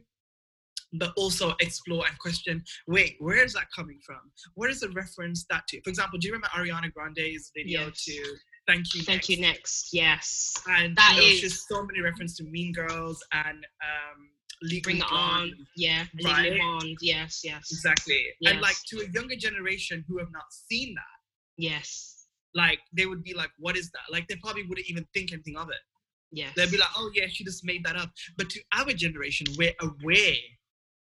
but 0.94 1.14
also 1.18 1.54
explore 1.60 2.04
and 2.08 2.18
question 2.18 2.64
wait 2.88 3.16
where 3.20 3.44
is 3.44 3.54
that 3.54 3.66
coming 3.76 4.00
from 4.04 4.18
what 4.56 4.72
is 4.72 4.80
the 4.80 4.90
reference 4.90 5.46
that 5.48 5.62
to 5.68 5.80
for 5.84 5.92
example 5.92 6.18
do 6.18 6.28
you 6.28 6.34
remember 6.34 6.48
ariana 6.58 6.92
grande's 6.92 7.52
video 7.56 7.86
Yes. 7.86 8.06
to 8.06 8.24
thank 8.66 8.96
you 8.96 9.04
Thank 9.04 9.18
Next? 9.22 9.30
you. 9.30 9.42
Next, 9.42 9.90
yes. 9.94 10.54
and 10.68 10.96
That 10.96 11.14
you 11.18 11.22
know, 11.22 11.28
is- 11.28 11.40
she's 11.42 11.66
so 11.68 11.84
many 11.84 12.02
references 12.02 12.38
to 12.38 12.44
mean 12.46 12.74
girls 12.74 13.24
and 13.34 13.64
um 13.84 14.30
legally 14.64 14.82
Bring 14.82 14.98
it 14.98 15.12
on. 15.12 15.54
Yeah. 15.76 16.06
Right. 16.24 16.38
Legally 16.44 16.58
Blonde. 16.58 16.98
Yes. 17.02 17.42
Yes. 17.44 17.68
exactly 17.72 18.26
and 18.48 18.60
like 18.60 18.76
to 18.88 19.02
a 19.02 19.08
younger 19.12 19.36
generation 19.36 20.04
who 20.08 20.18
have 20.18 20.32
not 20.32 20.52
seen 20.52 20.96
that 20.96 21.18
Yes. 21.58 22.19
Like 22.56 22.80
they 22.94 23.06
would 23.06 23.24
be 23.24 23.34
like 23.34 23.52
what 23.58 23.78
is 23.78 23.92
that? 23.92 24.12
Like 24.12 24.28
they 24.28 24.36
probably 24.36 24.64
wouldn't 24.64 24.90
even 24.90 25.06
think 25.14 25.32
anything 25.34 25.58
of 25.58 25.70
it. 25.70 25.78
Yeah, 26.32 26.50
they'd 26.56 26.72
be 26.72 26.78
like 26.78 26.90
oh 26.96 27.10
yeah 27.14 27.26
she 27.28 27.44
just 27.44 27.66
made 27.66 27.84
that 27.86 27.96
up. 27.96 28.10
But 28.38 28.50
to 28.52 28.62
our 28.74 28.92
generation 28.94 29.48
we're 29.58 29.74
aware 29.82 30.36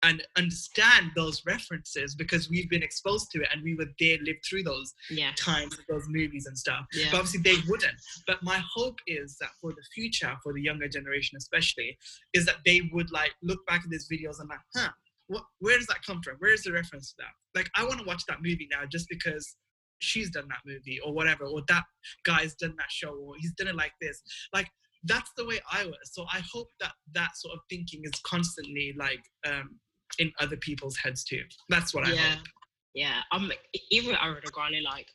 and 0.05 0.23
understand 0.37 1.11
those 1.17 1.45
references 1.45 2.15
because 2.15 2.49
we've 2.49 2.71
been 2.71 2.83
exposed 2.83 3.31
to 3.33 3.43
it 3.43 3.49
and 3.53 3.63
we 3.63 3.75
were 3.75 3.87
there 3.99 4.17
lived 4.23 4.45
through 4.49 4.63
those 4.63 4.95
yeah. 5.11 5.33
times 5.37 5.77
those 5.89 6.05
movies 6.09 6.47
and 6.47 6.57
stuff. 6.57 6.87
Yeah. 6.93 7.07
but 7.11 7.19
obviously 7.19 7.41
they 7.41 7.61
wouldn't. 7.69 7.97
But 8.27 8.43
my 8.43 8.63
hope 8.73 8.99
is 9.07 9.37
that 9.41 9.51
for 9.61 9.73
the 9.73 9.83
future 9.95 10.35
for 10.43 10.53
the 10.53 10.63
younger 10.63 10.89
generation 10.89 11.37
especially 11.37 11.97
is 12.33 12.47
that 12.47 12.59
they 12.65 12.83
would 12.93 13.11
like 13.11 13.33
look 13.43 13.65
back 13.67 13.83
at 13.85 13.91
these 13.91 14.09
videos 14.13 14.41
and 14.41 14.49
like 14.49 14.61
huh 14.75 14.91
what, 15.27 15.43
where 15.59 15.77
does 15.77 15.87
that 15.89 16.03
come 16.07 16.23
from? 16.23 16.37
Where 16.39 16.55
is 16.55 16.63
the 16.63 16.73
reference 16.73 17.11
to 17.11 17.17
that? 17.19 17.59
Like 17.59 17.71
i 17.75 17.85
want 17.85 17.99
to 17.99 18.07
watch 18.07 18.23
that 18.29 18.39
movie 18.43 18.69
now 18.71 18.87
just 18.91 19.09
because 19.09 19.57
she's 20.01 20.31
done 20.31 20.47
that 20.49 20.61
movie 20.67 20.99
or 21.05 21.13
whatever 21.13 21.45
or 21.45 21.63
that 21.69 21.85
guy's 22.25 22.55
done 22.55 22.75
that 22.79 22.91
show 22.91 23.11
or 23.15 23.35
he's 23.39 23.53
done 23.53 23.69
it 23.69 23.75
like 23.77 23.93
this 24.01 24.23
like 24.53 24.69
that's 25.05 25.31
the 25.37 25.45
way 25.45 25.59
i 25.73 25.85
was 25.85 25.97
so 26.05 26.25
i 26.33 26.41
hope 26.53 26.69
that 26.81 26.93
that 27.15 27.31
sort 27.37 27.55
of 27.55 27.61
thinking 27.71 28.01
is 28.05 28.13
constantly 28.25 28.95
like 28.99 29.23
um 29.47 29.79
in 30.19 30.33
other 30.41 30.57
people's 30.57 30.97
heads 30.97 31.23
too 31.25 31.43
that's 31.69 31.93
what 31.95 32.07
i 32.07 32.13
yeah. 32.13 32.35
hope 32.37 32.47
Yeah. 32.95 33.21
I'm 33.31 33.53
even 33.91 34.11
with 34.11 34.19
Ariana 34.19 34.51
Grande, 34.51 34.83
like 34.83 35.07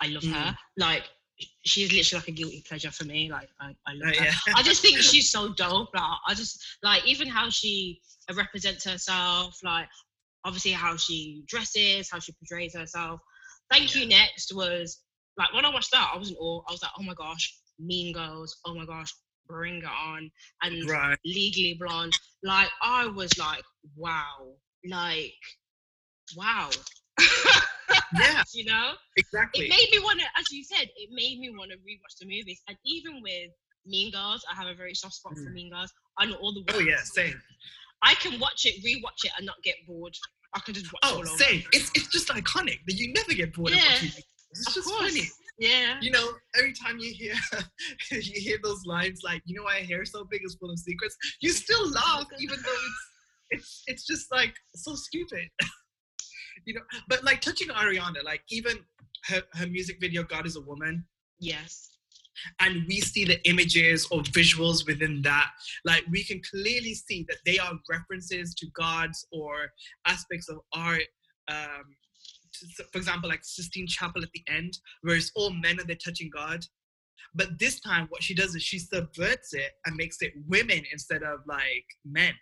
I 0.00 0.06
love 0.08 0.22
Mm. 0.24 0.32
her. 0.32 0.56
Like 0.76 1.04
she's 1.64 1.92
literally 1.92 2.20
like 2.20 2.28
a 2.28 2.32
guilty 2.32 2.64
pleasure 2.68 2.90
for 2.90 3.04
me. 3.04 3.30
Like 3.30 3.48
I, 3.60 3.66
I 3.86 3.92
love 3.94 4.12
Uh, 4.14 4.18
her. 4.18 4.24
yeah 4.24 4.54
I 4.56 4.62
just 4.62 4.80
think 4.82 4.96
she's 5.10 5.30
so 5.30 5.52
dope. 5.54 5.90
Like 5.94 6.18
I 6.26 6.34
just 6.34 6.54
like 6.82 7.04
even 7.06 7.28
how 7.28 7.48
she 7.50 8.00
represents 8.34 8.84
herself, 8.84 9.58
like 9.62 9.88
obviously 10.44 10.72
how 10.72 10.96
she 10.96 11.44
dresses, 11.46 12.10
how 12.10 12.18
she 12.18 12.32
portrays 12.32 12.74
herself. 12.74 13.20
Thank 13.70 13.94
you 13.94 14.06
next 14.06 14.54
was 14.54 15.00
like 15.36 15.52
when 15.52 15.64
I 15.64 15.70
watched 15.70 15.92
that, 15.92 16.10
I 16.14 16.18
was 16.18 16.30
in 16.30 16.36
awe. 16.36 16.62
I 16.68 16.72
was 16.72 16.82
like, 16.82 16.92
oh 16.98 17.02
my 17.02 17.14
gosh, 17.14 17.54
Mean 17.78 18.12
Girls, 18.12 18.58
oh 18.64 18.74
my 18.74 18.86
gosh, 18.86 19.14
bring 19.46 19.78
it 19.78 19.84
on. 19.84 20.30
And 20.62 20.88
right 20.88 21.18
Legally 21.24 21.76
Blonde. 21.78 22.16
Like 22.42 22.68
I 22.82 23.06
was 23.06 23.36
like, 23.38 23.62
wow. 23.96 24.54
Like, 24.88 25.34
wow. 26.36 26.70
Yeah. 28.14 28.42
you 28.54 28.64
know? 28.64 28.92
exactly 29.16 29.66
it 29.66 29.70
made 29.70 29.88
me 29.90 29.98
want 30.04 30.20
to, 30.20 30.26
as 30.38 30.44
you 30.50 30.62
said, 30.62 30.88
it 30.96 31.10
made 31.10 31.40
me 31.40 31.50
want 31.50 31.70
to 31.70 31.76
rewatch 31.78 32.18
the 32.20 32.26
movies. 32.26 32.60
And 32.68 32.76
even 32.84 33.22
with 33.22 33.50
Mean 33.88 34.12
Girls. 34.12 34.44
I 34.50 34.54
have 34.54 34.68
a 34.68 34.74
very 34.74 34.94
soft 34.94 35.14
spot 35.14 35.34
for 35.34 35.50
Mm. 35.50 35.54
Mean 35.54 35.70
Girls. 35.70 35.92
I 36.18 36.26
know 36.26 36.36
all 36.36 36.52
the 36.52 36.60
words. 36.60 36.74
Oh 36.74 36.80
yeah, 36.80 37.02
same. 37.02 37.40
I 38.02 38.14
can 38.14 38.38
watch 38.38 38.64
it, 38.66 38.82
rewatch 38.84 39.24
it, 39.24 39.32
and 39.36 39.46
not 39.46 39.60
get 39.62 39.74
bored. 39.86 40.16
I 40.54 40.60
can 40.60 40.74
just 40.74 40.92
watch 40.92 41.00
Oh, 41.04 41.14
all 41.16 41.18
over. 41.20 41.26
same. 41.26 41.62
It's 41.72 41.90
it's 41.94 42.08
just 42.08 42.28
iconic 42.28 42.78
that 42.86 42.94
you 42.96 43.12
never 43.12 43.34
get 43.34 43.54
bored 43.54 43.70
Yeah, 43.72 43.78
of 43.78 43.84
watching. 43.92 44.08
It's 44.50 44.66
Of 44.68 44.74
just 44.74 44.88
course. 44.88 45.12
funny. 45.12 45.28
Yeah. 45.58 45.98
You 46.00 46.10
know, 46.12 46.32
every 46.56 46.72
time 46.72 46.98
you 46.98 47.12
hear 47.12 47.34
you 48.12 48.40
hear 48.40 48.58
those 48.62 48.84
lines 48.86 49.20
like, 49.24 49.42
you 49.44 49.54
know 49.56 49.64
why 49.64 49.80
hair 49.80 50.04
so 50.04 50.24
big 50.24 50.42
is 50.44 50.56
full 50.60 50.70
of 50.70 50.78
secrets, 50.78 51.16
you 51.40 51.50
still 51.50 51.90
laugh 51.90 52.26
even 52.38 52.58
though 52.64 52.70
it's 52.70 53.04
it's 53.50 53.82
it's 53.86 54.06
just 54.06 54.30
like 54.32 54.54
so 54.74 54.94
stupid. 54.94 55.48
you 56.64 56.74
know, 56.74 56.80
but 57.08 57.24
like 57.24 57.40
touching 57.40 57.68
Ariana, 57.68 58.22
like 58.24 58.42
even 58.50 58.78
her, 59.26 59.42
her 59.54 59.66
music 59.66 59.98
video 60.00 60.22
God 60.22 60.46
is 60.46 60.56
a 60.56 60.60
Woman, 60.60 61.04
Yes. 61.40 61.97
And 62.60 62.84
we 62.88 63.00
see 63.00 63.24
the 63.24 63.40
images 63.48 64.06
or 64.10 64.20
visuals 64.20 64.86
within 64.86 65.22
that. 65.22 65.50
Like 65.84 66.04
we 66.10 66.24
can 66.24 66.40
clearly 66.48 66.94
see 66.94 67.24
that 67.28 67.38
they 67.44 67.58
are 67.58 67.72
references 67.88 68.54
to 68.54 68.66
gods 68.74 69.26
or 69.32 69.70
aspects 70.06 70.48
of 70.48 70.58
art 70.72 71.04
um 71.48 71.84
for 72.92 72.98
example 72.98 73.28
like 73.28 73.40
sistine 73.42 73.86
chapel 73.86 74.22
at 74.22 74.30
the 74.32 74.42
end 74.48 74.76
where 75.02 75.16
it's 75.16 75.30
all 75.36 75.50
men 75.50 75.78
and 75.78 75.88
they're 75.88 75.96
touching 75.96 76.30
god. 76.32 76.64
But 77.34 77.58
this 77.58 77.80
time 77.80 78.06
what 78.08 78.22
she 78.22 78.34
does 78.34 78.54
is 78.54 78.62
she 78.62 78.78
subverts 78.78 79.54
it 79.54 79.72
and 79.86 79.96
makes 79.96 80.22
it 80.22 80.32
women 80.48 80.82
instead 80.92 81.22
of 81.22 81.40
like 81.46 81.86
men. 82.04 82.34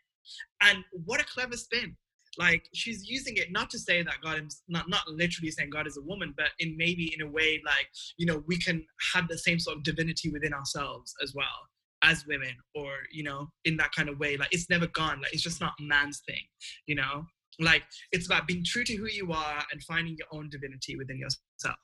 And 0.62 0.78
what 0.92 1.20
a 1.20 1.24
clever 1.24 1.56
spin 1.56 1.96
like 2.38 2.68
she's 2.74 3.08
using 3.08 3.36
it 3.36 3.50
not 3.50 3.70
to 3.70 3.78
say 3.78 4.02
that 4.02 4.14
god 4.22 4.42
is 4.46 4.62
not 4.68 4.88
not 4.88 5.06
literally 5.08 5.50
saying 5.50 5.70
god 5.70 5.86
is 5.86 5.96
a 5.96 6.02
woman 6.02 6.34
but 6.36 6.48
in 6.58 6.76
maybe 6.76 7.14
in 7.14 7.26
a 7.26 7.30
way 7.30 7.60
like 7.64 7.88
you 8.16 8.26
know 8.26 8.42
we 8.46 8.58
can 8.58 8.84
have 9.14 9.26
the 9.28 9.38
same 9.38 9.58
sort 9.58 9.76
of 9.76 9.82
divinity 9.82 10.30
within 10.30 10.52
ourselves 10.52 11.14
as 11.22 11.34
well 11.34 11.68
as 12.02 12.26
women 12.26 12.54
or 12.74 12.90
you 13.10 13.22
know 13.22 13.48
in 13.64 13.76
that 13.76 13.92
kind 13.92 14.08
of 14.08 14.18
way. 14.18 14.36
Like 14.36 14.52
it's 14.52 14.70
never 14.70 14.86
gone. 14.86 15.20
Like 15.20 15.32
it's 15.32 15.42
just 15.42 15.60
not 15.60 15.74
man's 15.80 16.22
thing 16.26 16.42
you 16.86 16.94
know? 16.94 17.26
Like 17.58 17.82
it's 18.12 18.26
about 18.26 18.46
being 18.46 18.64
true 18.64 18.84
to 18.84 18.94
who 18.96 19.06
you 19.06 19.32
are 19.32 19.64
and 19.72 19.82
finding 19.82 20.16
your 20.18 20.28
own 20.32 20.48
divinity 20.50 20.96
within 20.96 21.18
yourself 21.18 21.76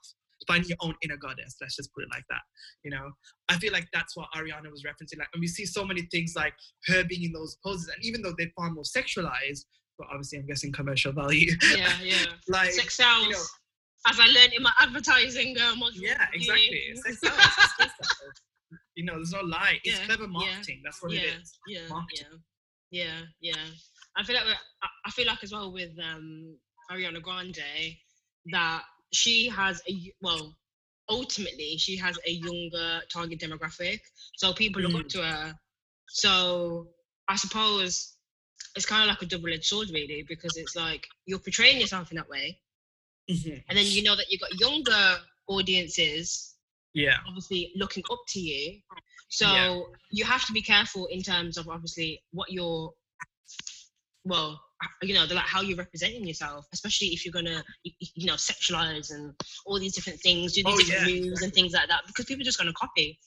finding 0.49 0.69
your 0.69 0.79
own 0.81 0.93
inner 1.05 1.17
goddess. 1.17 1.55
Let's 1.61 1.77
just 1.77 1.95
put 1.95 2.03
it 2.03 2.11
like 2.11 2.25
that 2.31 2.43
you 2.85 2.91
know? 2.91 3.11
I 3.49 3.57
feel 3.59 3.73
like 3.73 3.89
that's 3.93 4.17
what 4.17 4.29
ariana 4.37 4.71
was 4.71 4.85
referencing. 4.85 5.19
Like 5.19 5.29
and 5.33 5.41
we 5.41 5.47
see 5.47 5.67
so 5.67 5.85
many 5.85 6.03
things 6.03 6.35
like 6.37 6.55
her 6.87 7.05
being 7.05 7.25
in 7.25 7.33
those 7.33 7.57
poses 7.65 7.89
and 7.89 8.05
even 8.05 8.23
though 8.23 8.35
they're 8.37 8.53
far 8.57 8.71
more 8.71 8.85
sexualized 8.85 9.65
but 10.03 10.09
obviously 10.13 10.39
i'm 10.39 10.47
guessing 10.47 10.73
commercial 10.73 11.13
value 11.13 11.51
Yeah, 11.77 11.93
yeah. 12.03 12.17
like 12.49 12.73
Sex 12.73 12.97
sells. 12.97 13.29
know- 13.29 13.39
as 14.11 14.19
I 14.19 14.27
learned 14.27 14.53
in 14.55 14.63
my 14.65 14.73
advertising 14.81 15.55
uh, 15.59 15.75
module. 15.77 16.01
Yeah, 16.03 16.27
exactly. 16.35 16.83
Yeah. 16.93 17.13
Sex 17.13 17.21
you 18.97 19.05
know, 19.05 19.15
there's 19.15 19.31
no 19.33 19.43
lie. 19.43 19.79
It's 19.85 19.99
Yeah, 20.01 20.07
clever 20.07 20.25
yeah, 20.25 20.29
marketing. 20.29 20.81
That's 20.85 21.01
what 21.03 21.13
yeah, 21.13 21.21
it 21.21 21.41
is. 21.41 21.59
yeah, 21.69 21.81
Marketing. 21.89 22.27
yeah, 22.91 23.05
yeah, 23.05 23.53
yeah. 23.55 23.65
I 24.17 24.25
feel 24.25 24.35
like 24.35 24.45
we're- 24.45 24.59
I- 25.07 25.11
feel 25.13 25.27
like 25.29 25.45
as 25.45 25.53
well 25.53 25.73
with 25.73 25.91
um, 26.03 26.57
Ariana 26.91 27.23
Grande 27.23 27.97
that 28.51 28.83
she 29.13 29.49
has 29.49 29.81
a 29.89 30.13
well, 30.21 30.57
ultimately 31.09 31.77
she 31.79 31.97
has 31.97 32.19
a 32.27 32.31
younger 32.33 33.03
target 33.13 33.39
demographic, 33.41 34.01
so 34.37 34.53
people 34.53 34.83
look 34.83 34.95
up 34.95 35.07
Mm. 35.07 35.11
to 35.11 35.23
her. 35.23 35.55
So 36.09 36.89
I 37.29 37.37
suppose 37.37 38.12
it's 38.77 38.87
kind 38.87 39.03
of 39.03 39.09
like 39.09 39.23
a 39.23 39.27
double-edged 39.27 39.65
sword, 39.65 39.89
really, 39.91 40.25
because 40.29 40.57
it's 40.57 40.77
like 40.77 41.07
you're 41.27 41.39
portraying 41.39 41.81
yourself 41.81 42.11
in 42.11 42.17
that 42.17 42.29
way, 42.29 42.59
Mhm. 43.31 43.63
and 43.69 43.79
then 43.79 43.87
you 43.87 44.03
know 44.03 44.17
that 44.17 44.27
you've 44.31 44.41
got 44.41 44.59
younger 44.59 45.21
audiences 45.49 46.57
Yeah. 46.95 47.19
obviously 47.27 47.73
looking 47.75 48.05
up 48.11 48.21
to 48.29 48.41
you. 48.41 48.81
So 49.29 49.47
Yeah. 49.47 49.85
you 50.11 50.25
have 50.25 50.45
to 50.47 50.53
be 50.53 50.63
careful 50.63 51.07
in 51.07 51.23
terms 51.23 51.57
of 51.57 51.69
obviously 51.69 52.23
what 52.33 52.53
you're, 52.53 52.93
well, 54.25 54.63
you 55.01 55.15
know, 55.15 55.27
the, 55.27 55.35
like 55.35 55.47
how 55.47 55.63
you're 55.63 55.79
representing 55.79 56.27
yourself, 56.27 56.67
especially 56.73 57.09
if 57.09 57.25
you're 57.25 57.33
gonna, 57.33 57.65
you, 57.85 57.93
you 57.99 58.27
know, 58.27 58.35
sexualize 58.35 59.11
and 59.11 59.35
all 59.65 59.79
these 59.79 59.95
different 59.95 60.21
things, 60.21 60.53
do 60.53 60.63
these 60.63 60.75
Oh, 60.75 60.79
different 60.79 61.11
yeah, 61.15 61.21
moves 61.21 61.43
and 61.43 61.53
things 61.55 61.73
like 61.73 61.89
that, 61.89 62.03
because 62.07 62.27
people 62.27 62.43
are 62.43 62.45
just 62.45 62.59
gonna 62.59 62.73
copy. 62.75 63.19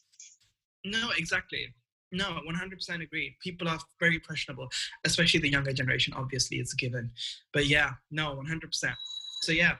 No, 0.83 1.09
exactly. 1.17 1.73
No, 2.11 2.39
100% 2.47 3.03
agree. 3.03 3.35
People 3.41 3.67
are 3.67 3.79
very 3.99 4.15
impressionable, 4.15 4.69
especially 5.05 5.39
the 5.39 5.49
younger 5.49 5.73
generation. 5.73 6.13
Obviously, 6.15 6.57
it's 6.57 6.73
a 6.73 6.77
given. 6.77 7.11
But 7.53 7.65
yeah, 7.67 7.91
no, 8.11 8.41
100%. 8.47 8.93
So 9.41 9.51
yeah. 9.51 9.75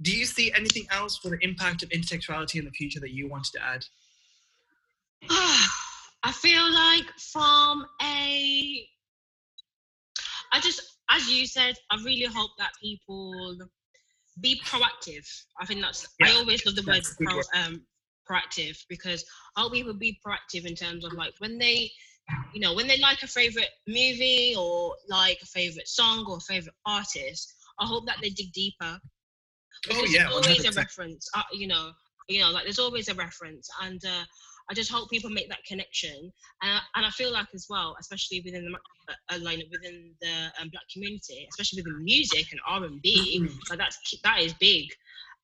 Do 0.00 0.16
you 0.16 0.26
see 0.26 0.52
anything 0.52 0.86
else 0.90 1.18
for 1.18 1.30
the 1.30 1.38
impact 1.40 1.82
of 1.82 1.88
intertextuality 1.90 2.56
in 2.56 2.64
the 2.64 2.70
future 2.70 3.00
that 3.00 3.12
you 3.12 3.28
wanted 3.28 3.52
to 3.54 3.64
add? 3.64 3.84
I 6.22 6.32
feel 6.32 6.72
like 6.72 7.06
from 7.32 7.84
a, 8.02 8.86
I 10.52 10.60
just, 10.60 10.98
as 11.10 11.28
you 11.28 11.46
said, 11.46 11.74
I 11.90 11.96
really 12.04 12.26
hope 12.32 12.50
that 12.58 12.70
people 12.80 13.58
be 14.40 14.60
proactive. 14.64 15.26
I 15.60 15.66
think 15.66 15.80
that's, 15.80 16.06
I 16.22 16.32
always 16.32 16.64
love 16.64 16.76
the 16.76 16.82
word 16.82 16.96
that's 16.96 17.12
a 17.12 17.16
good 17.16 17.26
pro, 17.26 17.36
word. 17.36 17.44
um, 17.54 17.82
proactive 18.28 18.76
because 18.88 19.24
I 19.56 19.62
hope 19.62 19.72
people 19.72 19.94
be 19.94 20.18
proactive 20.24 20.66
in 20.66 20.74
terms 20.74 21.04
of 21.04 21.12
like 21.12 21.34
when 21.38 21.58
they, 21.58 21.90
you 22.54 22.60
know, 22.60 22.74
when 22.74 22.86
they 22.86 22.98
like 22.98 23.22
a 23.22 23.26
favorite 23.26 23.70
movie 23.86 24.54
or 24.58 24.94
like 25.08 25.38
a 25.42 25.46
favorite 25.46 25.88
song 25.88 26.24
or 26.28 26.36
a 26.38 26.40
favorite 26.40 26.74
artist, 26.86 27.54
I 27.80 27.86
hope 27.86 28.06
that 28.06 28.18
they 28.22 28.30
dig 28.30 28.52
deeper. 28.52 29.00
Oh, 29.90 30.04
yeah, 30.04 30.24
there's 30.28 30.46
always 30.46 30.64
a 30.64 30.72
100%. 30.72 30.76
reference. 30.76 31.28
Uh, 31.34 31.42
you 31.52 31.66
know, 31.66 31.92
you 32.28 32.40
know, 32.40 32.50
like 32.50 32.64
there's 32.64 32.78
always 32.78 33.08
a 33.08 33.14
reference, 33.14 33.68
and 33.82 34.04
uh, 34.04 34.24
I 34.70 34.74
just 34.74 34.90
hope 34.90 35.10
people 35.10 35.30
make 35.30 35.48
that 35.48 35.64
connection. 35.66 36.32
And 36.62 36.72
I, 36.72 36.80
and 36.96 37.06
I 37.06 37.10
feel 37.10 37.32
like 37.32 37.46
as 37.54 37.66
well, 37.70 37.96
especially 38.00 38.42
within 38.44 38.64
the 38.64 38.78
uh, 39.12 39.34
uh, 39.34 39.38
like 39.42 39.64
within 39.70 40.12
the 40.20 40.50
um, 40.60 40.68
black 40.70 40.84
community, 40.92 41.46
especially 41.50 41.82
within 41.82 42.04
music 42.04 42.46
and 42.52 42.60
R 42.66 42.84
and 42.84 43.00
B, 43.00 43.40
Mhm. 43.42 43.70
like 43.70 43.78
that's 43.78 43.98
that 44.24 44.40
is 44.42 44.52
big. 44.54 44.86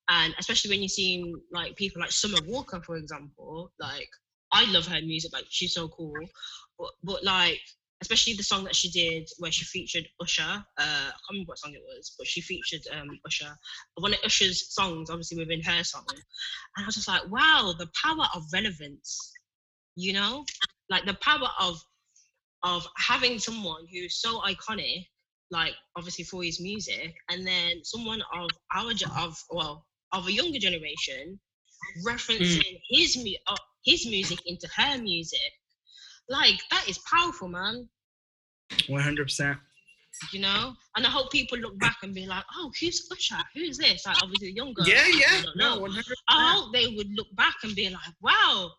And 0.09 0.35
especially 0.37 0.71
when 0.71 0.81
you 0.81 0.89
see 0.89 1.33
like 1.51 1.75
people 1.75 2.01
like 2.01 2.11
Summer 2.11 2.37
Walker, 2.45 2.81
for 2.81 2.97
example, 2.97 3.71
like 3.79 4.09
I 4.51 4.69
love 4.71 4.87
her 4.87 5.01
music, 5.01 5.33
like 5.33 5.45
she's 5.49 5.73
so 5.73 5.87
cool. 5.87 6.13
But, 6.77 6.91
but 7.03 7.23
like 7.23 7.59
especially 8.01 8.33
the 8.33 8.43
song 8.43 8.63
that 8.63 8.75
she 8.75 8.89
did 8.89 9.27
where 9.39 9.51
she 9.51 9.65
featured 9.65 10.07
Usher. 10.21 10.43
Uh, 10.43 10.63
I 10.77 11.09
can't 11.09 11.31
remember 11.31 11.49
what 11.49 11.59
song 11.59 11.73
it 11.73 11.81
was, 11.83 12.13
but 12.17 12.27
she 12.27 12.41
featured 12.41 12.81
um, 12.93 13.19
Usher. 13.25 13.57
One 13.95 14.13
of 14.13 14.19
Usher's 14.23 14.73
songs, 14.73 15.09
obviously 15.09 15.37
within 15.37 15.61
her 15.63 15.83
song, 15.83 16.05
and 16.09 16.83
I 16.83 16.85
was 16.85 16.95
just 16.95 17.07
like, 17.07 17.27
wow, 17.29 17.73
the 17.77 17.89
power 18.01 18.27
of 18.35 18.43
relevance. 18.53 19.33
You 19.95 20.13
know, 20.13 20.45
like 20.89 21.05
the 21.05 21.15
power 21.15 21.49
of 21.59 21.81
of 22.63 22.85
having 22.97 23.39
someone 23.39 23.85
who's 23.91 24.21
so 24.21 24.41
iconic, 24.41 25.07
like 25.51 25.73
obviously 25.95 26.25
for 26.25 26.43
his 26.43 26.59
music, 26.59 27.15
and 27.31 27.47
then 27.47 27.83
someone 27.83 28.21
of 28.33 28.49
our 28.75 28.91
of 29.17 29.41
well 29.49 29.85
of 30.15 30.27
a 30.27 30.31
younger 30.31 30.59
generation 30.59 31.39
referencing 32.05 32.79
his 32.89 33.17
mu- 33.17 33.41
uh, 33.47 33.55
his 33.83 34.05
music 34.05 34.39
into 34.45 34.67
her 34.75 34.97
music. 34.97 35.51
Like 36.29 36.59
that 36.71 36.87
is 36.89 36.97
powerful, 36.99 37.47
man. 37.47 37.87
100%. 38.89 39.59
You 40.31 40.39
know, 40.39 40.73
and 40.95 41.05
I 41.05 41.09
hope 41.09 41.29
people 41.31 41.57
look 41.57 41.77
back 41.77 41.97
and 42.01 42.13
be 42.13 42.25
like, 42.25 42.45
"Oh, 42.55 42.71
who's 42.79 43.07
Usher? 43.11 43.43
Who's 43.53 43.77
this?" 43.77 44.05
Like 44.05 44.17
obviously 44.23 44.47
the 44.47 44.53
younger. 44.55 44.83
Yeah, 44.85 45.05
yeah. 45.07 45.41
No, 45.55 45.75
know. 45.75 45.81
100%. 45.81 46.03
I 46.29 46.53
hope 46.55 46.73
they 46.73 46.87
would 46.87 47.09
look 47.15 47.27
back 47.35 47.55
and 47.63 47.75
be 47.75 47.89
like, 47.89 48.13
"Wow, 48.21 48.71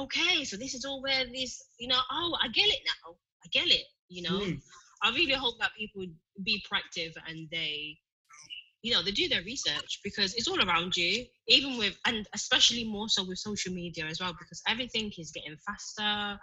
okay, 0.00 0.44
so 0.44 0.56
this 0.56 0.74
is 0.74 0.84
all 0.84 1.02
where 1.02 1.24
this, 1.26 1.60
you 1.80 1.88
know, 1.88 1.98
oh, 2.10 2.38
I 2.40 2.48
get 2.48 2.68
it 2.68 2.80
now. 2.86 3.16
I 3.44 3.48
get 3.50 3.66
it." 3.66 3.84
You 4.08 4.22
know, 4.22 4.38
Mm. 4.38 4.62
I 5.02 5.10
really 5.10 5.34
hope 5.34 5.58
that 5.58 5.72
people 5.76 6.06
be 6.44 6.64
proactive 6.70 7.12
and 7.26 7.48
they, 7.50 7.98
you 8.86 8.92
know, 8.92 9.02
they 9.02 9.10
do 9.10 9.28
their 9.28 9.42
research 9.42 9.98
because 10.04 10.32
it's 10.34 10.46
all 10.46 10.64
around 10.64 10.96
you, 10.96 11.26
even 11.48 11.76
with, 11.76 11.98
and 12.06 12.24
especially 12.34 12.84
more 12.84 13.08
so 13.08 13.24
with 13.26 13.38
social 13.38 13.72
media 13.72 14.04
as 14.06 14.20
well, 14.20 14.32
because 14.38 14.62
everything 14.68 15.10
is 15.18 15.32
getting 15.32 15.56
faster, 15.66 16.38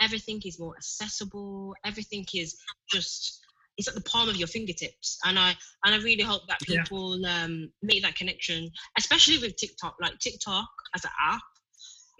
everything 0.00 0.40
is 0.44 0.60
more 0.60 0.76
accessible, 0.76 1.74
everything 1.84 2.24
is 2.32 2.56
just, 2.88 3.40
it's 3.76 3.88
at 3.88 3.96
the 3.96 4.02
palm 4.02 4.28
of 4.28 4.36
your 4.36 4.46
fingertips. 4.46 5.18
And 5.24 5.36
I, 5.36 5.56
and 5.84 5.94
I 5.94 5.98
really 5.98 6.22
hope 6.22 6.42
that 6.48 6.60
Yeah. 6.68 6.84
people 6.84 7.26
um, 7.26 7.72
make 7.82 8.02
that 8.02 8.14
connection, 8.14 8.70
especially 8.96 9.38
with 9.38 9.56
TikTok, 9.56 9.96
like 10.00 10.16
TikTok 10.20 10.68
as 10.94 11.04
an 11.04 11.10
app 11.20 11.40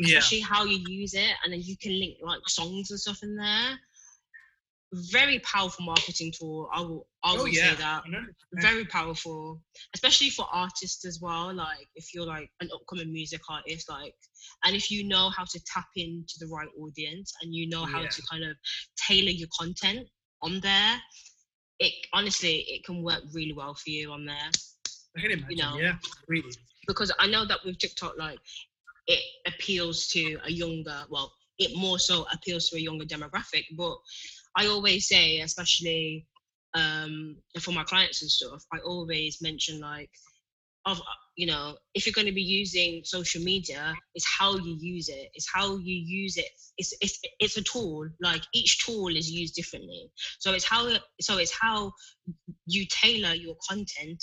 Yeah. 0.00 0.18
especially 0.18 0.40
how 0.40 0.64
you 0.64 0.78
use 0.88 1.14
it, 1.14 1.34
and 1.44 1.52
then 1.52 1.60
you 1.62 1.76
can 1.76 1.92
link 1.98 2.16
like 2.22 2.40
songs 2.48 2.90
and 2.90 2.98
stuff 2.98 3.18
in 3.22 3.36
there. 3.36 3.78
Very 4.92 5.38
powerful 5.40 5.84
marketing 5.84 6.32
tool. 6.36 6.68
I 6.74 6.80
will, 6.80 7.06
I 7.22 7.32
oh, 7.32 7.36
will 7.36 7.42
Oh, 7.42 7.46
yeah. 7.46 7.70
say 7.70 7.76
that. 7.76 8.02
Very 8.54 8.84
powerful, 8.84 9.62
especially 9.94 10.30
for 10.30 10.46
artists 10.52 11.04
as 11.04 11.20
well. 11.20 11.54
Like 11.54 11.88
if 11.94 12.12
you're 12.12 12.26
like 12.26 12.50
an 12.60 12.68
upcoming 12.74 13.12
music 13.12 13.40
artist, 13.48 13.88
like, 13.88 14.14
and 14.64 14.74
if 14.74 14.90
you 14.90 15.06
know 15.06 15.30
how 15.30 15.44
to 15.44 15.60
tap 15.72 15.86
into 15.96 16.34
the 16.40 16.48
right 16.48 16.68
audience 16.80 17.32
and 17.42 17.54
you 17.54 17.68
know 17.68 17.84
how 17.84 18.02
Yeah. 18.02 18.08
to 18.08 18.22
kind 18.30 18.44
of 18.44 18.56
tailor 18.96 19.30
your 19.30 19.48
content 19.58 20.08
on 20.42 20.58
there, 20.60 21.00
it 21.78 21.92
honestly 22.12 22.56
it 22.68 22.84
can 22.84 23.02
work 23.02 23.22
really 23.32 23.52
well 23.52 23.74
for 23.74 23.90
you 23.90 24.12
on 24.12 24.26
there 24.26 24.50
I 25.16 25.20
can 25.20 25.30
imagine. 25.32 25.56
know. 25.56 25.78
Yeah, 25.78 25.96
really. 26.28 26.50
because 26.86 27.12
I 27.18 27.26
know 27.26 27.46
that 27.46 27.58
with 27.64 27.78
TikTok, 27.78 28.14
like 28.18 28.38
it 29.06 29.20
appeals 29.46 30.08
to 30.08 30.38
a 30.44 30.50
younger, 30.50 31.04
well, 31.10 31.32
it 31.58 31.76
more 31.76 31.98
so 31.98 32.26
appeals 32.32 32.68
to 32.70 32.76
a 32.76 32.80
younger 32.80 33.04
demographic. 33.04 33.64
But 33.76 33.96
I 34.60 34.66
always 34.66 35.08
say, 35.08 35.38
especially 35.40 36.26
um, 36.74 37.36
for 37.60 37.72
my 37.72 37.82
clients 37.82 38.20
and 38.20 38.30
stuff, 38.30 38.62
I 38.74 38.78
always 38.80 39.38
mention 39.40 39.80
like 39.80 40.10
of 40.86 41.00
you 41.36 41.46
know 41.46 41.76
if 41.94 42.06
you're 42.06 42.18
going 42.20 42.26
to 42.26 42.32
be 42.32 42.42
using 42.42 43.02
social 43.04 43.42
media 43.42 43.94
it's 44.14 44.26
how 44.38 44.56
you 44.56 44.76
use 44.80 45.08
it. 45.08 45.30
It's 45.34 45.48
how 45.52 45.76
you 45.76 45.94
use 45.94 46.36
it. 46.36 46.50
It's 46.76 46.92
it's 47.00 47.18
it's 47.38 47.56
a 47.56 47.62
tool. 47.62 48.06
Like 48.20 48.42
each 48.52 48.84
tool 48.84 49.08
is 49.08 49.30
used 49.30 49.54
differently. 49.54 50.10
So 50.38 50.52
it's 50.52 50.68
how 50.68 50.90
so 51.22 51.38
it's 51.38 51.56
how 51.58 51.92
you 52.66 52.84
tailor 52.90 53.34
your 53.34 53.56
content 53.66 54.22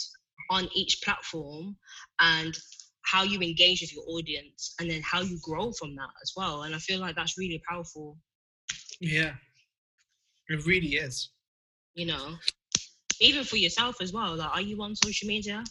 on 0.52 0.70
each 0.76 1.02
platform 1.04 1.76
and 2.20 2.56
how 3.02 3.24
you 3.24 3.40
engage 3.42 3.82
with 3.82 3.94
your 3.96 4.06
audience 4.08 4.76
and 4.80 4.90
then 4.90 5.02
how 5.02 5.22
you 5.22 5.40
grow 5.42 5.72
from 5.72 5.96
that 5.96 6.14
as 6.22 6.34
well. 6.38 6.64
And 6.64 6.76
i 6.76 6.78
feel 6.78 7.00
like 7.00 7.16
that's 7.16 7.40
really 7.40 7.62
powerful. 7.68 8.18
Yeah 9.02 9.34
it 10.50 10.66
really 10.66 10.96
is 10.96 11.30
you 11.96 12.06
know 12.06 12.36
even 13.20 13.44
for 13.44 13.58
yourself 13.58 14.02
as 14.02 14.14
well 14.14 14.36
like 14.36 14.50
are 14.50 14.62
you 14.62 14.82
on 14.82 14.96
social 14.96 15.28
media 15.28 15.64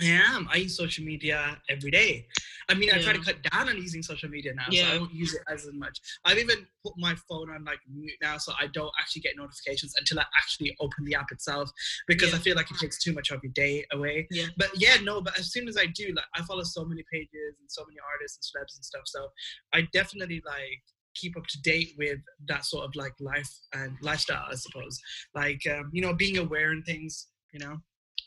I 0.00 0.04
am. 0.04 0.48
I 0.52 0.58
use 0.58 0.76
social 0.76 1.04
media 1.04 1.58
every 1.68 1.90
day. 1.90 2.26
I 2.68 2.74
mean, 2.74 2.90
I 2.92 3.00
try 3.00 3.12
to 3.12 3.18
cut 3.18 3.36
down 3.50 3.68
on 3.68 3.76
using 3.76 4.02
social 4.02 4.28
media 4.28 4.52
now, 4.54 4.66
so 4.70 4.84
I 4.84 4.98
don't 4.98 5.12
use 5.12 5.34
it 5.34 5.42
as 5.48 5.66
much. 5.72 5.98
I've 6.24 6.38
even 6.38 6.66
put 6.84 6.94
my 6.98 7.16
phone 7.28 7.50
on 7.50 7.64
like 7.64 7.80
mute 7.92 8.12
now, 8.22 8.38
so 8.38 8.52
I 8.60 8.66
don't 8.68 8.92
actually 9.00 9.22
get 9.22 9.36
notifications 9.36 9.94
until 9.98 10.20
I 10.20 10.24
actually 10.36 10.76
open 10.80 11.04
the 11.04 11.14
app 11.14 11.32
itself 11.32 11.70
because 12.06 12.32
I 12.34 12.38
feel 12.38 12.54
like 12.54 12.70
it 12.70 12.78
takes 12.78 13.02
too 13.02 13.12
much 13.12 13.30
of 13.30 13.42
your 13.42 13.52
day 13.52 13.86
away. 13.92 14.28
Yeah. 14.30 14.46
But 14.56 14.70
yeah, 14.76 14.96
no. 15.02 15.20
But 15.20 15.38
as 15.38 15.50
soon 15.52 15.66
as 15.66 15.76
I 15.76 15.86
do, 15.86 16.12
like, 16.14 16.26
I 16.34 16.42
follow 16.42 16.62
so 16.62 16.84
many 16.84 17.02
pages 17.10 17.56
and 17.58 17.68
so 17.68 17.84
many 17.88 17.98
artists 18.14 18.52
and 18.54 18.62
celebs 18.62 18.76
and 18.76 18.84
stuff, 18.84 19.02
so 19.06 19.28
I 19.72 19.88
definitely 19.92 20.42
like 20.46 20.82
keep 21.20 21.36
up 21.36 21.46
to 21.48 21.60
date 21.62 21.90
with 21.98 22.18
that 22.46 22.64
sort 22.64 22.84
of 22.84 22.94
like 22.94 23.12
life 23.20 23.50
and 23.74 23.96
lifestyle, 24.02 24.46
I 24.50 24.54
suppose. 24.54 24.98
Like, 25.34 25.60
um, 25.70 25.90
you 25.92 26.02
know, 26.02 26.14
being 26.14 26.38
aware 26.38 26.70
and 26.70 26.84
things, 26.84 27.28
you 27.52 27.60
know. 27.60 27.78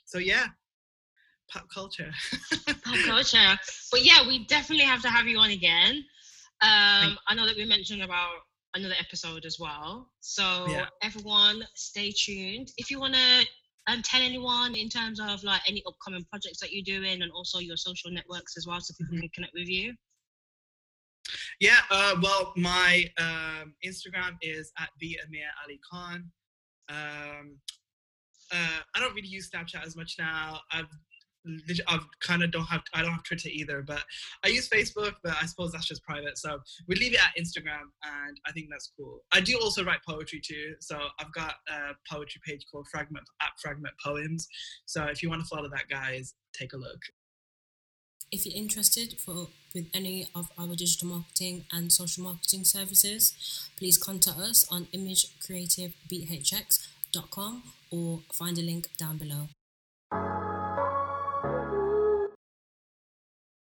So 0.05 0.17
yeah, 0.19 0.47
pop 1.49 1.65
culture. 1.73 2.11
pop 2.83 2.99
culture. 3.05 3.57
But 3.91 4.03
yeah, 4.03 4.27
we 4.27 4.45
definitely 4.45 4.85
have 4.85 5.01
to 5.03 5.09
have 5.09 5.27
you 5.27 5.37
on 5.37 5.51
again. 5.51 6.03
Um, 6.61 7.17
I 7.27 7.33
know 7.35 7.45
that 7.47 7.55
we 7.57 7.65
mentioned 7.65 8.03
about 8.03 8.31
another 8.75 8.95
episode 8.99 9.45
as 9.45 9.57
well. 9.59 10.11
So 10.21 10.67
Yeah. 10.69 10.85
everyone, 11.01 11.63
stay 11.75 12.11
tuned. 12.11 12.71
If 12.77 12.89
you 12.91 12.99
want 12.99 13.15
to 13.15 13.45
um, 13.87 14.01
tell 14.03 14.21
anyone 14.21 14.75
in 14.75 14.89
terms 14.89 15.19
of 15.19 15.43
like 15.43 15.61
any 15.67 15.83
upcoming 15.87 16.23
projects 16.29 16.59
that 16.59 16.71
you're 16.71 16.83
doing 16.83 17.21
and 17.21 17.31
also 17.31 17.59
your 17.59 17.77
social 17.77 18.11
networks 18.11 18.55
as 18.57 18.67
well, 18.67 18.79
so 18.79 18.93
people 18.97 19.15
Mhm. 19.15 19.21
can 19.21 19.29
connect 19.29 19.53
with 19.53 19.67
you. 19.67 19.95
Yeah, 21.61 21.77
uh, 21.91 22.15
well, 22.23 22.53
my 22.57 23.05
um, 23.19 23.75
Instagram 23.85 24.35
is 24.41 24.71
at 24.79 24.89
the 24.99 25.19
Amir 25.27 25.45
Ali 25.63 25.79
Khan. 25.89 26.31
Um, 26.89 27.57
uh, 28.51 28.79
I 28.95 28.99
don't 28.99 29.13
really 29.13 29.27
use 29.27 29.51
Snapchat 29.51 29.85
as 29.85 29.95
much 29.95 30.15
now. 30.17 30.59
I've 30.71 30.87
I've 31.87 32.05
kind 32.19 32.41
of 32.41 32.51
don't 32.51 32.65
have 32.65 32.81
I 32.95 33.03
don't 33.03 33.11
have 33.11 33.23
Twitter 33.23 33.49
either, 33.49 33.83
but 33.83 34.03
I 34.43 34.47
use 34.47 34.67
Facebook. 34.69 35.13
But 35.23 35.35
I 35.39 35.45
suppose 35.45 35.71
that's 35.71 35.87
just 35.87 36.03
private, 36.03 36.39
so 36.39 36.57
we 36.87 36.95
leave 36.95 37.13
it 37.13 37.21
at 37.23 37.39
Instagram, 37.39 37.85
and 38.03 38.37
I 38.47 38.51
think 38.53 38.69
that's 38.71 38.91
cool. 38.97 39.19
I 39.31 39.39
do 39.39 39.59
also 39.61 39.85
write 39.85 39.99
poetry 40.07 40.41
too, 40.43 40.73
so 40.79 40.99
I've 41.19 41.31
got 41.33 41.53
a 41.69 41.93
poetry 42.11 42.41
page 42.43 42.65
called 42.71 42.87
Fragment 42.91 43.25
at 43.39 43.49
Fragment 43.61 43.93
Poems. 44.03 44.47
So 44.87 45.03
if 45.03 45.21
you 45.21 45.29
want 45.29 45.43
to 45.43 45.47
follow 45.47 45.69
that, 45.69 45.89
guys, 45.91 46.33
take 46.57 46.73
a 46.73 46.77
look. 46.77 47.01
If 48.31 48.45
you're 48.45 48.55
interested 48.55 49.17
for 49.19 49.47
with 49.75 49.87
any 49.93 50.27
of 50.33 50.49
our 50.57 50.73
digital 50.75 51.09
marketing 51.09 51.65
and 51.71 51.91
social 51.91 52.23
marketing 52.23 52.63
services, 52.63 53.33
please 53.77 53.97
contact 53.97 54.39
us 54.39 54.65
on 54.71 54.87
imagecreativebhx.com 54.93 57.63
or 57.91 58.21
find 58.31 58.57
a 58.57 58.61
link 58.61 58.87
down 58.97 59.17
below. 59.17 59.49